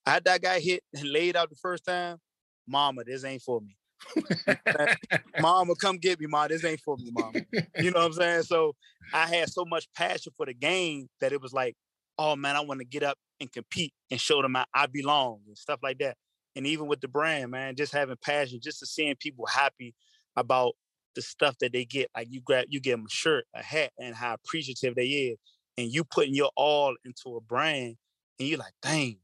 I 0.04 0.20
that 0.20 0.42
guy 0.42 0.60
hit 0.60 0.82
and 0.94 1.10
laid 1.10 1.36
out 1.36 1.50
the 1.50 1.56
first 1.56 1.84
time. 1.84 2.18
Mama, 2.66 3.04
this 3.04 3.24
ain't 3.24 3.42
for 3.42 3.60
me. 3.60 3.76
mama, 5.40 5.74
come 5.74 5.96
get 5.96 6.20
me, 6.20 6.26
mom. 6.26 6.48
This 6.48 6.64
ain't 6.64 6.80
for 6.80 6.96
me, 6.96 7.10
mama. 7.10 7.40
You 7.78 7.90
know 7.90 8.00
what 8.00 8.06
I'm 8.06 8.12
saying? 8.12 8.42
So 8.42 8.74
I 9.12 9.26
had 9.26 9.48
so 9.48 9.64
much 9.64 9.88
passion 9.94 10.32
for 10.36 10.46
the 10.46 10.54
game 10.54 11.08
that 11.20 11.32
it 11.32 11.40
was 11.40 11.52
like, 11.52 11.74
oh 12.18 12.36
man, 12.36 12.56
I 12.56 12.60
want 12.60 12.80
to 12.80 12.86
get 12.86 13.02
up 13.02 13.16
and 13.40 13.50
compete 13.50 13.92
and 14.10 14.20
show 14.20 14.42
them 14.42 14.56
I, 14.56 14.64
I 14.74 14.86
belong 14.86 15.40
and 15.46 15.56
stuff 15.56 15.80
like 15.82 15.98
that. 15.98 16.16
And 16.58 16.66
even 16.66 16.88
with 16.88 17.00
the 17.00 17.06
brand, 17.06 17.52
man, 17.52 17.76
just 17.76 17.92
having 17.92 18.16
passion, 18.20 18.58
just 18.60 18.80
to 18.80 18.86
seeing 18.86 19.14
people 19.14 19.46
happy 19.46 19.94
about 20.34 20.74
the 21.14 21.22
stuff 21.22 21.56
that 21.60 21.72
they 21.72 21.84
get. 21.84 22.10
Like 22.16 22.26
you 22.32 22.40
grab, 22.40 22.66
you 22.68 22.80
get 22.80 22.90
them 22.90 23.06
a 23.06 23.08
shirt, 23.08 23.44
a 23.54 23.62
hat, 23.62 23.92
and 23.96 24.12
how 24.12 24.34
appreciative 24.34 24.96
they 24.96 25.06
is, 25.06 25.38
and 25.76 25.86
you 25.86 26.02
putting 26.02 26.34
your 26.34 26.50
all 26.56 26.96
into 27.04 27.36
a 27.36 27.40
brand, 27.40 27.94
and 28.40 28.48
you're 28.48 28.58
like, 28.58 28.72
dang, 28.82 29.18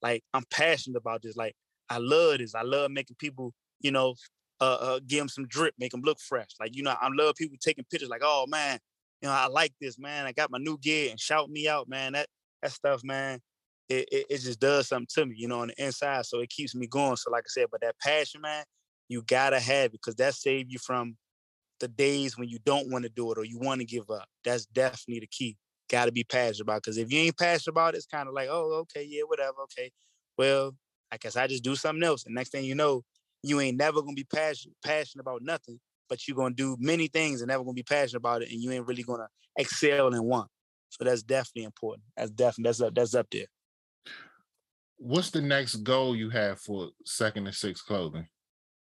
like 0.00 0.24
I'm 0.32 0.44
passionate 0.50 0.96
about 0.96 1.20
this. 1.20 1.36
Like 1.36 1.54
I 1.90 1.98
love 1.98 2.38
this. 2.38 2.54
I 2.54 2.62
love 2.62 2.90
making 2.90 3.16
people, 3.18 3.52
you 3.82 3.90
know, 3.90 4.14
uh, 4.58 4.78
uh 4.80 5.00
give 5.06 5.18
them 5.18 5.28
some 5.28 5.46
drip, 5.46 5.74
make 5.78 5.92
them 5.92 6.00
look 6.00 6.20
fresh. 6.20 6.52
Like 6.58 6.74
you 6.74 6.82
know, 6.82 6.94
I 6.98 7.10
love 7.12 7.34
people 7.34 7.58
taking 7.60 7.84
pictures. 7.90 8.08
Like, 8.08 8.22
oh 8.24 8.46
man, 8.48 8.78
you 9.20 9.28
know, 9.28 9.34
I 9.34 9.48
like 9.48 9.74
this, 9.78 9.98
man. 9.98 10.24
I 10.24 10.32
got 10.32 10.50
my 10.50 10.58
new 10.58 10.78
gear 10.78 11.10
and 11.10 11.20
shout 11.20 11.50
me 11.50 11.68
out, 11.68 11.86
man. 11.86 12.14
That 12.14 12.28
that 12.62 12.72
stuff, 12.72 13.02
man, 13.04 13.40
it, 13.88 14.08
it, 14.10 14.26
it 14.30 14.38
just 14.38 14.60
does 14.60 14.88
something 14.88 15.08
to 15.14 15.26
me, 15.26 15.34
you 15.38 15.48
know, 15.48 15.60
on 15.60 15.68
the 15.68 15.84
inside. 15.84 16.26
So 16.26 16.40
it 16.40 16.50
keeps 16.50 16.74
me 16.74 16.86
going. 16.86 17.16
So 17.16 17.30
like 17.30 17.44
I 17.46 17.50
said, 17.50 17.66
but 17.70 17.80
that 17.80 17.98
passion, 18.00 18.40
man, 18.40 18.64
you 19.08 19.22
gotta 19.22 19.60
have 19.60 19.86
it 19.86 19.92
because 19.92 20.16
that 20.16 20.34
saves 20.34 20.70
you 20.70 20.78
from 20.78 21.16
the 21.80 21.88
days 21.88 22.36
when 22.36 22.48
you 22.48 22.58
don't 22.64 22.90
want 22.90 23.04
to 23.04 23.08
do 23.08 23.30
it 23.32 23.38
or 23.38 23.44
you 23.44 23.58
want 23.58 23.80
to 23.80 23.86
give 23.86 24.10
up. 24.10 24.26
That's 24.44 24.66
definitely 24.66 25.20
the 25.20 25.28
key. 25.28 25.56
Got 25.88 26.06
to 26.06 26.12
be 26.12 26.24
passionate 26.24 26.62
about. 26.62 26.82
Because 26.82 26.98
if 26.98 27.12
you 27.12 27.20
ain't 27.20 27.38
passionate 27.38 27.72
about 27.72 27.94
it, 27.94 27.98
it's 27.98 28.06
kind 28.06 28.28
of 28.28 28.34
like, 28.34 28.48
oh, 28.50 28.72
okay, 28.82 29.06
yeah, 29.08 29.22
whatever, 29.22 29.62
okay. 29.64 29.90
Well, 30.36 30.74
I 31.10 31.16
guess 31.16 31.36
I 31.36 31.46
just 31.46 31.64
do 31.64 31.76
something 31.76 32.02
else. 32.02 32.26
And 32.26 32.34
next 32.34 32.50
thing 32.50 32.64
you 32.64 32.74
know, 32.74 33.04
you 33.42 33.60
ain't 33.60 33.78
never 33.78 34.02
gonna 34.02 34.14
be 34.14 34.24
passionate 34.24 34.76
passionate 34.84 35.22
about 35.22 35.42
nothing, 35.42 35.78
but 36.08 36.26
you're 36.26 36.36
gonna 36.36 36.54
do 36.54 36.76
many 36.80 37.06
things 37.06 37.40
and 37.40 37.48
never 37.48 37.62
gonna 37.62 37.74
be 37.74 37.82
passionate 37.82 38.18
about 38.18 38.42
it, 38.42 38.50
and 38.50 38.60
you 38.60 38.72
ain't 38.72 38.86
really 38.86 39.04
gonna 39.04 39.28
excel 39.56 40.08
in 40.12 40.24
one. 40.24 40.46
So 40.90 41.04
that's 41.04 41.22
definitely 41.22 41.64
important. 41.64 42.04
That's 42.16 42.30
definitely 42.30 42.64
that's 42.64 42.80
up 42.80 42.94
that's 42.94 43.14
up 43.14 43.26
there. 43.30 43.46
What's 44.98 45.30
the 45.30 45.40
next 45.40 45.76
goal 45.76 46.16
you 46.16 46.28
have 46.30 46.60
for 46.60 46.90
second 47.04 47.46
and 47.46 47.54
sixth 47.54 47.86
clothing? 47.86 48.26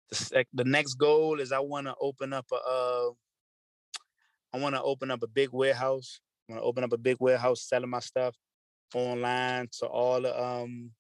The, 0.10 0.16
sec- 0.16 0.48
the 0.54 0.64
next 0.64 0.94
goal 0.94 1.40
is 1.40 1.52
I 1.52 1.60
want 1.60 1.88
to 1.88 1.96
open 2.00 2.34
up 2.34 2.46
a 2.52 2.56
uh, 2.56 3.10
I 4.54 4.60
want 4.60 4.76
to 4.76 4.84
open 4.84 5.10
up 5.10 5.24
a 5.24 5.28
big 5.28 5.50
warehouse. 5.52 6.20
I 6.48 6.54
want 6.54 6.62
to 6.62 6.66
open 6.66 6.84
up 6.84 6.94
a 6.94 6.98
big 6.98 7.18
warehouse 7.20 7.64
selling 7.68 7.90
my 7.90 8.00
stuff 8.00 8.36
online 8.94 9.68
to 9.80 9.88
all 9.88 10.22
the 10.22 10.40
um 10.40 10.92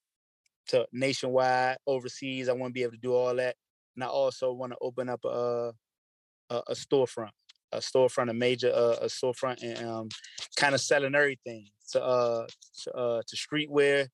to 0.69 0.87
nationwide, 0.91 1.77
overseas. 1.85 2.49
I 2.49 2.53
want 2.53 2.71
to 2.71 2.73
be 2.73 2.83
able 2.83 2.93
to 2.93 2.97
do 2.97 3.13
all 3.13 3.35
that, 3.35 3.55
and 3.95 4.03
I 4.03 4.07
also 4.07 4.51
want 4.51 4.71
to 4.71 4.77
open 4.81 5.09
up 5.09 5.23
a 5.25 5.73
a, 6.49 6.55
a 6.67 6.73
storefront 6.73 7.29
a 7.73 7.77
storefront, 7.77 8.29
a 8.29 8.33
major 8.33 8.71
uh, 8.73 8.97
a 9.01 9.05
storefront, 9.07 9.61
and 9.63 9.87
um, 9.87 10.09
kind 10.55 10.75
of 10.75 10.81
selling 10.81 11.15
everything 11.15 11.67
to 11.91 12.03
uh 12.03 12.47
to, 12.83 12.93
uh, 12.93 13.21
to 13.27 13.35
streetwear, 13.35 14.07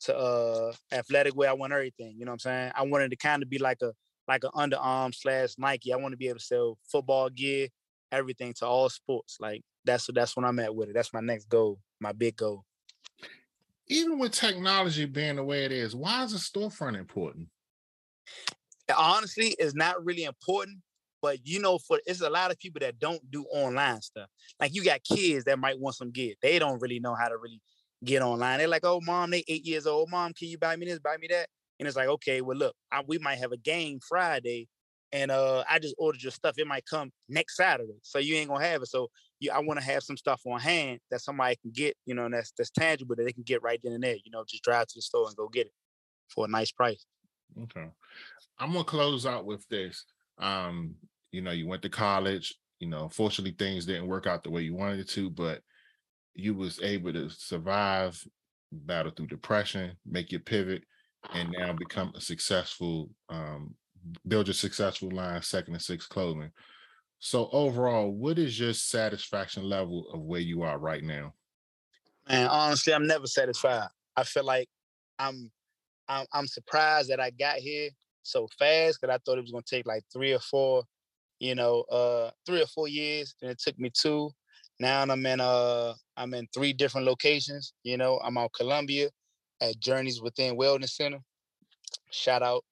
to 0.00 0.16
uh 0.16 0.72
athletic 0.92 1.34
wear. 1.34 1.50
I 1.50 1.54
want 1.54 1.72
everything. 1.72 2.14
You 2.18 2.24
know 2.24 2.30
what 2.30 2.46
I'm 2.46 2.50
saying? 2.50 2.72
I 2.74 2.82
wanted 2.82 3.10
to 3.10 3.16
kind 3.16 3.42
of 3.42 3.50
be 3.50 3.58
like 3.58 3.82
a 3.82 3.92
like 4.28 4.44
an 4.44 4.50
Under 4.54 4.76
Armour 4.76 5.12
slash 5.12 5.54
Nike. 5.58 5.92
I 5.92 5.96
want 5.96 6.12
to 6.12 6.16
be 6.16 6.28
able 6.28 6.38
to 6.38 6.44
sell 6.44 6.78
football 6.90 7.28
gear, 7.28 7.68
everything 8.10 8.52
to 8.54 8.66
all 8.66 8.88
sports. 8.88 9.38
Like 9.40 9.62
that's 9.84 10.08
that's 10.14 10.36
what 10.36 10.44
I'm 10.44 10.58
at 10.58 10.74
with 10.74 10.90
it. 10.90 10.94
That's 10.94 11.12
my 11.12 11.20
next 11.20 11.48
goal, 11.48 11.78
my 12.00 12.12
big 12.12 12.36
goal. 12.36 12.64
Even 13.88 14.18
with 14.18 14.32
technology 14.32 15.04
being 15.04 15.36
the 15.36 15.44
way 15.44 15.64
it 15.64 15.70
is, 15.70 15.94
why 15.94 16.24
is 16.24 16.34
a 16.34 16.38
storefront 16.38 16.98
important? 16.98 17.48
Honestly, 18.96 19.54
it's 19.58 19.74
not 19.74 20.04
really 20.04 20.24
important 20.24 20.78
but 21.22 21.44
you 21.44 21.60
know, 21.60 21.78
for 21.78 21.98
it's 22.06 22.20
a 22.20 22.30
lot 22.30 22.52
of 22.52 22.58
people 22.60 22.78
that 22.80 23.00
don't 23.00 23.30
do 23.30 23.44
online 23.46 24.00
stuff. 24.00 24.28
Like 24.60 24.74
you 24.74 24.84
got 24.84 25.02
kids 25.02 25.44
that 25.46 25.58
might 25.58 25.78
want 25.78 25.96
some 25.96 26.12
gear. 26.12 26.34
They 26.40 26.58
don't 26.58 26.80
really 26.80 27.00
know 27.00 27.16
how 27.16 27.28
to 27.28 27.36
really 27.36 27.60
get 28.04 28.22
online. 28.22 28.58
They're 28.58 28.68
like, 28.68 28.84
"Oh, 28.84 29.00
mom, 29.02 29.30
they 29.30 29.44
eight 29.48 29.66
years 29.66 29.86
old. 29.86 30.10
Mom, 30.10 30.32
can 30.32 30.48
you 30.48 30.58
buy 30.58 30.76
me 30.76 30.86
this? 30.86 30.98
Buy 30.98 31.16
me 31.16 31.28
that?" 31.28 31.48
And 31.78 31.86
it's 31.86 31.96
like, 31.96 32.08
okay, 32.08 32.40
well, 32.40 32.56
look, 32.56 32.74
I, 32.90 33.02
we 33.06 33.18
might 33.18 33.38
have 33.38 33.52
a 33.52 33.56
game 33.56 34.00
Friday, 34.06 34.68
and 35.12 35.30
uh, 35.30 35.64
I 35.68 35.78
just 35.78 35.94
ordered 35.98 36.22
your 36.22 36.32
stuff. 36.32 36.54
It 36.58 36.66
might 36.66 36.86
come 36.86 37.10
next 37.28 37.56
Saturday, 37.56 37.98
so 38.02 38.18
you 38.18 38.36
ain't 38.36 38.48
gonna 38.48 38.64
have 38.64 38.82
it. 38.82 38.88
So 38.88 39.08
you, 39.40 39.50
I 39.50 39.58
want 39.60 39.78
to 39.78 39.84
have 39.84 40.02
some 40.02 40.16
stuff 40.16 40.40
on 40.46 40.60
hand 40.60 41.00
that 41.10 41.20
somebody 41.20 41.56
can 41.56 41.70
get, 41.72 41.96
you 42.06 42.14
know, 42.14 42.28
that's 42.30 42.52
that's 42.56 42.70
tangible 42.70 43.16
that 43.16 43.24
they 43.24 43.32
can 43.32 43.42
get 43.42 43.62
right 43.62 43.80
then 43.82 43.92
and 43.92 44.02
there. 44.02 44.16
You 44.16 44.30
know, 44.32 44.44
just 44.48 44.62
drive 44.62 44.86
to 44.86 44.94
the 44.96 45.02
store 45.02 45.26
and 45.28 45.36
go 45.36 45.48
get 45.48 45.66
it 45.66 45.72
for 46.28 46.46
a 46.46 46.48
nice 46.48 46.72
price. 46.72 47.04
Okay, 47.64 47.88
I'm 48.58 48.72
gonna 48.72 48.84
close 48.84 49.26
out 49.26 49.44
with 49.44 49.66
this. 49.68 50.04
Um, 50.38 50.94
you 51.32 51.42
know, 51.42 51.50
you 51.50 51.66
went 51.66 51.82
to 51.82 51.88
college, 51.88 52.54
you 52.78 52.88
know, 52.88 53.04
unfortunately 53.04 53.54
things 53.58 53.86
didn't 53.86 54.06
work 54.06 54.26
out 54.26 54.42
the 54.42 54.50
way 54.50 54.62
you 54.62 54.74
wanted 54.74 55.00
it 55.00 55.08
to, 55.10 55.30
but 55.30 55.60
you 56.36 56.54
was 56.54 56.80
able 56.82 57.12
to 57.12 57.28
survive, 57.30 58.22
battle 58.72 59.12
through 59.16 59.26
depression, 59.26 59.92
make 60.04 60.30
your 60.30 60.40
pivot, 60.40 60.84
and 61.32 61.50
now 61.50 61.72
become 61.72 62.12
a 62.14 62.20
successful, 62.20 63.10
um, 63.28 63.74
build 64.28 64.46
your 64.46 64.54
successful 64.54 65.10
line, 65.10 65.42
second 65.42 65.74
and 65.74 65.82
sixth 65.82 66.08
clothing. 66.08 66.50
So 67.18 67.48
overall, 67.52 68.10
what 68.10 68.38
is 68.38 68.60
your 68.60 68.74
satisfaction 68.74 69.64
level 69.64 70.08
of 70.12 70.20
where 70.20 70.40
you 70.40 70.62
are 70.62 70.78
right 70.78 71.02
now? 71.02 71.32
Man, 72.28 72.46
honestly, 72.48 72.92
I'm 72.92 73.06
never 73.06 73.26
satisfied. 73.26 73.88
I 74.16 74.24
feel 74.24 74.44
like 74.44 74.68
I'm 75.18 75.50
I'm 76.08 76.26
I'm 76.32 76.46
surprised 76.46 77.10
that 77.10 77.20
I 77.20 77.30
got 77.30 77.56
here 77.56 77.90
so 78.22 78.48
fast 78.58 79.00
because 79.00 79.14
I 79.14 79.18
thought 79.24 79.38
it 79.38 79.42
was 79.42 79.52
gonna 79.52 79.62
take 79.68 79.86
like 79.86 80.04
three 80.12 80.32
or 80.32 80.40
four, 80.40 80.82
you 81.38 81.54
know, 81.54 81.82
uh 81.82 82.30
three 82.44 82.62
or 82.62 82.66
four 82.66 82.88
years. 82.88 83.34
And 83.40 83.50
it 83.50 83.58
took 83.58 83.78
me 83.78 83.90
two. 83.90 84.30
Now 84.78 85.02
I'm 85.02 85.26
in 85.26 85.40
uh 85.40 85.94
I'm 86.16 86.34
in 86.34 86.46
three 86.54 86.72
different 86.72 87.06
locations. 87.06 87.72
You 87.82 87.96
know, 87.96 88.20
I'm 88.22 88.36
out 88.38 88.52
Columbia 88.52 89.08
at 89.60 89.78
Journeys 89.80 90.20
Within 90.20 90.56
Wellness 90.56 90.90
Center. 90.90 91.18
Shout 92.10 92.42
out 92.42 92.62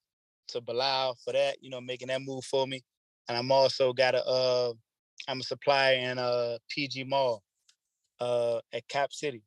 to 0.48 0.60
Bilal 0.60 1.16
for 1.24 1.32
that, 1.32 1.56
you 1.62 1.70
know, 1.70 1.80
making 1.80 2.08
that 2.08 2.20
move 2.22 2.44
for 2.44 2.66
me. 2.66 2.82
And 3.28 3.38
I'm 3.38 3.50
also 3.50 3.92
got 3.92 4.14
a 4.14 4.24
uh 4.24 4.72
I'm 5.28 5.40
a 5.40 5.44
supplier 5.44 5.96
in 5.96 6.18
uh 6.18 6.58
PG 6.68 7.04
Mall 7.04 7.42
uh 8.20 8.60
at 8.72 8.86
Cap 8.88 9.12
City, 9.12 9.42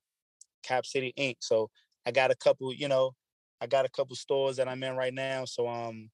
Cap 0.63 0.85
City 0.85 1.13
Inc. 1.17 1.35
So 1.39 1.69
I 2.05 2.11
got 2.11 2.31
a 2.31 2.35
couple, 2.35 2.73
you 2.73 2.87
know, 2.87 3.11
I 3.61 3.67
got 3.67 3.85
a 3.85 3.89
couple 3.89 4.15
stores 4.15 4.57
that 4.57 4.67
I'm 4.67 4.83
in 4.83 4.95
right 4.95 5.13
now. 5.13 5.45
So 5.45 5.67
um 5.67 6.09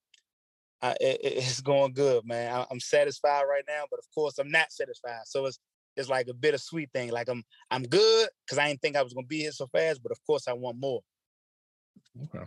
I, 0.82 0.98
it, 1.00 1.20
it's 1.24 1.62
going 1.62 1.94
good, 1.94 2.26
man. 2.26 2.54
I, 2.54 2.66
I'm 2.70 2.82
satisfied 2.82 3.44
right 3.50 3.64
now, 3.66 3.84
but 3.90 4.00
of 4.00 4.06
course 4.14 4.38
I'm 4.38 4.52
not 4.52 4.74
satisfied. 4.74 5.22
So 5.26 5.46
it's 5.46 5.58
it's 5.96 6.10
like 6.10 6.28
a 6.28 6.34
bittersweet 6.34 6.92
thing. 6.92 7.12
Like 7.12 7.30
I'm 7.30 7.44
I'm 7.72 7.84
good 7.84 8.30
because 8.46 8.58
I 8.58 8.68
didn't 8.68 8.82
think 8.82 8.96
I 8.96 9.04
was 9.04 9.14
gonna 9.14 9.28
be 9.28 9.40
here 9.40 9.52
so 9.52 9.68
fast, 9.68 10.02
but 10.02 10.12
of 10.12 10.20
course 10.26 10.48
I 10.48 10.54
want 10.54 10.80
more. 10.80 11.02
Okay. 12.24 12.46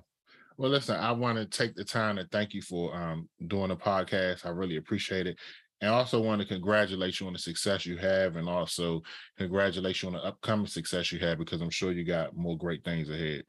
Well, 0.59 0.71
listen, 0.71 0.97
I 0.97 1.13
want 1.13 1.37
to 1.37 1.45
take 1.45 1.75
the 1.75 1.85
time 1.85 2.17
to 2.17 2.25
thank 2.33 2.55
you 2.55 2.63
for 2.63 2.95
um, 2.95 3.29
doing 3.47 3.69
the 3.69 3.77
podcast. 3.77 4.47
I 4.47 4.51
really 4.51 4.77
appreciate 4.77 5.27
it. 5.27 5.39
And 5.83 5.91
also 5.91 6.23
want 6.23 6.41
to 6.41 6.49
congratulate 6.49 7.21
you 7.21 7.27
on 7.27 7.35
the 7.35 7.39
success 7.39 7.85
you 7.85 7.99
have 7.99 8.37
and 8.37 8.49
also 8.49 9.03
congratulate 9.37 10.01
you 10.01 10.09
on 10.09 10.15
the 10.15 10.25
upcoming 10.25 10.67
success 10.67 11.13
you 11.13 11.19
have 11.19 11.37
because 11.37 11.61
I'm 11.61 11.69
sure 11.69 11.93
you 11.93 12.05
got 12.05 12.35
more 12.35 12.57
great 12.57 12.83
things 12.83 13.11
ahead. 13.11 13.43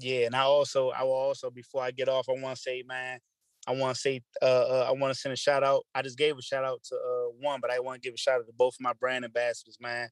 Yeah, 0.00 0.26
and 0.26 0.34
I 0.34 0.40
also 0.40 0.90
I 0.90 1.04
will 1.04 1.12
also 1.12 1.50
before 1.50 1.84
I 1.84 1.92
get 1.92 2.08
off, 2.08 2.28
I 2.28 2.32
want 2.32 2.56
to 2.56 2.62
say, 2.62 2.82
man, 2.84 3.20
I 3.66 3.72
want 3.72 3.94
to 3.94 4.00
say 4.00 4.22
uh, 4.42 4.44
uh 4.44 4.86
I 4.88 4.92
want 4.92 5.14
to 5.14 5.18
send 5.18 5.32
a 5.32 5.36
shout 5.36 5.62
out. 5.62 5.84
I 5.94 6.02
just 6.02 6.18
gave 6.18 6.36
a 6.36 6.42
shout 6.42 6.64
out 6.64 6.82
to 6.84 6.96
uh 6.96 7.30
one, 7.40 7.60
but 7.60 7.70
I 7.70 7.80
want 7.80 8.00
to 8.00 8.06
give 8.06 8.14
a 8.14 8.18
shout 8.18 8.40
out 8.40 8.46
to 8.46 8.52
both 8.56 8.74
of 8.74 8.80
my 8.80 8.92
brand 8.92 9.24
ambassadors, 9.24 9.78
man. 9.80 10.08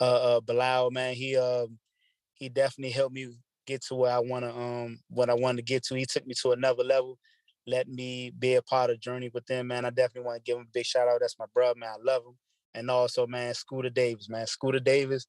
Uh 0.00 0.36
uh 0.36 0.40
Bilal, 0.40 0.90
man, 0.90 1.14
he 1.14 1.36
um 1.36 1.78
he 2.34 2.48
definitely 2.48 2.92
helped 2.92 3.14
me 3.14 3.28
get 3.66 3.82
to 3.82 3.94
where 3.94 4.12
I 4.12 4.20
want 4.20 4.44
to 4.44 4.54
um 4.56 5.00
what 5.08 5.30
I 5.30 5.34
wanted 5.34 5.58
to 5.58 5.62
get 5.62 5.84
to. 5.84 5.94
He 5.94 6.06
took 6.06 6.26
me 6.26 6.34
to 6.42 6.52
another 6.52 6.84
level, 6.84 7.18
let 7.66 7.88
me 7.88 8.30
be 8.38 8.54
a 8.54 8.62
part 8.62 8.90
of 8.90 9.00
journey 9.00 9.30
with 9.32 9.46
them, 9.46 9.68
man. 9.68 9.84
I 9.84 9.90
definitely 9.90 10.26
want 10.26 10.36
to 10.36 10.42
give 10.50 10.56
him 10.56 10.66
a 10.68 10.72
big 10.72 10.86
shout 10.86 11.08
out. 11.08 11.18
That's 11.20 11.38
my 11.38 11.46
brother, 11.52 11.78
man. 11.78 11.90
I 11.90 11.96
love 12.02 12.22
him. 12.24 12.36
And 12.74 12.90
also, 12.90 13.26
man, 13.26 13.54
Scooter 13.54 13.90
Davis, 13.90 14.28
man. 14.28 14.46
Scooter 14.46 14.80
Davis, 14.80 15.26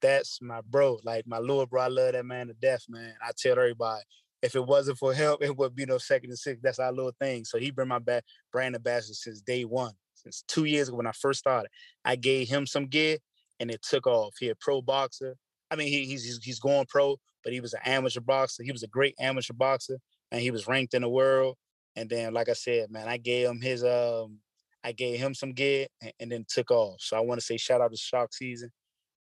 that's 0.00 0.40
my 0.40 0.60
bro. 0.68 0.98
Like 1.02 1.26
my 1.26 1.38
little 1.38 1.66
bro, 1.66 1.82
I 1.82 1.88
love 1.88 2.12
that 2.12 2.24
man 2.24 2.46
to 2.48 2.54
death, 2.54 2.84
man. 2.88 3.14
I 3.22 3.32
tell 3.36 3.58
everybody, 3.58 4.02
if 4.42 4.54
it 4.54 4.66
wasn't 4.66 4.98
for 4.98 5.12
him, 5.12 5.36
it 5.40 5.56
would 5.56 5.74
be 5.74 5.86
no 5.86 5.98
second 5.98 6.30
and 6.30 6.38
six. 6.38 6.60
That's 6.62 6.78
our 6.78 6.92
little 6.92 7.14
thing. 7.20 7.44
So 7.44 7.58
he 7.58 7.70
been 7.70 7.88
my 7.88 7.98
back 7.98 8.24
brand 8.52 8.74
ambassador 8.74 9.14
since 9.14 9.40
day 9.40 9.64
one, 9.64 9.92
since 10.14 10.42
two 10.48 10.64
years 10.64 10.88
ago 10.88 10.96
when 10.96 11.06
I 11.06 11.12
first 11.12 11.40
started. 11.40 11.70
I 12.04 12.16
gave 12.16 12.48
him 12.48 12.66
some 12.66 12.86
gear 12.86 13.18
and 13.58 13.70
it 13.70 13.82
took 13.82 14.06
off. 14.06 14.34
He 14.40 14.48
a 14.48 14.54
pro 14.54 14.80
boxer. 14.80 15.36
I 15.70 15.76
mean, 15.76 15.88
he, 15.88 16.06
he's 16.06 16.42
he's 16.42 16.58
going 16.58 16.86
pro, 16.88 17.16
but 17.44 17.52
he 17.52 17.60
was 17.60 17.74
an 17.74 17.80
amateur 17.84 18.20
boxer. 18.20 18.64
He 18.64 18.72
was 18.72 18.82
a 18.82 18.88
great 18.88 19.14
amateur 19.20 19.52
boxer, 19.52 19.98
and 20.32 20.40
he 20.40 20.50
was 20.50 20.66
ranked 20.66 20.94
in 20.94 21.02
the 21.02 21.08
world. 21.08 21.56
And 21.94 22.08
then, 22.08 22.32
like 22.32 22.48
I 22.48 22.54
said, 22.54 22.90
man, 22.90 23.08
I 23.08 23.18
gave 23.18 23.48
him 23.48 23.60
his 23.60 23.84
um, 23.84 24.38
I 24.82 24.92
gave 24.92 25.20
him 25.20 25.34
some 25.34 25.52
gear, 25.52 25.86
and, 26.02 26.12
and 26.18 26.32
then 26.32 26.46
took 26.48 26.70
off. 26.70 27.00
So 27.00 27.16
I 27.16 27.20
want 27.20 27.40
to 27.40 27.46
say 27.46 27.56
shout 27.56 27.80
out 27.80 27.92
to 27.92 27.96
Shock 27.96 28.32
Season, 28.32 28.70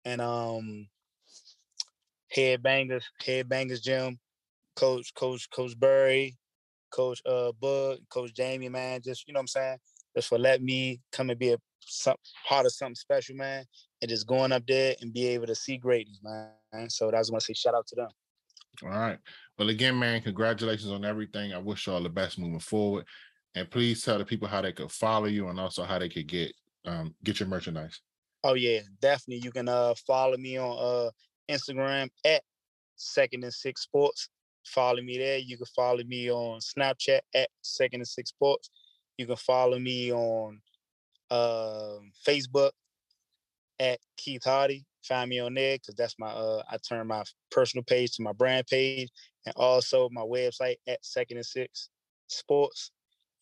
and 0.04 0.20
um, 0.20 0.88
Headbangers, 2.36 3.04
Headbangers 3.22 3.82
Gym, 3.82 4.18
Coach 4.76 5.14
Coach 5.14 5.48
Coach 5.50 5.78
Burry, 5.78 6.36
Coach 6.90 7.20
uh 7.26 7.52
Bud, 7.60 7.98
Coach 8.10 8.34
Jamie, 8.34 8.68
man, 8.68 9.00
just 9.02 9.26
you 9.26 9.34
know 9.34 9.38
what 9.38 9.42
I'm 9.42 9.48
saying, 9.48 9.78
just 10.16 10.28
for 10.28 10.38
letting 10.38 10.66
me 10.66 11.00
come 11.12 11.30
and 11.30 11.38
be 11.38 11.52
a 11.52 11.58
some, 11.80 12.16
part 12.46 12.66
of 12.66 12.72
something 12.72 12.94
special, 12.94 13.36
man, 13.36 13.64
and 14.00 14.08
just 14.08 14.26
going 14.26 14.52
up 14.52 14.66
there 14.66 14.94
and 15.00 15.12
be 15.12 15.26
able 15.28 15.46
to 15.46 15.54
see 15.54 15.76
greatness, 15.76 16.20
man. 16.22 16.88
So 16.88 17.10
that's 17.10 17.30
want 17.30 17.42
to 17.42 17.46
say 17.46 17.54
shout 17.54 17.74
out 17.74 17.86
to 17.88 17.96
them. 17.96 18.08
All 18.82 18.88
right. 18.88 19.18
Well, 19.58 19.68
again, 19.68 19.98
man, 19.98 20.20
congratulations 20.20 20.90
on 20.90 21.04
everything. 21.04 21.52
I 21.52 21.58
wish 21.58 21.86
you 21.86 21.92
all 21.92 22.02
the 22.02 22.08
best 22.08 22.38
moving 22.38 22.58
forward. 22.58 23.04
And 23.54 23.70
please 23.70 24.02
tell 24.02 24.18
the 24.18 24.24
people 24.24 24.48
how 24.48 24.62
they 24.62 24.72
could 24.72 24.90
follow 24.90 25.26
you 25.26 25.48
and 25.48 25.60
also 25.60 25.84
how 25.84 25.98
they 25.98 26.08
could 26.08 26.26
get 26.26 26.52
um, 26.86 27.14
get 27.22 27.40
your 27.40 27.48
merchandise. 27.48 28.00
Oh 28.42 28.54
yeah, 28.54 28.80
definitely. 29.00 29.42
You 29.44 29.52
can 29.52 29.68
uh 29.68 29.94
follow 30.06 30.36
me 30.36 30.58
on 30.58 30.76
uh 30.78 31.10
Instagram 31.50 32.08
at 32.26 32.42
Second 32.96 33.44
and 33.44 33.54
Six 33.54 33.82
Sports. 33.82 34.28
Follow 34.64 35.02
me 35.02 35.18
there. 35.18 35.38
You 35.38 35.56
can 35.56 35.66
follow 35.66 36.02
me 36.04 36.30
on 36.30 36.60
Snapchat 36.60 37.20
at 37.34 37.48
Second 37.62 38.00
and 38.00 38.08
Six 38.08 38.30
Sports. 38.30 38.70
You 39.18 39.26
can 39.26 39.36
follow 39.36 39.78
me 39.78 40.12
on 40.12 40.60
uh, 41.30 41.98
Facebook 42.26 42.70
at 43.78 43.98
Keith 44.16 44.44
Hardy. 44.44 44.84
Find 45.02 45.28
me 45.28 45.38
on 45.40 45.54
there 45.54 45.76
because 45.76 45.94
that's 45.94 46.18
my 46.18 46.28
uh 46.28 46.62
I 46.70 46.78
turn 46.78 47.06
my 47.06 47.24
personal 47.50 47.84
page 47.84 48.12
to 48.12 48.22
my 48.22 48.32
brand 48.32 48.66
page 48.66 49.10
and 49.44 49.54
also 49.56 50.08
my 50.10 50.22
website 50.22 50.76
at 50.86 51.04
Second 51.04 51.36
and 51.36 51.46
Six 51.46 51.90
Sports. 52.28 52.90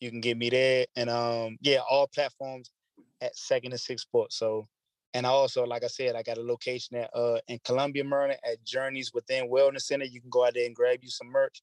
You 0.01 0.09
can 0.09 0.19
get 0.19 0.37
me 0.37 0.49
there 0.49 0.85
and 0.97 1.09
um 1.09 1.57
yeah, 1.61 1.79
all 1.89 2.07
platforms 2.07 2.71
at 3.21 3.35
Second 3.37 3.71
and 3.71 3.79
Six 3.79 4.01
Sports. 4.01 4.37
So 4.37 4.67
and 5.13 5.25
also, 5.25 5.65
like 5.65 5.83
I 5.83 5.87
said, 5.87 6.15
I 6.15 6.23
got 6.23 6.37
a 6.37 6.43
location 6.43 6.97
at 6.97 7.09
uh 7.13 7.39
in 7.47 7.59
Columbia, 7.63 8.03
Maryland 8.03 8.39
at 8.49 8.63
Journeys 8.63 9.11
Within 9.13 9.49
Wellness 9.49 9.83
Center. 9.83 10.05
You 10.05 10.21
can 10.21 10.29
go 10.29 10.45
out 10.45 10.53
there 10.53 10.65
and 10.65 10.75
grab 10.75 10.99
you 11.01 11.09
some 11.09 11.27
merch, 11.27 11.61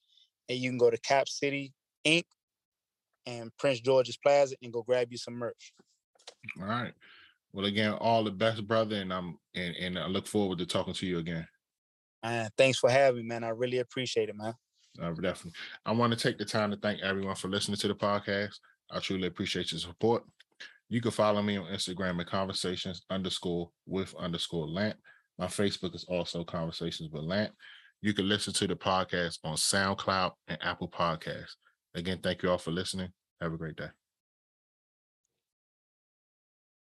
and 0.48 0.58
you 0.58 0.70
can 0.70 0.78
go 0.78 0.90
to 0.90 0.98
Cap 0.98 1.28
City 1.28 1.72
Inc. 2.04 2.24
and 3.26 3.50
Prince 3.58 3.80
George's 3.80 4.16
Plaza 4.16 4.56
and 4.62 4.72
go 4.72 4.82
grab 4.82 5.08
you 5.10 5.18
some 5.18 5.34
merch. 5.34 5.72
All 6.60 6.66
right. 6.66 6.92
Well, 7.52 7.66
again, 7.66 7.94
all 7.94 8.22
the 8.22 8.30
best, 8.30 8.66
brother, 8.66 8.96
and 8.96 9.12
I'm 9.12 9.38
and, 9.54 9.74
and 9.76 9.98
I 9.98 10.06
look 10.06 10.26
forward 10.26 10.58
to 10.58 10.66
talking 10.66 10.94
to 10.94 11.06
you 11.06 11.18
again. 11.18 11.46
Uh, 12.22 12.48
thanks 12.56 12.78
for 12.78 12.90
having 12.90 13.22
me, 13.22 13.28
man. 13.28 13.44
I 13.44 13.48
really 13.48 13.78
appreciate 13.78 14.28
it, 14.28 14.36
man. 14.36 14.54
Uh, 15.00 15.10
definitely. 15.12 15.52
I 15.86 15.92
want 15.92 16.12
to 16.12 16.18
take 16.18 16.38
the 16.38 16.44
time 16.44 16.70
to 16.70 16.76
thank 16.76 17.00
everyone 17.00 17.34
for 17.34 17.48
listening 17.48 17.78
to 17.78 17.88
the 17.88 17.94
podcast. 17.94 18.54
I 18.90 18.98
truly 18.98 19.26
appreciate 19.26 19.72
your 19.72 19.80
support. 19.80 20.24
You 20.90 21.00
can 21.00 21.12
follow 21.12 21.40
me 21.40 21.56
on 21.56 21.66
Instagram 21.66 22.20
at 22.20 22.26
conversations 22.26 23.02
underscore 23.10 23.70
with 23.86 24.12
underscore 24.18 24.66
lamp. 24.66 24.96
My 25.38 25.46
Facebook 25.46 25.94
is 25.94 26.04
also 26.08 26.42
conversations 26.42 27.10
with 27.12 27.22
lamp. 27.22 27.52
You 28.02 28.12
can 28.12 28.28
listen 28.28 28.52
to 28.54 28.66
the 28.66 28.74
podcast 28.74 29.38
on 29.44 29.54
SoundCloud 29.54 30.32
and 30.48 30.58
Apple 30.60 30.90
Podcasts. 30.90 31.54
Again, 31.94 32.18
thank 32.20 32.42
you 32.42 32.50
all 32.50 32.58
for 32.58 32.72
listening. 32.72 33.10
Have 33.40 33.52
a 33.52 33.56
great 33.56 33.76
day. 33.76 33.88